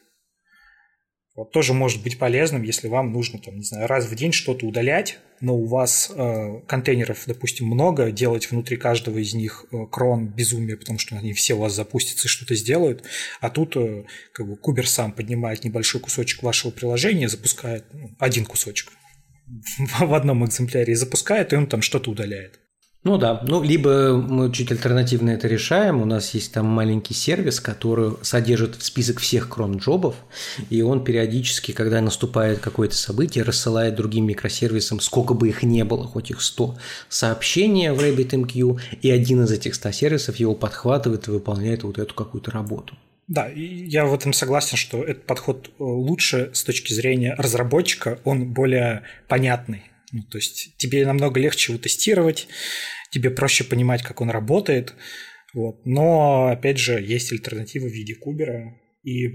Вот 1.38 1.52
тоже 1.52 1.72
может 1.72 2.02
быть 2.02 2.18
полезным, 2.18 2.64
если 2.64 2.88
вам 2.88 3.12
нужно, 3.12 3.38
там, 3.38 3.58
не 3.58 3.62
знаю, 3.62 3.86
раз 3.86 4.06
в 4.06 4.14
день 4.16 4.32
что-то 4.32 4.66
удалять, 4.66 5.20
но 5.40 5.54
у 5.54 5.66
вас 5.66 6.10
э, 6.12 6.62
контейнеров, 6.66 7.22
допустим, 7.28 7.66
много, 7.66 8.10
делать 8.10 8.50
внутри 8.50 8.76
каждого 8.76 9.18
из 9.18 9.34
них 9.34 9.64
э, 9.70 9.86
крон 9.88 10.26
безумие, 10.26 10.76
потому 10.76 10.98
что 10.98 11.14
они 11.14 11.32
все 11.34 11.54
у 11.54 11.60
вас 11.60 11.74
запустятся 11.74 12.26
и 12.26 12.28
что-то 12.28 12.56
сделают, 12.56 13.04
а 13.40 13.50
тут 13.50 13.76
э, 13.76 14.04
как 14.32 14.48
бы 14.48 14.56
кубер 14.56 14.88
сам 14.88 15.12
поднимает 15.12 15.62
небольшой 15.62 16.00
кусочек 16.00 16.42
вашего 16.42 16.72
приложения, 16.72 17.28
запускает 17.28 17.84
ну, 17.92 18.10
один 18.18 18.44
кусочек 18.44 18.90
в 20.00 20.14
одном 20.14 20.44
экземпляре 20.44 20.92
и 20.92 20.96
запускает, 20.96 21.52
и 21.52 21.56
он 21.56 21.68
там 21.68 21.82
что-то 21.82 22.10
удаляет. 22.10 22.58
Ну 23.08 23.16
да, 23.16 23.40
ну 23.42 23.62
либо 23.62 24.18
мы 24.18 24.52
чуть 24.52 24.70
альтернативно 24.70 25.30
это 25.30 25.48
решаем, 25.48 26.02
у 26.02 26.04
нас 26.04 26.34
есть 26.34 26.52
там 26.52 26.66
маленький 26.66 27.14
сервис, 27.14 27.58
который 27.58 28.12
содержит 28.20 28.82
список 28.82 29.20
всех 29.20 29.48
крон-джобов, 29.48 30.14
и 30.68 30.82
он 30.82 31.02
периодически, 31.02 31.72
когда 31.72 32.02
наступает 32.02 32.58
какое-то 32.58 32.94
событие, 32.94 33.44
рассылает 33.44 33.94
другим 33.94 34.26
микросервисам, 34.26 35.00
сколько 35.00 35.32
бы 35.32 35.48
их 35.48 35.62
не 35.62 35.84
было, 35.84 36.04
хоть 36.04 36.30
их 36.30 36.42
100, 36.42 36.76
сообщения 37.08 37.94
в 37.94 37.98
RabbitMQ, 37.98 38.78
и 39.00 39.10
один 39.10 39.44
из 39.44 39.52
этих 39.52 39.74
100 39.74 39.90
сервисов 39.92 40.36
его 40.36 40.54
подхватывает 40.54 41.28
и 41.28 41.30
выполняет 41.30 41.84
вот 41.84 41.96
эту 41.96 42.12
какую-то 42.14 42.50
работу. 42.50 42.94
Да, 43.26 43.48
я 43.54 44.04
в 44.04 44.12
этом 44.12 44.34
согласен, 44.34 44.76
что 44.76 45.02
этот 45.02 45.24
подход 45.24 45.68
э, 45.68 45.70
лучше 45.78 46.50
с 46.52 46.62
точки 46.62 46.92
зрения 46.92 47.34
разработчика, 47.38 48.18
он 48.24 48.52
более 48.52 49.04
понятный 49.28 49.84
ну, 50.12 50.22
то 50.22 50.38
есть 50.38 50.76
тебе 50.76 51.06
намного 51.06 51.38
легче 51.38 51.72
его 51.72 51.82
тестировать, 51.82 52.48
тебе 53.10 53.30
проще 53.30 53.64
понимать, 53.64 54.02
как 54.02 54.20
он 54.20 54.30
работает. 54.30 54.94
Вот. 55.54 55.84
Но, 55.86 56.48
опять 56.48 56.78
же, 56.78 57.00
есть 57.00 57.32
альтернатива 57.32 57.86
в 57.86 57.92
виде 57.92 58.14
кубера. 58.14 58.74
И 59.02 59.28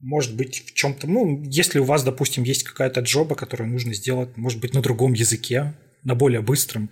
может 0.00 0.36
быть 0.36 0.64
в 0.66 0.74
чем-то, 0.74 1.06
ну, 1.06 1.42
если 1.44 1.78
у 1.78 1.84
вас, 1.84 2.04
допустим, 2.04 2.42
есть 2.42 2.64
какая-то 2.64 3.00
джоба, 3.00 3.34
которую 3.34 3.70
нужно 3.70 3.94
сделать, 3.94 4.36
может 4.36 4.60
быть, 4.60 4.74
на 4.74 4.82
другом 4.82 5.12
языке, 5.12 5.74
на 6.04 6.14
более 6.14 6.40
быстром, 6.40 6.90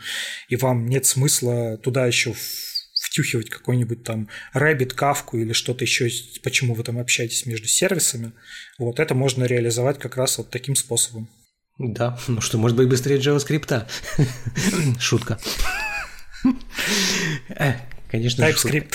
и 0.49 0.57
вам 0.57 0.87
нет 0.87 1.07
смысла 1.07 1.77
туда 1.79 2.07
еще 2.07 2.35
втюхивать 3.05 3.51
какой-нибудь 3.51 4.03
там 4.03 4.29
Rabbit, 4.55 4.97
Kafka 4.97 5.41
или 5.41 5.53
что-то 5.53 5.85
еще, 5.85 6.09
почему 6.43 6.75
вы 6.75 6.83
там 6.83 6.99
общаетесь 6.99 7.47
между 7.47 7.69
сервисами, 7.69 8.33
вот 8.79 8.99
это 8.99 9.15
можно 9.15 9.45
реализовать 9.45 9.99
как 9.99 10.17
раз 10.17 10.39
вот 10.39 10.51
таким 10.51 10.75
способом. 10.75 11.29
Да, 11.79 12.19
ну 12.29 12.41
что, 12.41 12.59
может 12.59 12.77
быть 12.77 12.89
быстрее 12.89 13.19
JavaScript. 13.19 13.89
Шутка. 14.99 15.39
Э, 17.49 17.75
конечно, 18.11 18.43
TypeScript. 18.43 18.95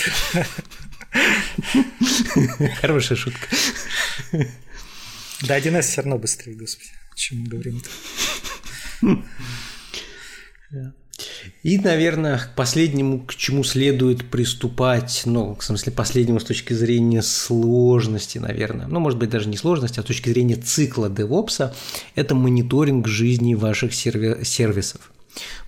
Хорошая 2.80 3.18
шутка. 3.18 3.46
Да, 5.42 5.58
1С 5.58 5.82
все 5.82 6.02
равно 6.02 6.18
быстрее, 6.18 6.54
господи. 6.54 6.90
О 7.10 7.16
чем 7.16 7.40
мы 7.40 7.46
говорим-то? 7.48 7.88
И, 11.62 11.78
наверное, 11.78 12.38
к 12.38 12.54
последнему, 12.54 13.20
к 13.20 13.34
чему 13.34 13.64
следует 13.64 14.30
приступать, 14.30 15.22
ну, 15.26 15.54
в 15.54 15.62
смысле, 15.62 15.92
последнему 15.92 16.40
с 16.40 16.44
точки 16.44 16.72
зрения 16.72 17.22
сложности, 17.22 18.38
наверное, 18.38 18.86
ну, 18.86 19.00
может 19.00 19.18
быть, 19.18 19.30
даже 19.30 19.48
не 19.48 19.58
сложности, 19.58 20.00
а 20.00 20.02
с 20.02 20.06
точки 20.06 20.30
зрения 20.30 20.56
цикла 20.56 21.10
DevOps, 21.10 21.74
это 22.14 22.34
мониторинг 22.34 23.06
жизни 23.06 23.54
ваших 23.54 23.92
сервисов. 23.94 25.12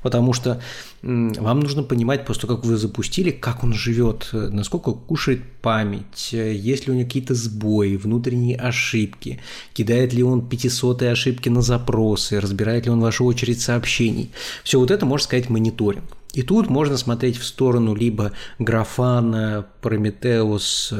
Потому 0.02 0.32
что 0.32 0.60
вам 1.02 1.60
нужно 1.60 1.82
понимать 1.82 2.24
того, 2.24 2.38
как 2.46 2.64
вы 2.64 2.76
запустили, 2.76 3.30
как 3.30 3.64
он 3.64 3.72
живет, 3.72 4.30
насколько 4.32 4.92
кушает 4.92 5.42
память, 5.60 6.32
есть 6.32 6.86
ли 6.86 6.92
у 6.92 6.96
него 6.96 7.06
какие-то 7.06 7.34
сбои, 7.34 7.96
внутренние 7.96 8.56
ошибки, 8.56 9.40
кидает 9.74 10.12
ли 10.12 10.22
он 10.22 10.48
500 10.48 11.02
ошибки 11.02 11.48
на 11.48 11.62
запросы, 11.62 12.40
разбирает 12.40 12.86
ли 12.86 12.90
он 12.90 13.00
вашу 13.00 13.24
очередь 13.24 13.60
сообщений. 13.60 14.30
Все 14.64 14.78
вот 14.78 14.90
это 14.90 15.06
можно 15.06 15.24
сказать 15.24 15.50
мониторинг. 15.50 16.04
И 16.34 16.42
тут 16.42 16.70
можно 16.70 16.96
смотреть 16.96 17.36
в 17.36 17.44
сторону 17.44 17.94
либо 17.94 18.32
Графана, 18.58 19.66
Прометеус, 19.82 20.94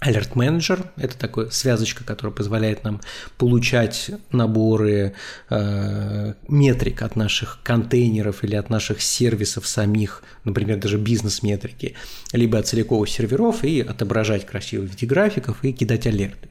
Alert 0.00 0.32
Manager– 0.32 0.86
это 0.96 1.18
такая 1.18 1.50
связочка, 1.50 2.04
которая 2.04 2.34
позволяет 2.34 2.84
нам 2.84 3.00
получать 3.36 4.10
наборы 4.32 5.12
э, 5.50 6.34
метрик 6.48 7.02
от 7.02 7.16
наших 7.16 7.58
контейнеров 7.62 8.42
или 8.42 8.56
от 8.56 8.70
наших 8.70 9.02
сервисов 9.02 9.66
самих, 9.66 10.22
например, 10.44 10.78
даже 10.78 10.96
бизнес-метрики, 10.96 11.96
либо 12.32 12.58
от 12.58 12.66
целиковых 12.66 13.10
серверов 13.10 13.62
и 13.62 13.80
отображать 13.80 14.46
красиво 14.46 14.82
в 14.82 14.86
виде 14.86 15.06
графиков 15.06 15.62
и 15.62 15.72
кидать 15.72 16.06
алерты. 16.06 16.48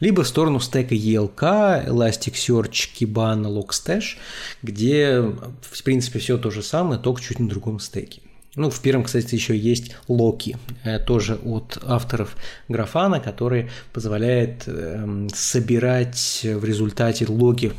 Либо 0.00 0.22
в 0.22 0.28
сторону 0.28 0.58
стека 0.60 0.94
ELK, 0.94 1.88
Elasticsearch, 1.88 2.90
Kibana, 2.98 3.48
Logstash, 3.48 4.16
где, 4.62 5.20
в 5.20 5.82
принципе, 5.82 6.20
все 6.20 6.38
то 6.38 6.50
же 6.50 6.62
самое, 6.62 6.98
только 7.00 7.20
чуть 7.20 7.38
на 7.38 7.48
другом 7.48 7.80
стеке. 7.80 8.22
Ну, 8.58 8.70
в 8.70 8.80
первом, 8.80 9.04
кстати, 9.04 9.36
еще 9.36 9.56
есть 9.56 9.94
Локи, 10.08 10.56
э, 10.82 10.98
тоже 10.98 11.36
от 11.36 11.78
авторов 11.86 12.36
Графана, 12.68 13.20
который 13.20 13.70
позволяет 13.92 14.64
эм, 14.66 15.28
собирать 15.30 16.40
в 16.42 16.64
результате 16.64 17.26
логи 17.28 17.72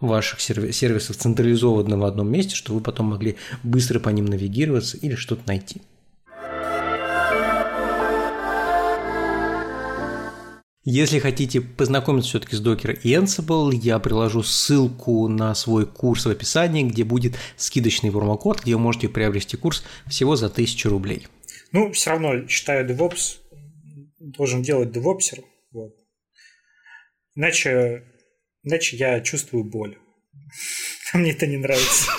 ваших 0.00 0.40
сервисов 0.40 1.16
централизованно 1.16 1.98
в 1.98 2.04
одном 2.04 2.32
месте, 2.32 2.54
чтобы 2.54 2.78
вы 2.78 2.84
потом 2.84 3.06
могли 3.10 3.36
быстро 3.62 4.00
по 4.00 4.08
ним 4.08 4.24
навигироваться 4.24 4.96
или 4.96 5.14
что-то 5.14 5.42
найти. 5.46 5.82
Если 10.88 11.18
хотите 11.18 11.60
познакомиться 11.60 12.28
все-таки 12.28 12.54
с 12.54 12.62
Docker 12.62 12.96
и 13.02 13.12
Ansible, 13.12 13.74
я 13.74 13.98
приложу 13.98 14.44
ссылку 14.44 15.26
на 15.26 15.52
свой 15.56 15.84
курс 15.84 16.26
в 16.26 16.30
описании, 16.30 16.84
где 16.84 17.02
будет 17.02 17.34
скидочный 17.56 18.12
промокод, 18.12 18.62
где 18.62 18.76
вы 18.76 18.82
можете 18.82 19.08
приобрести 19.08 19.56
курс 19.56 19.82
всего 20.06 20.36
за 20.36 20.46
1000 20.46 20.88
рублей. 20.88 21.26
Ну, 21.72 21.90
все 21.90 22.10
равно, 22.10 22.46
считаю, 22.46 22.88
DevOps 22.88 23.38
должен 24.20 24.62
делать 24.62 24.92
девопсер. 24.92 25.40
Вот. 25.72 25.92
Иначе, 27.34 28.04
иначе 28.62 28.96
я 28.96 29.20
чувствую 29.22 29.64
боль. 29.64 29.98
Мне 31.14 31.32
это 31.32 31.48
не 31.48 31.56
нравится. 31.56 32.12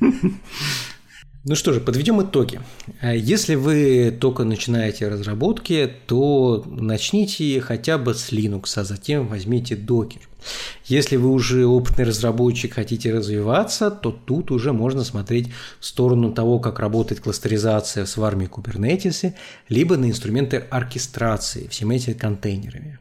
Ну 1.48 1.54
что 1.54 1.72
же, 1.72 1.80
подведем 1.80 2.20
итоги. 2.20 2.60
Э, 3.00 3.16
если 3.16 3.54
вы 3.54 4.14
только 4.20 4.44
начинаете 4.44 5.08
разработки, 5.08 5.90
то 6.06 6.62
начните 6.66 7.58
хотя 7.62 7.96
бы 7.96 8.12
с 8.12 8.32
Linux, 8.32 8.64
а 8.76 8.84
затем 8.84 9.26
возьмите 9.28 9.74
Docker. 9.74 10.20
Если 10.84 11.16
вы 11.16 11.30
уже 11.30 11.64
опытный 11.64 12.04
разработчик, 12.04 12.74
хотите 12.74 13.14
развиваться, 13.14 13.90
то 13.90 14.10
тут 14.10 14.50
уже 14.50 14.74
можно 14.74 15.04
смотреть 15.04 15.48
в 15.80 15.86
сторону 15.86 16.34
того, 16.34 16.58
как 16.58 16.80
работает 16.80 17.22
кластеризация 17.22 18.04
в 18.04 18.10
сварме 18.10 18.44
Kubernetes, 18.44 19.32
либо 19.70 19.96
на 19.96 20.10
инструменты 20.10 20.58
оркестрации 20.58 21.66
всеми 21.68 21.94
этими 21.94 22.12
контейнерами. 22.12 22.98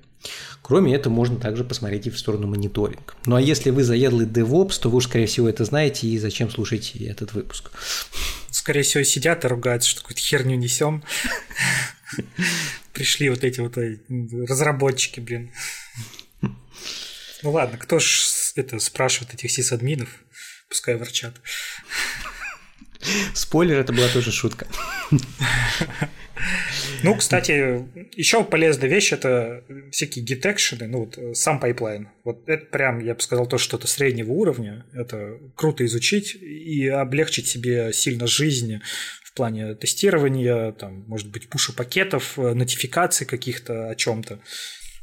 Кроме 0.62 0.96
этого, 0.96 1.14
можно 1.14 1.38
также 1.38 1.64
посмотреть 1.64 2.08
и 2.08 2.10
в 2.10 2.20
сторону 2.20 2.48
мониторинга. 2.48 3.14
Ну 3.26 3.36
а 3.36 3.42
если 3.42 3.70
вы 3.70 3.84
заедлый 3.84 4.26
DevOps, 4.26 4.80
то 4.82 4.90
вы 4.90 4.98
уж, 4.98 5.06
скорее 5.06 5.28
всего, 5.28 5.48
это 5.48 5.64
знаете, 5.64 6.08
и 6.08 6.18
зачем 6.18 6.50
слушаете 6.50 7.06
этот 7.06 7.34
выпуск. 7.34 7.72
Скорее 8.52 8.82
всего, 8.82 9.04
сидят 9.04 9.46
и 9.46 9.48
ругаются, 9.48 9.90
что 9.90 10.02
какую-то 10.02 10.22
херню 10.22 10.56
несем. 10.56 11.04
Пришли 12.94 13.30
вот 13.30 13.44
эти 13.44 13.60
вот 13.60 13.78
разработчики, 14.50 15.20
блин. 15.20 15.52
Ну 16.42 17.52
ладно, 17.52 17.78
кто 17.78 18.00
ж 18.00 18.26
это 18.56 18.80
спрашивает 18.80 19.34
этих 19.34 19.52
сисадминов? 19.52 20.10
Пускай 20.68 20.96
ворчат. 20.98 21.36
Спойлер, 23.34 23.78
это 23.80 23.94
была 23.94 24.08
тоже 24.10 24.32
шутка. 24.32 24.68
Ну, 27.04 27.16
кстати, 27.16 27.86
еще 28.16 28.44
полезная 28.44 28.90
вещь 28.90 29.14
это 29.14 29.64
всякие 29.92 30.26
git 30.26 30.43
экшены, 30.43 30.88
ну 30.88 31.00
вот 31.00 31.18
э, 31.18 31.34
сам 31.34 31.60
пайплайн. 31.60 32.10
Вот 32.24 32.48
это 32.48 32.66
прям, 32.66 33.00
я 33.00 33.14
бы 33.16 33.22
сказал, 33.22 33.48
то 33.48 33.58
что-то 33.58 33.88
среднего 33.88 34.32
уровня. 34.32 34.86
Это 34.94 35.38
круто 35.56 35.86
изучить 35.86 36.36
и 36.36 36.88
облегчить 36.88 37.48
себе 37.48 37.94
сильно 37.94 38.28
жизнь 38.28 38.82
в 39.24 39.34
плане 39.34 39.76
тестирования, 39.76 40.72
там, 40.72 41.04
может 41.08 41.30
быть, 41.30 41.48
пуша 41.50 41.74
пакетов, 41.74 42.38
э, 42.38 42.54
нотификаций 42.54 43.28
каких-то 43.28 43.90
о 43.90 43.96
чем-то. 43.96 44.40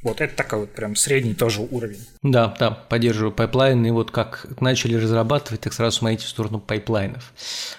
Вот 0.04 0.20
это 0.20 0.36
такой 0.36 0.60
вот 0.60 0.74
прям 0.74 0.96
средний 0.96 1.32
тоже 1.34 1.62
уровень. 1.62 2.00
Да, 2.22 2.54
да, 2.60 2.70
поддерживаю 2.70 3.32
пайплайн. 3.32 3.86
И 3.86 3.90
вот 3.90 4.10
как 4.10 4.46
начали 4.60 4.96
разрабатывать, 4.96 5.62
так 5.62 5.72
сразу 5.72 5.98
смотрите 5.98 6.26
в 6.26 6.28
сторону 6.28 6.60
пайплайнов. 6.60 7.32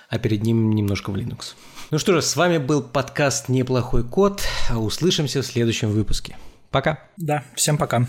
А 0.09 0.17
перед 0.17 0.41
ним 0.41 0.71
немножко 0.71 1.11
в 1.11 1.15
Linux. 1.15 1.53
Ну 1.91 1.99
что 1.99 2.13
же, 2.13 2.23
с 2.23 2.35
вами 2.35 2.57
был 2.57 2.81
подкаст 2.81 3.47
«Неплохой 3.47 4.03
код». 4.03 4.41
Услышимся 4.75 5.43
в 5.43 5.45
следующем 5.45 5.91
выпуске. 5.91 6.35
Пока. 6.71 6.99
Да, 7.15 7.43
всем 7.55 7.77
пока. 7.77 8.07